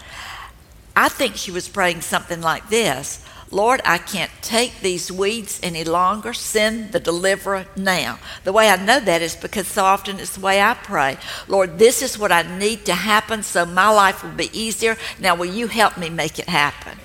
I 0.97 1.09
think 1.09 1.37
she 1.37 1.53
was 1.53 1.69
praying 1.69 2.01
something 2.01 2.41
like 2.41 2.69
this 2.71 3.25
Lord, 3.53 3.81
I 3.85 3.99
can't 3.99 4.33
take 4.43 4.81
these 4.81 5.11
weeds 5.11 5.59
any 5.63 5.85
longer. 5.85 6.35
Send 6.35 6.93
the 6.93 7.01
deliverer 7.01 7.67
now. 7.77 8.19
The 8.45 8.53
way 8.53 8.69
I 8.69 8.77
know 8.85 9.01
that 9.01 9.23
is 9.23 9.37
because 9.37 9.69
so 9.69 9.85
often 9.85 10.19
it's 10.19 10.35
the 10.35 10.45
way 10.45 10.61
I 10.61 10.75
pray. 10.75 11.17
Lord, 11.47 11.79
this 11.79 12.03
is 12.03 12.19
what 12.19 12.33
I 12.33 12.43
need 12.59 12.85
to 12.87 12.95
happen 12.95 13.45
so 13.45 13.65
my 13.65 13.89
life 13.89 14.23
will 14.23 14.33
be 14.33 14.51
easier. 14.53 14.99
Now, 15.19 15.35
will 15.37 15.47
you 15.47 15.69
help 15.69 15.97
me 15.97 16.11
make 16.11 16.39
it 16.39 16.49
happen? 16.49 16.99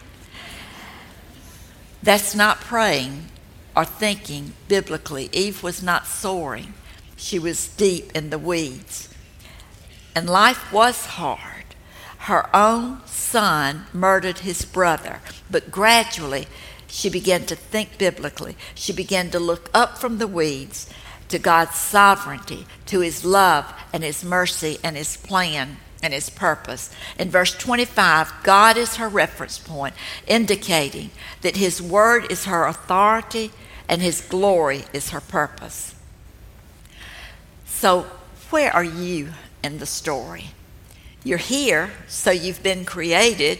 That's 2.01 2.35
not 2.35 2.59
praying 2.59 3.27
or 3.75 3.85
thinking 3.85 4.53
biblically. 4.67 5.29
Eve 5.31 5.63
was 5.63 5.81
not 5.81 6.07
soaring, 6.07 6.73
she 7.23 7.39
was 7.39 7.69
deep 7.69 8.11
in 8.13 8.31
the 8.31 8.37
weeds. 8.37 9.07
And 10.13 10.29
life 10.29 10.73
was 10.73 11.05
hard. 11.05 11.63
Her 12.17 12.53
own 12.53 12.99
son 13.05 13.85
murdered 13.93 14.39
his 14.39 14.65
brother, 14.65 15.21
but 15.49 15.71
gradually 15.71 16.47
she 16.85 17.09
began 17.09 17.45
to 17.45 17.55
think 17.55 17.97
biblically. 17.97 18.57
She 18.75 18.91
began 18.91 19.31
to 19.31 19.39
look 19.39 19.69
up 19.73 19.97
from 19.97 20.17
the 20.17 20.27
weeds 20.27 20.89
to 21.29 21.39
God's 21.39 21.75
sovereignty, 21.75 22.67
to 22.87 22.99
his 22.99 23.23
love 23.23 23.73
and 23.93 24.03
his 24.03 24.25
mercy 24.25 24.77
and 24.83 24.97
his 24.97 25.15
plan 25.15 25.77
and 26.03 26.13
his 26.13 26.29
purpose. 26.29 26.93
In 27.17 27.29
verse 27.29 27.55
25, 27.57 28.33
God 28.43 28.75
is 28.75 28.97
her 28.97 29.07
reference 29.07 29.57
point, 29.57 29.95
indicating 30.27 31.11
that 31.41 31.55
his 31.55 31.81
word 31.81 32.29
is 32.29 32.45
her 32.45 32.65
authority 32.65 33.51
and 33.87 34.01
his 34.01 34.19
glory 34.19 34.83
is 34.91 35.11
her 35.11 35.21
purpose. 35.21 35.95
So, 37.83 38.03
where 38.49 38.73
are 38.73 38.81
you 38.85 39.33
in 39.61 39.79
the 39.79 39.85
story? 39.85 40.51
You're 41.25 41.37
here, 41.37 41.91
so 42.07 42.31
you've 42.31 42.63
been 42.63 42.85
created. 42.85 43.59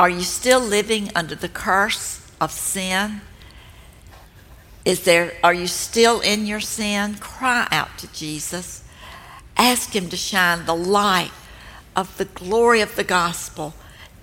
Are 0.00 0.10
you 0.10 0.22
still 0.22 0.58
living 0.58 1.12
under 1.14 1.36
the 1.36 1.48
curse 1.48 2.28
of 2.40 2.50
sin? 2.50 3.20
Is 4.84 5.04
there 5.04 5.34
are 5.44 5.54
you 5.54 5.68
still 5.68 6.18
in 6.18 6.44
your 6.44 6.58
sin? 6.58 7.14
Cry 7.20 7.68
out 7.70 7.98
to 7.98 8.12
Jesus. 8.12 8.82
Ask 9.56 9.94
him 9.94 10.08
to 10.08 10.16
shine 10.16 10.66
the 10.66 10.74
light 10.74 11.30
of 11.94 12.18
the 12.18 12.24
glory 12.24 12.80
of 12.80 12.96
the 12.96 13.04
gospel 13.04 13.74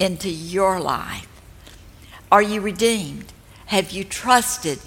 into 0.02 0.30
your 0.30 0.82
life. 0.82 1.30
Are 2.30 2.42
you 2.42 2.60
redeemed? 2.60 3.32
Have 3.68 3.92
you 3.92 4.04
trusted 4.04 4.80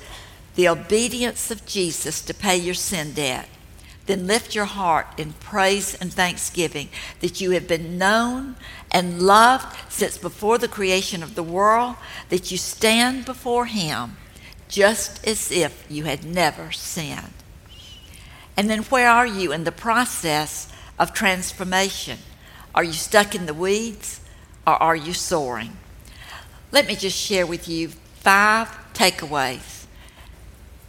the 0.56 0.68
obedience 0.68 1.50
of 1.50 1.64
Jesus 1.64 2.20
to 2.20 2.34
pay 2.34 2.58
your 2.58 2.74
sin 2.74 3.14
debt? 3.14 3.48
Then 4.08 4.26
lift 4.26 4.54
your 4.54 4.64
heart 4.64 5.06
in 5.18 5.34
praise 5.34 5.94
and 5.94 6.12
thanksgiving 6.12 6.88
that 7.20 7.40
you 7.40 7.50
have 7.52 7.68
been 7.68 7.98
known 7.98 8.56
and 8.90 9.20
loved 9.22 9.76
since 9.92 10.16
before 10.16 10.56
the 10.56 10.66
creation 10.66 11.22
of 11.22 11.34
the 11.34 11.42
world, 11.42 11.94
that 12.30 12.50
you 12.50 12.56
stand 12.56 13.26
before 13.26 13.66
Him 13.66 14.16
just 14.68 15.26
as 15.26 15.52
if 15.52 15.86
you 15.88 16.04
had 16.04 16.24
never 16.24 16.72
sinned. 16.72 17.34
And 18.56 18.68
then 18.68 18.82
where 18.84 19.08
are 19.08 19.26
you 19.26 19.52
in 19.52 19.64
the 19.64 19.72
process 19.72 20.72
of 20.98 21.12
transformation? 21.12 22.18
Are 22.74 22.84
you 22.84 22.94
stuck 22.94 23.34
in 23.34 23.44
the 23.44 23.54
weeds 23.54 24.20
or 24.66 24.82
are 24.82 24.96
you 24.96 25.12
soaring? 25.12 25.76
Let 26.72 26.86
me 26.86 26.96
just 26.96 27.16
share 27.16 27.46
with 27.46 27.68
you 27.68 27.88
five 27.88 28.68
takeaways 28.94 29.84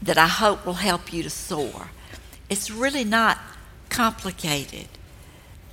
that 0.02 0.18
I 0.18 0.28
hope 0.28 0.66
will 0.66 0.74
help 0.74 1.12
you 1.12 1.22
to 1.24 1.30
soar 1.30 1.90
it's 2.50 2.72
really 2.72 3.04
not 3.04 3.38
complicated. 3.90 4.88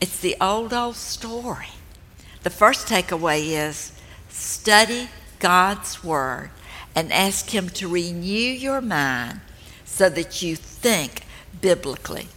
It's 0.01 0.21
the 0.21 0.37
old, 0.41 0.73
old 0.73 0.97
story. 0.97 1.69
The 2.43 2.51
first 2.51 2.87
takeaway 2.87 3.49
is 3.49 3.93
study 4.29 5.09
God's 5.39 6.05
Word 6.05 6.51
and 6.95 7.13
ask 7.13 7.55
Him 7.55 7.69
to 7.71 7.89
renew 7.89 8.53
your 8.53 8.81
mind 8.81 9.41
so 9.85 10.09
that 10.11 10.43
you 10.43 10.57
think 10.57 11.23
biblically. 11.61 12.29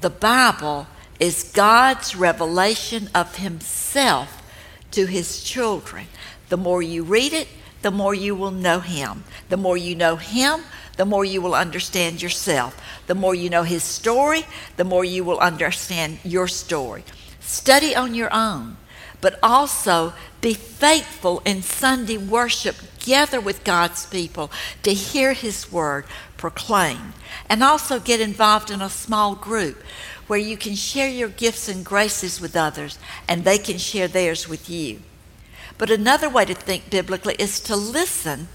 The 0.00 0.10
Bible 0.10 0.86
is 1.18 1.50
God's 1.52 2.14
revelation 2.14 3.08
of 3.14 3.36
Himself 3.36 4.42
to 4.92 5.06
His 5.06 5.42
children. 5.42 6.06
The 6.48 6.56
more 6.56 6.80
you 6.80 7.02
read 7.02 7.32
it, 7.32 7.48
the 7.82 7.90
more 7.90 8.14
you 8.14 8.34
will 8.34 8.50
know 8.50 8.80
Him. 8.80 9.24
The 9.48 9.56
more 9.56 9.76
you 9.76 9.94
know 9.94 10.16
Him, 10.16 10.62
the 10.96 11.04
more 11.04 11.24
you 11.24 11.40
will 11.40 11.54
understand 11.54 12.22
yourself. 12.22 12.80
The 13.06 13.14
more 13.14 13.34
you 13.34 13.48
know 13.48 13.62
His 13.62 13.82
story, 13.82 14.44
the 14.76 14.84
more 14.84 15.04
you 15.04 15.24
will 15.24 15.38
understand 15.38 16.18
your 16.24 16.48
story. 16.48 17.04
Study 17.40 17.94
on 17.94 18.14
your 18.14 18.32
own, 18.34 18.76
but 19.20 19.38
also 19.42 20.12
be 20.40 20.54
faithful 20.54 21.40
in 21.44 21.62
Sunday 21.62 22.18
worship. 22.18 22.76
Gather 22.98 23.40
with 23.40 23.64
God's 23.64 24.06
people 24.06 24.50
to 24.82 24.92
hear 24.92 25.32
His 25.32 25.72
word 25.72 26.04
proclaimed. 26.36 27.14
And 27.48 27.62
also 27.62 28.00
get 28.00 28.20
involved 28.20 28.70
in 28.70 28.80
a 28.80 28.90
small 28.90 29.34
group 29.34 29.82
where 30.26 30.38
you 30.38 30.56
can 30.56 30.74
share 30.74 31.08
your 31.08 31.28
gifts 31.28 31.68
and 31.68 31.84
graces 31.84 32.40
with 32.40 32.56
others 32.56 32.98
and 33.26 33.44
they 33.44 33.58
can 33.58 33.78
share 33.78 34.08
theirs 34.08 34.48
with 34.48 34.68
you. 34.68 35.00
But 35.78 35.90
another 35.90 36.28
way 36.28 36.44
to 36.44 36.54
think 36.54 36.90
biblically 36.90 37.36
is 37.38 37.60
to 37.60 37.76
listen 37.76 38.48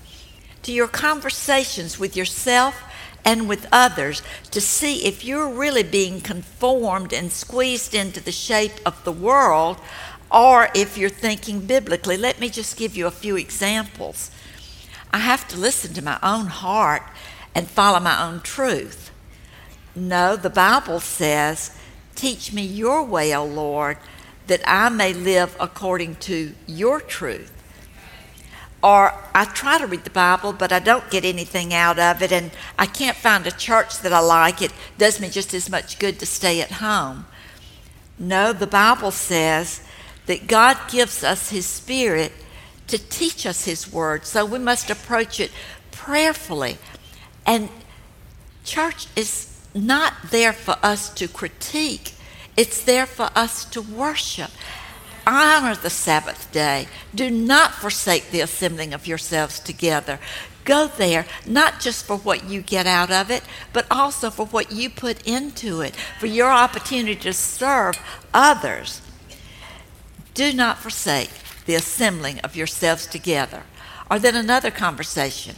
to 0.63 0.71
your 0.71 0.87
conversations 0.87 1.97
with 1.97 2.15
yourself 2.15 2.83
and 3.25 3.47
with 3.47 3.67
others 3.71 4.21
to 4.51 4.59
see 4.59 5.05
if 5.05 5.23
you're 5.23 5.47
really 5.47 5.83
being 5.83 6.19
conformed 6.19 7.13
and 7.13 7.31
squeezed 7.31 7.95
into 7.95 8.21
the 8.21 8.31
shape 8.31 8.73
of 8.85 9.01
the 9.03 9.11
world 9.11 9.77
or 10.29 10.69
if 10.75 10.97
you're 10.97 11.09
thinking 11.09 11.61
biblically. 11.61 12.17
Let 12.17 12.39
me 12.39 12.49
just 12.49 12.75
give 12.75 12.97
you 12.97 13.07
a 13.07 13.11
few 13.11 13.37
examples. 13.37 14.31
I 15.11 15.19
have 15.19 15.47
to 15.49 15.59
listen 15.59 15.93
to 15.93 16.01
my 16.01 16.19
own 16.23 16.47
heart 16.47 17.03
and 17.55 17.67
follow 17.67 17.99
my 17.99 18.21
own 18.21 18.41
truth. 18.41 19.11
No, 19.95 20.35
the 20.35 20.49
Bible 20.49 20.99
says, 20.99 21.77
Teach 22.15 22.51
me 22.51 22.63
your 22.63 23.03
way, 23.03 23.35
O 23.35 23.45
Lord, 23.45 23.97
that 24.47 24.61
I 24.67 24.89
may 24.89 25.13
live 25.13 25.55
according 25.59 26.15
to 26.15 26.53
your 26.67 26.99
truth 26.99 27.51
or 28.83 29.13
I 29.33 29.45
try 29.45 29.77
to 29.77 29.87
read 29.87 30.03
the 30.03 30.09
Bible, 30.09 30.51
but 30.51 30.73
I 30.73 30.79
don't 30.79 31.09
get 31.09 31.23
anything 31.23 31.73
out 31.73 31.97
of 31.97 32.21
it, 32.21 32.33
and 32.33 32.51
I 32.77 32.85
can't 32.85 33.15
find 33.15 33.47
a 33.47 33.51
church 33.51 33.99
that 33.99 34.11
I 34.11 34.19
like. 34.19 34.61
It 34.61 34.73
does 34.97 35.21
me 35.21 35.29
just 35.29 35.53
as 35.53 35.69
much 35.69 35.99
good 35.99 36.19
to 36.19 36.25
stay 36.25 36.61
at 36.61 36.69
home. 36.69 37.25
No, 38.19 38.51
the 38.51 38.67
Bible 38.67 39.11
says 39.11 39.81
that 40.25 40.47
God 40.47 40.77
gives 40.89 41.23
us 41.23 41.49
His 41.49 41.65
Spirit 41.65 42.33
to 42.87 42.97
teach 42.97 43.45
us 43.45 43.63
His 43.63 43.91
Word, 43.91 44.25
so 44.25 44.45
we 44.45 44.59
must 44.59 44.89
approach 44.89 45.39
it 45.39 45.51
prayerfully. 45.91 46.77
And 47.45 47.69
church 48.65 49.07
is 49.15 49.49
not 49.73 50.13
there 50.29 50.53
for 50.53 50.75
us 50.83 51.09
to 51.13 51.29
critique, 51.29 52.15
it's 52.55 52.83
there 52.83 53.05
for 53.05 53.29
us 53.35 53.65
to 53.65 53.81
worship 53.81 54.51
honor 55.25 55.75
the 55.75 55.89
Sabbath 55.89 56.51
day. 56.51 56.87
Do 57.13 57.29
not 57.29 57.71
forsake 57.71 58.31
the 58.31 58.41
assembling 58.41 58.93
of 58.93 59.07
yourselves 59.07 59.59
together. 59.59 60.19
Go 60.65 60.87
there, 60.87 61.25
not 61.45 61.79
just 61.79 62.05
for 62.05 62.17
what 62.17 62.49
you 62.49 62.61
get 62.61 62.87
out 62.87 63.11
of 63.11 63.29
it, 63.29 63.43
but 63.73 63.85
also 63.91 64.29
for 64.29 64.45
what 64.45 64.71
you 64.71 64.89
put 64.89 65.25
into 65.27 65.81
it, 65.81 65.95
for 66.19 66.27
your 66.27 66.49
opportunity 66.49 67.15
to 67.15 67.33
serve 67.33 67.97
others. 68.33 69.01
Do 70.33 70.53
not 70.53 70.79
forsake 70.79 71.29
the 71.65 71.75
assembling 71.75 72.39
of 72.39 72.55
yourselves 72.55 73.05
together. 73.07 73.63
Or 74.09 74.19
then 74.19 74.35
another 74.35 74.71
conversation. 74.71 75.55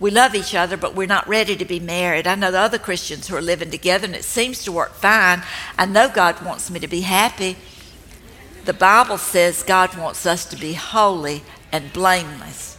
We 0.00 0.10
love 0.10 0.34
each 0.34 0.54
other, 0.54 0.78
but 0.78 0.94
we're 0.94 1.06
not 1.06 1.28
ready 1.28 1.54
to 1.56 1.64
be 1.64 1.78
married. 1.78 2.26
I 2.26 2.34
know 2.34 2.48
other 2.48 2.78
Christians 2.78 3.28
who 3.28 3.36
are 3.36 3.42
living 3.42 3.70
together, 3.70 4.06
and 4.06 4.16
it 4.16 4.24
seems 4.24 4.64
to 4.64 4.72
work 4.72 4.94
fine. 4.94 5.42
I 5.78 5.84
know 5.84 6.08
God 6.08 6.42
wants 6.42 6.70
me 6.70 6.80
to 6.80 6.88
be 6.88 7.02
happy, 7.02 7.56
the 8.64 8.72
Bible 8.74 9.18
says 9.18 9.62
God 9.62 9.96
wants 9.96 10.26
us 10.26 10.44
to 10.46 10.56
be 10.56 10.74
holy 10.74 11.42
and 11.72 11.92
blameless. 11.92 12.76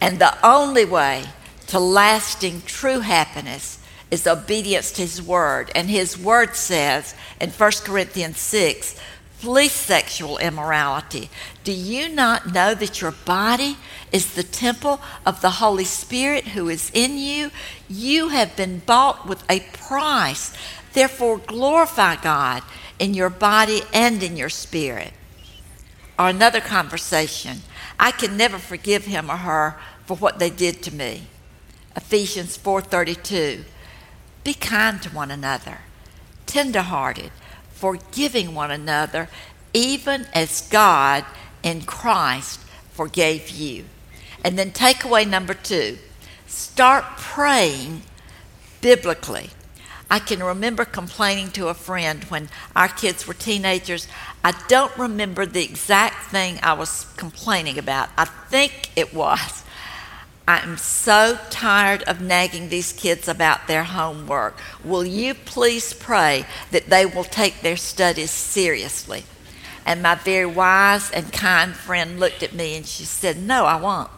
And 0.00 0.18
the 0.18 0.36
only 0.46 0.84
way 0.84 1.24
to 1.68 1.78
lasting 1.78 2.62
true 2.62 3.00
happiness 3.00 3.78
is 4.10 4.26
obedience 4.26 4.90
to 4.92 5.02
His 5.02 5.22
Word. 5.22 5.70
And 5.74 5.88
His 5.88 6.18
Word 6.18 6.56
says 6.56 7.14
in 7.40 7.50
1 7.50 7.72
Corinthians 7.84 8.38
6 8.38 8.98
Flee 9.40 9.68
sexual 9.68 10.36
immorality. 10.36 11.30
Do 11.64 11.72
you 11.72 12.10
not 12.10 12.52
know 12.52 12.74
that 12.74 13.00
your 13.00 13.12
body 13.12 13.78
is 14.12 14.34
the 14.34 14.42
temple 14.42 15.00
of 15.24 15.40
the 15.40 15.52
Holy 15.52 15.86
Spirit 15.86 16.48
who 16.48 16.68
is 16.68 16.90
in 16.92 17.16
you? 17.16 17.50
You 17.88 18.28
have 18.28 18.54
been 18.54 18.80
bought 18.80 19.26
with 19.26 19.42
a 19.48 19.60
price. 19.60 20.52
Therefore, 20.92 21.38
glorify 21.38 22.16
God 22.16 22.62
in 22.98 23.14
your 23.14 23.30
body 23.30 23.80
and 23.94 24.22
in 24.22 24.36
your 24.36 24.50
spirit. 24.50 25.14
Or 26.18 26.28
another 26.28 26.60
conversation. 26.60 27.62
I 27.98 28.10
can 28.10 28.36
never 28.36 28.58
forgive 28.58 29.06
him 29.06 29.30
or 29.30 29.38
her 29.38 29.80
for 30.04 30.18
what 30.18 30.38
they 30.38 30.50
did 30.50 30.82
to 30.82 30.94
me. 30.94 31.28
Ephesians 31.96 32.58
4:32. 32.58 33.64
Be 34.44 34.52
kind 34.52 35.00
to 35.00 35.08
one 35.08 35.30
another, 35.30 35.78
tenderhearted, 36.44 37.32
forgiving 37.80 38.54
one 38.54 38.70
another, 38.70 39.28
even 39.72 40.26
as 40.34 40.68
God 40.68 41.24
in 41.62 41.80
Christ 41.80 42.60
forgave 42.92 43.48
you. 43.48 43.86
And 44.44 44.58
then 44.58 44.70
takeaway 44.70 45.26
number 45.26 45.54
2. 45.54 45.96
Start 46.46 47.04
praying 47.16 48.02
biblically. 48.82 49.48
I 50.10 50.18
can 50.18 50.42
remember 50.42 50.84
complaining 50.84 51.52
to 51.52 51.68
a 51.68 51.74
friend 51.74 52.22
when 52.24 52.50
our 52.76 52.88
kids 52.88 53.26
were 53.26 53.34
teenagers. 53.34 54.08
I 54.44 54.52
don't 54.68 54.94
remember 54.98 55.46
the 55.46 55.64
exact 55.64 56.30
thing 56.30 56.58
I 56.62 56.74
was 56.74 57.06
complaining 57.16 57.78
about. 57.78 58.10
I 58.18 58.26
think 58.26 58.90
it 58.94 59.14
was 59.14 59.64
I 60.50 60.58
am 60.64 60.78
so 60.78 61.38
tired 61.48 62.02
of 62.08 62.20
nagging 62.20 62.70
these 62.70 62.92
kids 62.92 63.28
about 63.28 63.68
their 63.68 63.84
homework. 63.84 64.58
Will 64.82 65.04
you 65.04 65.32
please 65.32 65.92
pray 65.92 66.44
that 66.72 66.90
they 66.90 67.06
will 67.06 67.22
take 67.22 67.60
their 67.60 67.76
studies 67.76 68.32
seriously? 68.32 69.22
And 69.86 70.02
my 70.02 70.16
very 70.16 70.46
wise 70.46 71.08
and 71.12 71.32
kind 71.32 71.72
friend 71.72 72.18
looked 72.18 72.42
at 72.42 72.52
me 72.52 72.74
and 72.74 72.84
she 72.84 73.04
said, 73.04 73.36
No, 73.36 73.64
I 73.64 73.76
won't. 73.76 74.10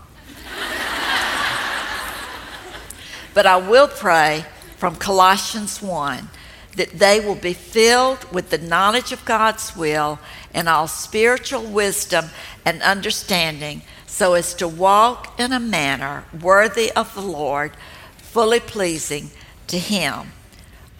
but 3.35 3.45
I 3.45 3.57
will 3.57 3.89
pray 3.89 4.47
from 4.79 4.97
Colossians 4.97 5.83
1 5.83 6.31
that 6.77 6.93
they 6.93 7.21
will 7.21 7.35
be 7.35 7.53
filled 7.53 8.25
with 8.33 8.49
the 8.49 8.57
knowledge 8.57 9.13
of 9.13 9.23
God's 9.27 9.77
will 9.77 10.19
and 10.55 10.67
all 10.67 10.89
spiritual 10.89 11.63
wisdom 11.63 12.31
and 12.65 12.81
understanding 12.81 13.83
so 14.13 14.35
as 14.35 14.53
to 14.53 14.69
walk 14.69 15.41
in 15.41 15.55
a 15.55 15.59
manner 15.59 16.23
worthy 16.39 16.93
of 16.93 17.15
the 17.15 17.23
Lord, 17.23 17.73
fully 18.19 18.61
pleasing 18.61 19.31
to 19.69 19.79
Him. 19.79 20.33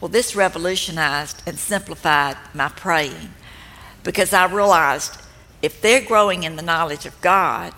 Well, 0.01 0.09
this 0.09 0.35
revolutionized 0.35 1.43
and 1.47 1.59
simplified 1.59 2.39
my 2.55 2.71
praying 2.71 3.35
because 4.03 4.33
I 4.33 4.47
realized 4.47 5.21
if 5.61 5.83
they're 5.83 6.01
growing 6.01 6.45
in 6.45 6.57
the 6.57 6.63
knowledge 6.63 7.05
of 7.05 7.21
God 7.21 7.75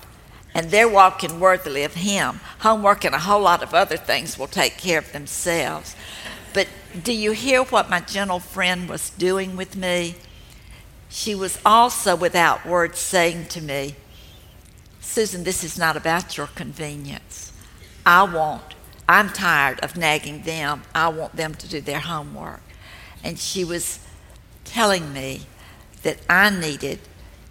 and 0.55 0.71
they're 0.71 0.89
walking 0.89 1.41
worthily 1.41 1.83
of 1.83 1.95
Him, 1.95 2.39
homework 2.61 3.05
and 3.05 3.15
a 3.15 3.19
whole 3.19 3.43
lot 3.43 3.61
of 3.61 3.75
other 3.75 3.97
things 3.97 4.39
will 4.39 4.47
take 4.47 4.79
care 4.79 5.01
of 5.01 5.11
themselves. 5.11 5.97
But 6.53 6.69
do 7.03 7.13
you 7.13 7.33
hear 7.33 7.65
what 7.65 7.91
my 7.91 7.99
gentle 7.99 8.39
friend 8.39 8.89
was 8.89 9.11
doing 9.11 9.57
with 9.57 9.75
me? 9.75 10.15
She 11.09 11.35
was 11.35 11.59
also 11.67 12.15
without 12.15 12.65
words 12.65 13.01
saying 13.01 13.47
to 13.47 13.61
me, 13.61 13.97
Susan, 15.05 15.45
this 15.45 15.63
is 15.63 15.79
not 15.79 15.97
about 15.97 16.37
your 16.37 16.49
convenience. 16.49 17.53
I 18.05 18.25
want, 18.25 18.75
I'm 19.09 19.29
tired 19.29 19.79
of 19.81 19.97
nagging 19.97 20.43
them. 20.43 20.83
I 20.95 21.09
want 21.09 21.37
them 21.37 21.55
to 21.55 21.69
do 21.69 21.81
their 21.81 22.01
homework. 22.01 22.63
And 23.23 23.39
she 23.39 23.65
was 23.65 24.01
telling 24.65 25.13
me 25.13 25.43
that 26.03 26.19
I 26.29 26.51
needed 26.51 26.99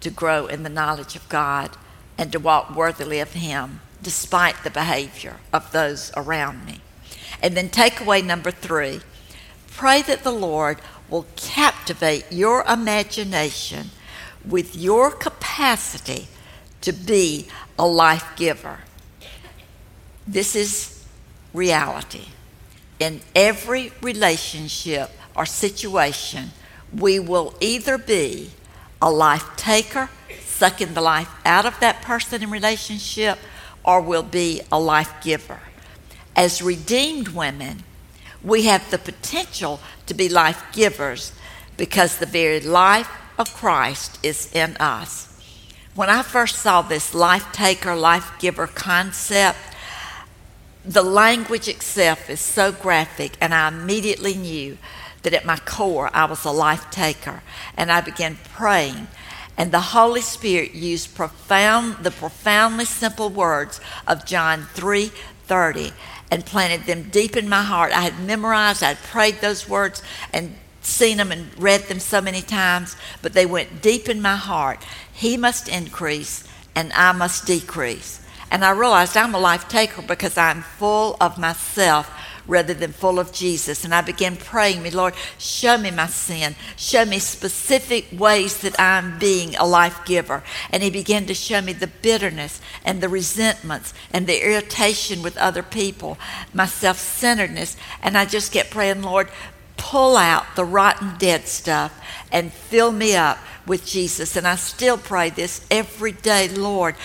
to 0.00 0.10
grow 0.10 0.46
in 0.46 0.62
the 0.62 0.68
knowledge 0.68 1.16
of 1.16 1.28
God 1.28 1.70
and 2.18 2.30
to 2.32 2.38
walk 2.38 2.74
worthily 2.74 3.20
of 3.20 3.32
Him 3.32 3.80
despite 4.02 4.62
the 4.62 4.70
behavior 4.70 5.36
of 5.52 5.72
those 5.72 6.12
around 6.16 6.66
me. 6.66 6.80
And 7.42 7.56
then 7.56 7.70
takeaway 7.70 8.22
number 8.22 8.50
three 8.50 9.00
pray 9.70 10.02
that 10.02 10.22
the 10.22 10.32
Lord 10.32 10.78
will 11.08 11.26
captivate 11.36 12.30
your 12.30 12.62
imagination 12.64 13.90
with 14.44 14.76
your 14.76 15.10
capacity 15.10 16.28
to 16.84 16.92
be 16.92 17.48
a 17.78 17.86
life 17.86 18.24
giver. 18.36 18.78
This 20.26 20.54
is 20.54 21.04
reality. 21.52 22.26
In 22.98 23.20
every 23.34 23.92
relationship 24.00 25.10
or 25.36 25.46
situation, 25.46 26.50
we 26.94 27.18
will 27.18 27.54
either 27.60 27.98
be 27.98 28.50
a 29.02 29.10
life 29.10 29.44
taker, 29.56 30.08
sucking 30.44 30.94
the 30.94 31.00
life 31.00 31.28
out 31.44 31.66
of 31.66 31.78
that 31.80 32.02
person 32.02 32.42
in 32.42 32.50
relationship, 32.50 33.38
or 33.84 34.00
we'll 34.00 34.22
be 34.22 34.60
a 34.70 34.78
life 34.78 35.12
giver. 35.22 35.60
As 36.36 36.62
redeemed 36.62 37.28
women, 37.28 37.82
we 38.42 38.64
have 38.64 38.90
the 38.90 38.98
potential 38.98 39.80
to 40.06 40.14
be 40.14 40.28
life 40.28 40.62
givers 40.72 41.32
because 41.76 42.18
the 42.18 42.26
very 42.26 42.60
life 42.60 43.10
of 43.38 43.52
Christ 43.54 44.18
is 44.22 44.52
in 44.54 44.76
us. 44.76 45.33
When 45.94 46.10
I 46.10 46.22
first 46.22 46.56
saw 46.56 46.82
this 46.82 47.14
life 47.14 47.52
taker, 47.52 47.94
life 47.94 48.32
giver 48.40 48.66
concept, 48.66 49.58
the 50.84 51.04
language 51.04 51.68
itself 51.68 52.28
is 52.28 52.40
so 52.40 52.72
graphic, 52.72 53.36
and 53.40 53.54
I 53.54 53.68
immediately 53.68 54.34
knew 54.34 54.76
that 55.22 55.34
at 55.34 55.46
my 55.46 55.56
core 55.58 56.10
I 56.12 56.24
was 56.24 56.44
a 56.44 56.50
life 56.50 56.90
taker. 56.90 57.42
And 57.76 57.92
I 57.92 58.00
began 58.00 58.38
praying, 58.52 59.06
and 59.56 59.70
the 59.70 59.80
Holy 59.80 60.20
Spirit 60.20 60.74
used 60.74 61.14
profound, 61.14 62.02
the 62.02 62.10
profoundly 62.10 62.86
simple 62.86 63.28
words 63.28 63.80
of 64.06 64.26
John 64.26 64.66
3 64.74 65.12
30 65.46 65.92
and 66.30 66.44
planted 66.44 66.86
them 66.86 67.10
deep 67.10 67.36
in 67.36 67.48
my 67.48 67.62
heart. 67.62 67.92
I 67.92 68.00
had 68.00 68.18
memorized, 68.18 68.82
I 68.82 68.88
had 68.88 68.98
prayed 68.98 69.40
those 69.40 69.68
words 69.68 70.02
and 70.32 70.56
seen 70.86 71.16
them 71.16 71.32
and 71.32 71.50
read 71.60 71.82
them 71.82 72.00
so 72.00 72.20
many 72.20 72.42
times, 72.42 72.96
but 73.22 73.32
they 73.32 73.46
went 73.46 73.82
deep 73.82 74.08
in 74.08 74.20
my 74.20 74.36
heart. 74.36 74.84
He 75.12 75.36
must 75.36 75.68
increase 75.68 76.44
and 76.74 76.92
I 76.92 77.12
must 77.12 77.46
decrease. 77.46 78.20
And 78.50 78.64
I 78.64 78.70
realized 78.70 79.16
I'm 79.16 79.34
a 79.34 79.38
life 79.38 79.68
taker 79.68 80.02
because 80.02 80.36
I'm 80.36 80.62
full 80.62 81.16
of 81.20 81.38
myself 81.38 82.10
rather 82.46 82.74
than 82.74 82.92
full 82.92 83.18
of 83.18 83.32
Jesus. 83.32 83.84
And 83.84 83.94
I 83.94 84.00
began 84.00 84.36
praying 84.36 84.82
me, 84.82 84.90
Lord, 84.90 85.14
show 85.38 85.78
me 85.78 85.90
my 85.90 86.06
sin. 86.06 86.54
Show 86.76 87.04
me 87.04 87.18
specific 87.18 88.06
ways 88.12 88.58
that 88.58 88.78
I'm 88.78 89.18
being 89.18 89.54
a 89.56 89.66
life 89.66 90.04
giver. 90.04 90.42
And 90.70 90.82
He 90.82 90.90
began 90.90 91.26
to 91.26 91.34
show 91.34 91.60
me 91.60 91.72
the 91.72 91.86
bitterness 91.86 92.60
and 92.84 93.00
the 93.00 93.08
resentments 93.08 93.94
and 94.12 94.26
the 94.26 94.44
irritation 94.44 95.22
with 95.22 95.36
other 95.38 95.62
people, 95.62 96.18
my 96.52 96.66
self 96.66 96.98
centeredness. 96.98 97.76
And 98.02 98.16
I 98.16 98.24
just 98.24 98.52
kept 98.52 98.70
praying, 98.70 99.02
Lord, 99.02 99.30
pull 99.76 100.16
out 100.16 100.44
the 100.56 100.64
rotten, 100.64 101.16
dead 101.18 101.46
stuff 101.46 102.00
and 102.32 102.52
fill 102.52 102.92
me 102.92 103.14
up 103.14 103.38
with 103.66 103.86
Jesus. 103.86 104.36
And 104.36 104.46
I 104.46 104.56
still 104.56 104.98
pray 104.98 105.30
this 105.30 105.64
every 105.70 106.12
day, 106.12 106.48
Lord. 106.48 106.96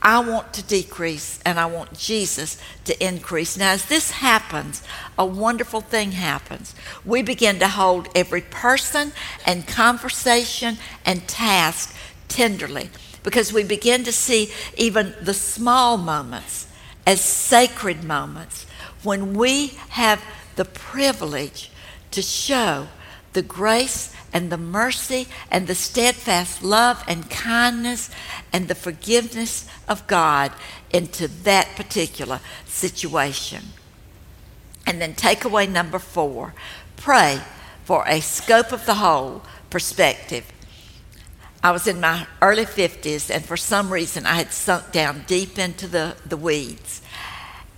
I 0.00 0.20
want 0.20 0.52
to 0.54 0.62
decrease 0.62 1.40
and 1.44 1.58
I 1.58 1.66
want 1.66 1.92
Jesus 1.98 2.60
to 2.84 3.04
increase. 3.04 3.56
Now, 3.56 3.72
as 3.72 3.86
this 3.86 4.12
happens, 4.12 4.82
a 5.18 5.26
wonderful 5.26 5.80
thing 5.80 6.12
happens. 6.12 6.74
We 7.04 7.22
begin 7.22 7.58
to 7.58 7.68
hold 7.68 8.08
every 8.14 8.42
person 8.42 9.12
and 9.44 9.66
conversation 9.66 10.78
and 11.04 11.26
task 11.26 11.94
tenderly 12.28 12.90
because 13.22 13.52
we 13.52 13.64
begin 13.64 14.04
to 14.04 14.12
see 14.12 14.52
even 14.76 15.14
the 15.20 15.34
small 15.34 15.98
moments 15.98 16.68
as 17.06 17.20
sacred 17.20 18.04
moments 18.04 18.66
when 19.02 19.34
we 19.34 19.68
have 19.90 20.22
the 20.56 20.64
privilege 20.64 21.67
to 22.10 22.22
show 22.22 22.88
the 23.32 23.42
grace 23.42 24.14
and 24.32 24.50
the 24.50 24.58
mercy 24.58 25.26
and 25.50 25.66
the 25.66 25.74
steadfast 25.74 26.62
love 26.62 27.02
and 27.06 27.30
kindness 27.30 28.10
and 28.52 28.68
the 28.68 28.74
forgiveness 28.74 29.68
of 29.88 30.06
God 30.06 30.52
into 30.90 31.28
that 31.28 31.68
particular 31.76 32.40
situation. 32.66 33.62
And 34.86 35.00
then 35.00 35.14
takeaway 35.14 35.68
number 35.70 35.98
four 35.98 36.54
pray 36.96 37.40
for 37.84 38.04
a 38.06 38.20
scope 38.20 38.72
of 38.72 38.86
the 38.86 38.94
whole 38.94 39.42
perspective. 39.70 40.50
I 41.62 41.72
was 41.72 41.86
in 41.86 42.00
my 42.00 42.26
early 42.40 42.64
50s, 42.64 43.34
and 43.34 43.44
for 43.44 43.56
some 43.56 43.92
reason, 43.92 44.26
I 44.26 44.34
had 44.34 44.52
sunk 44.52 44.92
down 44.92 45.24
deep 45.26 45.58
into 45.58 45.88
the, 45.88 46.16
the 46.24 46.36
weeds 46.36 47.02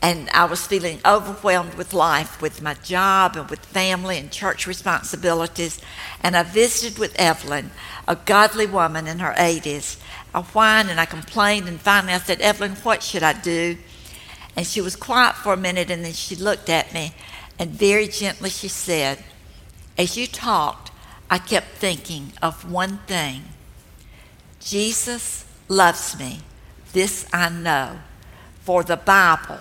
and 0.03 0.31
I 0.31 0.47
was 0.47 0.67
feeling 0.67 0.99
overwhelmed 1.05 1.75
with 1.75 1.93
life, 1.93 2.41
with 2.41 2.63
my 2.63 2.75
job 2.75 3.37
and 3.37 3.49
with 3.51 3.61
family 3.61 4.17
and 4.17 4.31
church 4.31 4.67
responsibilities. 4.67 5.79
And 6.23 6.37
I 6.37 6.43
visited 6.43 6.99
with 6.99 7.19
Evelyn, 7.21 7.71
a 8.09 8.17
godly 8.17 8.67
woman 8.67 9.07
in 9.07 9.19
her 9.19 9.35
80s. 9.37 10.01
I 10.35 10.41
whined 10.41 10.89
and 10.89 10.99
I 10.99 11.05
complained, 11.05 11.69
and 11.69 11.79
finally 11.79 12.15
I 12.15 12.19
said, 12.19 12.41
Evelyn, 12.41 12.77
what 12.77 13.03
should 13.03 13.23
I 13.23 13.35
do? 13.35 13.77
And 14.57 14.67
she 14.67 14.81
was 14.81 14.97
quiet 14.97 15.37
for 15.37 15.53
a 15.53 15.59
minute, 15.59 15.91
and 15.91 16.05
then 16.05 16.13
she 16.13 16.35
looked 16.35 16.71
at 16.71 16.95
me, 16.95 17.13
and 17.59 17.71
very 17.71 18.09
gently 18.09 18.49
she 18.49 18.69
said, 18.69 19.23
As 19.99 20.17
you 20.17 20.27
talked, 20.27 20.91
I 21.29 21.39
kept 21.39 21.77
thinking 21.77 22.33
of 22.41 22.71
one 22.71 22.99
thing 23.07 23.43
Jesus 24.61 25.45
loves 25.69 26.19
me. 26.19 26.41
This 26.93 27.27
I 27.33 27.49
know, 27.51 27.99
for 28.63 28.83
the 28.83 28.97
Bible 28.97 29.59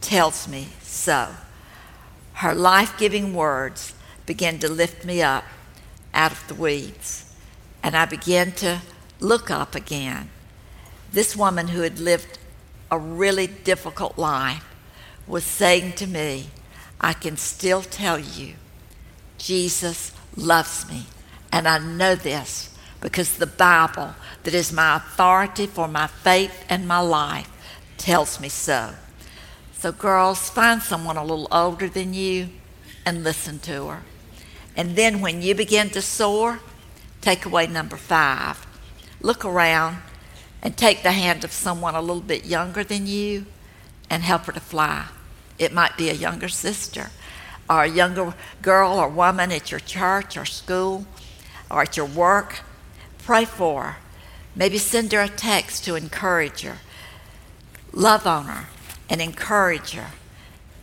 tells 0.00 0.48
me 0.48 0.68
so. 0.82 1.28
Her 2.34 2.54
life 2.54 2.96
giving 2.98 3.34
words 3.34 3.94
began 4.26 4.58
to 4.60 4.68
lift 4.68 5.04
me 5.04 5.22
up 5.22 5.44
out 6.14 6.32
of 6.32 6.46
the 6.48 6.54
weeds, 6.54 7.34
and 7.82 7.96
I 7.96 8.04
began 8.04 8.52
to 8.52 8.80
look 9.20 9.50
up 9.50 9.74
again. 9.74 10.30
This 11.12 11.36
woman 11.36 11.68
who 11.68 11.82
had 11.82 11.98
lived 11.98 12.38
a 12.90 12.98
really 12.98 13.46
difficult 13.46 14.18
life 14.18 14.64
was 15.26 15.44
saying 15.44 15.92
to 15.92 16.06
me, 16.06 16.48
I 17.00 17.12
can 17.12 17.36
still 17.36 17.82
tell 17.82 18.18
you, 18.18 18.54
Jesus 19.36 20.12
loves 20.36 20.88
me. 20.88 21.06
And 21.52 21.66
I 21.68 21.78
know 21.78 22.14
this 22.14 22.76
because 23.00 23.36
the 23.36 23.46
Bible, 23.46 24.14
that 24.42 24.54
is 24.54 24.72
my 24.72 24.96
authority 24.96 25.66
for 25.66 25.88
my 25.88 26.06
faith 26.06 26.64
and 26.68 26.86
my 26.88 27.00
life, 27.00 27.50
tells 27.96 28.40
me 28.40 28.48
so. 28.48 28.94
So, 29.78 29.92
girls, 29.92 30.50
find 30.50 30.82
someone 30.82 31.16
a 31.16 31.22
little 31.22 31.46
older 31.52 31.88
than 31.88 32.12
you 32.12 32.48
and 33.06 33.22
listen 33.22 33.60
to 33.60 33.86
her. 33.86 34.02
And 34.76 34.96
then 34.96 35.20
when 35.20 35.40
you 35.40 35.54
begin 35.54 35.88
to 35.90 36.02
soar, 36.02 36.58
take 37.20 37.44
away 37.44 37.68
number 37.68 37.96
five. 37.96 38.66
Look 39.20 39.44
around 39.44 39.98
and 40.64 40.76
take 40.76 41.04
the 41.04 41.12
hand 41.12 41.44
of 41.44 41.52
someone 41.52 41.94
a 41.94 42.00
little 42.00 42.22
bit 42.22 42.44
younger 42.44 42.82
than 42.82 43.06
you 43.06 43.46
and 44.10 44.24
help 44.24 44.46
her 44.46 44.52
to 44.52 44.58
fly. 44.58 45.06
It 45.60 45.72
might 45.72 45.96
be 45.96 46.10
a 46.10 46.14
younger 46.14 46.48
sister 46.48 47.10
or 47.70 47.84
a 47.84 47.88
younger 47.88 48.34
girl 48.60 48.94
or 48.94 49.08
woman 49.08 49.52
at 49.52 49.70
your 49.70 49.80
church 49.80 50.36
or 50.36 50.44
school 50.44 51.06
or 51.70 51.82
at 51.82 51.96
your 51.96 52.06
work. 52.06 52.62
Pray 53.18 53.44
for 53.44 53.82
her. 53.84 53.96
Maybe 54.56 54.78
send 54.78 55.12
her 55.12 55.22
a 55.22 55.28
text 55.28 55.84
to 55.84 55.94
encourage 55.94 56.62
her. 56.62 56.78
Love 57.92 58.26
on 58.26 58.46
her 58.46 58.66
and 59.08 59.20
encourage 59.20 59.92
her. 59.92 60.10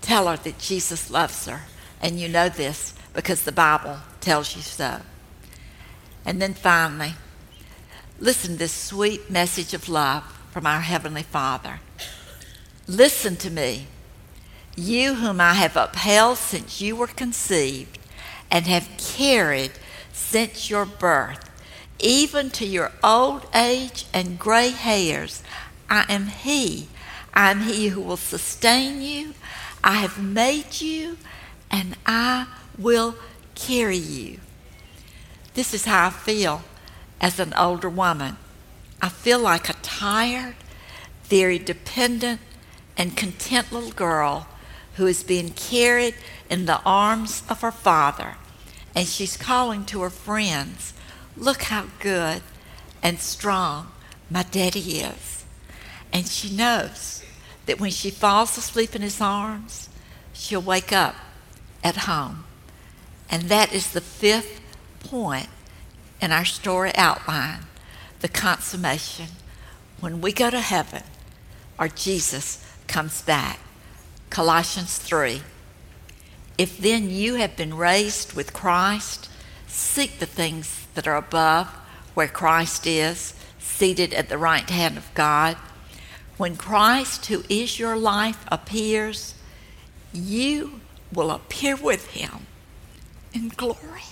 Tell 0.01 0.27
her 0.27 0.37
that 0.37 0.59
Jesus 0.59 1.09
loves 1.09 1.45
her. 1.45 1.61
And 2.01 2.19
you 2.19 2.27
know 2.27 2.49
this 2.49 2.93
because 3.13 3.43
the 3.43 3.51
Bible 3.51 3.97
tells 4.21 4.55
you 4.55 4.61
so. 4.61 5.01
And 6.25 6.41
then 6.41 6.53
finally, 6.53 7.13
listen 8.19 8.53
to 8.53 8.57
this 8.59 8.71
sweet 8.71 9.29
message 9.29 9.73
of 9.73 9.89
love 9.89 10.23
from 10.51 10.65
our 10.65 10.81
Heavenly 10.81 11.23
Father. 11.23 11.79
Listen 12.87 13.35
to 13.37 13.49
me, 13.49 13.87
you 14.75 15.15
whom 15.15 15.41
I 15.41 15.53
have 15.53 15.75
upheld 15.75 16.37
since 16.37 16.81
you 16.81 16.95
were 16.95 17.07
conceived 17.07 17.97
and 18.51 18.65
have 18.65 18.89
carried 18.97 19.71
since 20.13 20.69
your 20.69 20.85
birth, 20.85 21.49
even 21.99 22.49
to 22.51 22.65
your 22.65 22.91
old 23.03 23.47
age 23.55 24.05
and 24.13 24.39
gray 24.39 24.69
hairs. 24.69 25.43
I 25.89 26.05
am 26.09 26.27
He. 26.27 26.87
I 27.35 27.51
am 27.51 27.61
He 27.61 27.89
who 27.89 28.01
will 28.01 28.17
sustain 28.17 29.01
you. 29.01 29.33
I 29.83 29.95
have 29.95 30.21
made 30.21 30.79
you, 30.79 31.17
and 31.69 31.95
I 32.05 32.47
will 32.77 33.15
carry 33.55 33.97
you. 33.97 34.39
This 35.53 35.73
is 35.73 35.85
how 35.85 36.07
I 36.07 36.09
feel 36.09 36.63
as 37.19 37.39
an 37.39 37.53
older 37.53 37.89
woman. 37.89 38.37
I 39.01 39.09
feel 39.09 39.39
like 39.39 39.69
a 39.69 39.73
tired, 39.81 40.55
very 41.23 41.59
dependent, 41.59 42.39
and 42.97 43.17
content 43.17 43.71
little 43.71 43.91
girl 43.91 44.47
who 44.95 45.05
is 45.05 45.23
being 45.23 45.49
carried 45.49 46.15
in 46.49 46.65
the 46.65 46.81
arms 46.85 47.43
of 47.49 47.61
her 47.61 47.71
father. 47.71 48.35
And 48.95 49.07
she's 49.07 49.35
calling 49.35 49.85
to 49.85 50.01
her 50.01 50.09
friends, 50.09 50.93
Look 51.35 51.63
how 51.63 51.87
good 51.99 52.41
and 53.03 53.19
strong 53.19 53.91
my 54.29 54.43
daddy 54.43 54.99
is. 54.99 55.43
And 56.13 56.25
she 56.25 56.55
knows 56.55 57.24
that 57.65 57.79
when 57.79 57.91
she 57.91 58.09
falls 58.09 58.57
asleep 58.57 58.95
in 58.95 59.01
his 59.01 59.21
arms, 59.21 59.89
she'll 60.33 60.61
wake 60.61 60.91
up 60.91 61.15
at 61.83 61.97
home. 61.97 62.43
And 63.29 63.43
that 63.43 63.73
is 63.73 63.91
the 63.91 64.01
fifth 64.01 64.61
point 64.99 65.49
in 66.21 66.31
our 66.31 66.45
story 66.45 66.91
outline 66.95 67.61
the 68.19 68.27
consummation. 68.27 69.27
When 69.99 70.21
we 70.21 70.31
go 70.31 70.49
to 70.49 70.59
heaven, 70.59 71.03
or 71.79 71.87
Jesus 71.87 72.65
comes 72.87 73.21
back. 73.21 73.59
Colossians 74.29 74.97
3. 74.97 75.41
If 76.57 76.77
then 76.77 77.09
you 77.09 77.35
have 77.35 77.55
been 77.55 77.75
raised 77.75 78.33
with 78.33 78.53
Christ, 78.53 79.29
seek 79.67 80.19
the 80.19 80.25
things 80.25 80.87
that 80.95 81.07
are 81.07 81.17
above, 81.17 81.67
where 82.13 82.27
Christ 82.27 82.87
is, 82.87 83.33
seated 83.59 84.13
at 84.13 84.29
the 84.29 84.37
right 84.37 84.69
hand 84.69 84.97
of 84.97 85.13
God. 85.13 85.57
When 86.37 86.55
Christ, 86.57 87.27
who 87.27 87.43
is 87.49 87.79
your 87.79 87.95
life, 87.95 88.45
appears, 88.49 89.35
you 90.11 90.81
will 91.13 91.31
appear 91.31 91.75
with 91.75 92.07
him 92.07 92.47
in 93.33 93.49
glory. 93.49 94.03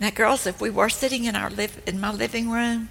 Now, 0.00 0.10
girls, 0.10 0.46
if 0.46 0.60
we 0.60 0.70
were 0.70 0.88
sitting 0.88 1.24
in 1.24 1.34
our 1.34 1.50
in 1.86 2.00
my 2.00 2.12
living 2.12 2.50
room, 2.50 2.88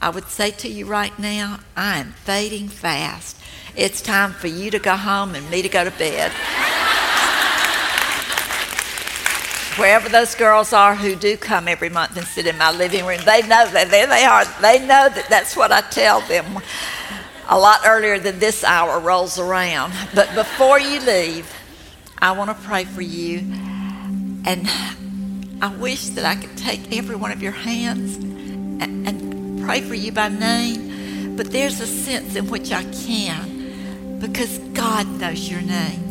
I 0.00 0.10
would 0.10 0.28
say 0.28 0.50
to 0.50 0.68
you 0.68 0.86
right 0.86 1.16
now, 1.18 1.60
I 1.76 1.98
am 1.98 2.12
fading 2.12 2.68
fast. 2.68 3.38
It's 3.74 4.00
time 4.00 4.32
for 4.32 4.46
you 4.46 4.70
to 4.70 4.78
go 4.78 4.96
home 4.96 5.34
and 5.34 5.48
me 5.50 5.62
to 5.62 5.68
go 5.68 5.84
to 5.84 5.90
bed. 5.90 6.30
Wherever 9.76 10.08
those 10.08 10.34
girls 10.36 10.72
are 10.72 10.94
who 10.94 11.16
do 11.16 11.36
come 11.36 11.66
every 11.66 11.88
month 11.88 12.16
and 12.16 12.24
sit 12.26 12.46
in 12.46 12.56
my 12.56 12.70
living 12.70 13.04
room, 13.04 13.20
they 13.24 13.42
know 13.42 13.68
that 13.70 13.88
there 13.90 14.06
they 14.06 14.24
are. 14.24 14.44
They 14.60 14.78
know 14.78 15.08
that 15.08 15.26
that's 15.28 15.56
what 15.56 15.72
I 15.72 15.80
tell 15.80 16.20
them 16.20 16.62
a 17.48 17.58
lot 17.58 17.80
earlier 17.84 18.18
than 18.18 18.38
this 18.38 18.62
hour 18.62 19.00
rolls 19.00 19.38
around. 19.38 19.92
But 20.14 20.32
before 20.34 20.78
you 20.78 21.00
leave, 21.00 21.52
I 22.18 22.32
want 22.32 22.50
to 22.50 22.64
pray 22.64 22.84
for 22.84 23.02
you. 23.02 23.38
And 24.46 24.68
I 25.60 25.74
wish 25.78 26.06
that 26.10 26.24
I 26.24 26.36
could 26.36 26.56
take 26.56 26.96
every 26.96 27.16
one 27.16 27.32
of 27.32 27.42
your 27.42 27.52
hands 27.52 28.16
and, 28.16 29.08
and 29.08 29.64
pray 29.64 29.80
for 29.80 29.94
you 29.94 30.12
by 30.12 30.28
name. 30.28 31.36
But 31.36 31.50
there's 31.50 31.80
a 31.80 31.86
sense 31.86 32.36
in 32.36 32.48
which 32.48 32.70
I 32.70 32.84
can 32.84 34.20
because 34.20 34.58
God 34.72 35.06
knows 35.20 35.50
your 35.50 35.62
name. 35.62 36.04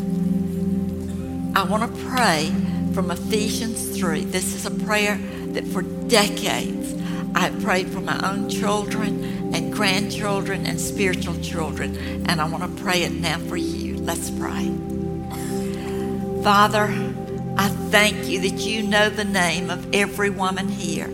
I 1.55 1.63
want 1.63 1.83
to 1.83 2.05
pray 2.05 2.51
from 2.93 3.09
Ephesians 3.09 3.97
3. 3.97 4.25
This 4.25 4.53
is 4.53 4.67
a 4.67 4.71
prayer 4.71 5.17
that 5.53 5.65
for 5.65 5.81
decades 5.81 6.93
I 7.33 7.49
prayed 7.61 7.89
for 7.89 7.99
my 7.99 8.19
own 8.29 8.49
children 8.49 9.53
and 9.55 9.73
grandchildren 9.73 10.67
and 10.67 10.79
spiritual 10.79 11.39
children, 11.41 11.95
and 12.27 12.39
I 12.39 12.47
want 12.47 12.63
to 12.63 12.83
pray 12.83 13.01
it 13.03 13.13
now 13.13 13.39
for 13.39 13.57
you. 13.57 13.97
Let's 13.97 14.29
pray. 14.29 14.71
Father, 16.43 16.83
I 17.57 17.69
thank 17.89 18.27
you 18.27 18.41
that 18.41 18.59
you 18.59 18.83
know 18.83 19.09
the 19.09 19.25
name 19.25 19.71
of 19.71 19.93
every 19.95 20.29
woman 20.29 20.67
here, 20.67 21.07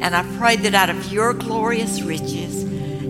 and 0.00 0.14
I 0.14 0.24
pray 0.36 0.56
that 0.56 0.74
out 0.74 0.90
of 0.90 1.10
your 1.10 1.32
glorious 1.32 2.02
riches, 2.02 2.64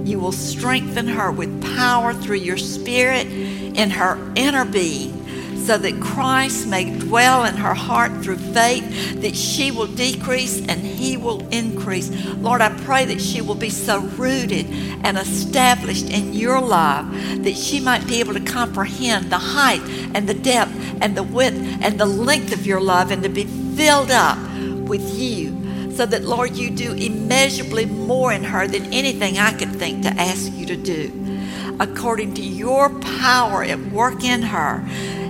you 0.09 0.21
will 0.21 0.33
strengthen 0.33 1.09
her 1.09 1.33
with 1.33 1.77
power 1.77 2.15
through 2.15 2.37
your 2.37 2.59
spirit 2.59 3.27
in 3.27 3.91
her 3.91 4.33
inner 4.37 4.65
being 4.65 5.24
so 5.67 5.79
that 5.79 6.01
Christ 6.01 6.67
may 6.67 6.99
dwell 6.99 7.45
in 7.45 7.55
her 7.55 7.73
heart 7.73 8.13
through 8.23 8.37
faith, 8.37 9.21
that 9.23 9.35
she 9.35 9.71
will 9.71 9.87
decrease 9.87 10.61
and 10.67 10.81
he 10.81 11.17
will 11.17 11.47
increase. 11.49 12.11
Lord, 12.37 12.61
I 12.61 12.69
pray 12.83 13.07
that 13.07 13.21
she 13.21 13.41
will 13.41 13.55
be 13.55 13.71
so 13.71 14.01
rooted 14.01 14.67
and 15.05 15.17
established 15.17 16.11
in 16.11 16.35
your 16.35 16.61
love 16.61 17.11
that 17.45 17.57
she 17.57 17.81
might 17.81 18.07
be 18.07 18.21
able 18.21 18.35
to 18.35 18.41
comprehend 18.41 19.31
the 19.31 19.39
height 19.39 19.83
and 20.15 20.29
the 20.29 20.35
depth 20.35 20.73
and 21.01 21.17
the 21.17 21.23
width 21.23 21.57
and 21.83 21.99
the 21.99 22.07
length 22.07 22.53
of 22.53 22.67
your 22.67 22.81
love 22.81 23.11
and 23.11 23.23
to 23.23 23.29
be 23.31 23.45
filled 23.45 24.11
up 24.11 24.39
with 24.87 25.19
you. 25.19 25.53
So 25.93 26.05
that, 26.07 26.25
Lord, 26.25 26.57
you 26.57 26.71
do 26.71 26.93
immeasurably 26.93 27.87
more 27.87 28.33
in 28.33 28.43
her 28.45 28.67
than 28.67 28.93
anything 28.93 29.39
I 29.39 29.57
could 29.57 29.71
think 29.71 30.03
to 30.03 30.11
ask 30.11 30.53
you 30.53 30.67
to 30.67 30.77
do 30.77 31.21
according 31.81 32.35
to 32.35 32.43
your 32.43 32.89
power 33.01 33.65
at 33.65 33.81
work 33.91 34.23
in 34.25 34.43
her. 34.43 34.85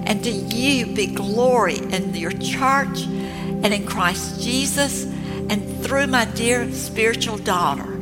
And 0.06 0.22
to 0.24 0.30
you 0.30 0.86
be 0.86 1.06
glory 1.06 1.78
in 1.78 2.14
your 2.14 2.32
church 2.32 3.02
and 3.04 3.72
in 3.72 3.86
Christ 3.86 4.40
Jesus 4.40 5.04
and 5.04 5.82
through 5.84 6.06
my 6.06 6.24
dear 6.24 6.70
spiritual 6.72 7.38
daughter 7.38 7.94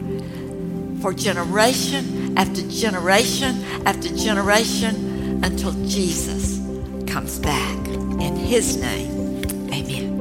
for 1.00 1.12
generation 1.12 2.38
after 2.38 2.62
generation 2.68 3.62
after 3.86 4.08
generation 4.16 5.44
until 5.44 5.72
Jesus 5.86 6.58
comes 7.06 7.38
back. 7.38 7.78
In 7.88 8.36
his 8.36 8.76
name, 8.76 9.70
amen. 9.72 10.12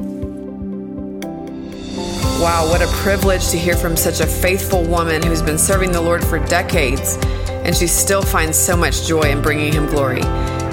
Wow, 2.41 2.67
what 2.69 2.81
a 2.81 2.87
privilege 3.03 3.49
to 3.49 3.57
hear 3.57 3.75
from 3.75 3.95
such 3.95 4.19
a 4.19 4.25
faithful 4.25 4.83
woman 4.83 5.21
who's 5.21 5.43
been 5.43 5.59
serving 5.59 5.91
the 5.91 6.01
Lord 6.01 6.25
for 6.25 6.39
decades 6.39 7.17
and 7.63 7.75
she 7.75 7.85
still 7.85 8.23
finds 8.23 8.57
so 8.57 8.75
much 8.75 9.05
joy 9.05 9.21
in 9.21 9.41
bringing 9.41 9.71
him 9.71 9.85
glory. 9.85 10.21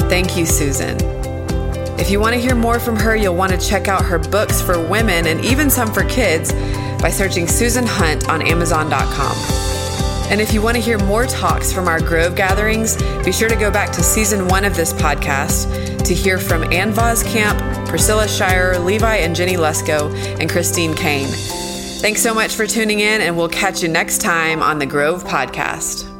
Thank 0.09 0.36
you, 0.36 0.46
Susan. 0.46 0.96
If 1.98 2.11
you 2.11 2.20
want 2.20 2.34
to 2.34 2.40
hear 2.40 2.54
more 2.54 2.78
from 2.78 2.96
her, 2.96 3.16
you'll 3.16 3.36
want 3.36 3.52
to 3.52 3.59
check 3.59 3.88
out 3.88 4.04
her 4.04 4.18
books 4.18 4.62
for 4.62 4.80
women 4.88 5.26
and 5.26 5.44
even 5.44 5.68
some 5.68 5.92
for 5.92 6.04
kids. 6.04 6.52
by 7.00 7.11
searching 7.11 7.46
Susan 7.46 7.84
Hunt 7.86 8.28
on 8.28 8.42
Amazon.com. 8.42 9.36
And 10.30 10.40
if 10.40 10.52
you 10.52 10.61
want 10.61 10.76
to 10.76 10.82
hear 10.82 10.98
more 10.98 11.26
talks 11.26 11.72
from 11.72 11.88
our 11.88 12.00
Grove 12.00 12.34
gatherings, 12.34 12.96
be 13.24 13.32
sure 13.32 13.48
to 13.48 13.56
go 13.56 13.70
back 13.70 13.92
to 13.92 14.02
season 14.02 14.48
one 14.48 14.64
of 14.64 14.76
this 14.76 14.92
podcast 14.92 16.04
to 16.04 16.14
hear 16.14 16.38
from 16.38 16.64
Ann 16.72 16.92
Voskamp, 16.92 17.88
Priscilla 17.88 18.28
Shirer, 18.28 18.78
Levi 18.78 19.16
and 19.16 19.34
Jenny 19.34 19.56
Lusko, 19.56 20.14
and 20.38 20.50
Christine 20.50 20.94
Caine. 20.94 21.28
Thanks 22.00 22.20
so 22.22 22.34
much 22.34 22.54
for 22.54 22.66
tuning 22.66 23.00
in, 23.00 23.22
and 23.22 23.36
we'll 23.36 23.48
catch 23.48 23.82
you 23.82 23.88
next 23.88 24.20
time 24.20 24.62
on 24.62 24.78
the 24.78 24.86
Grove 24.86 25.24
Podcast. 25.24 26.17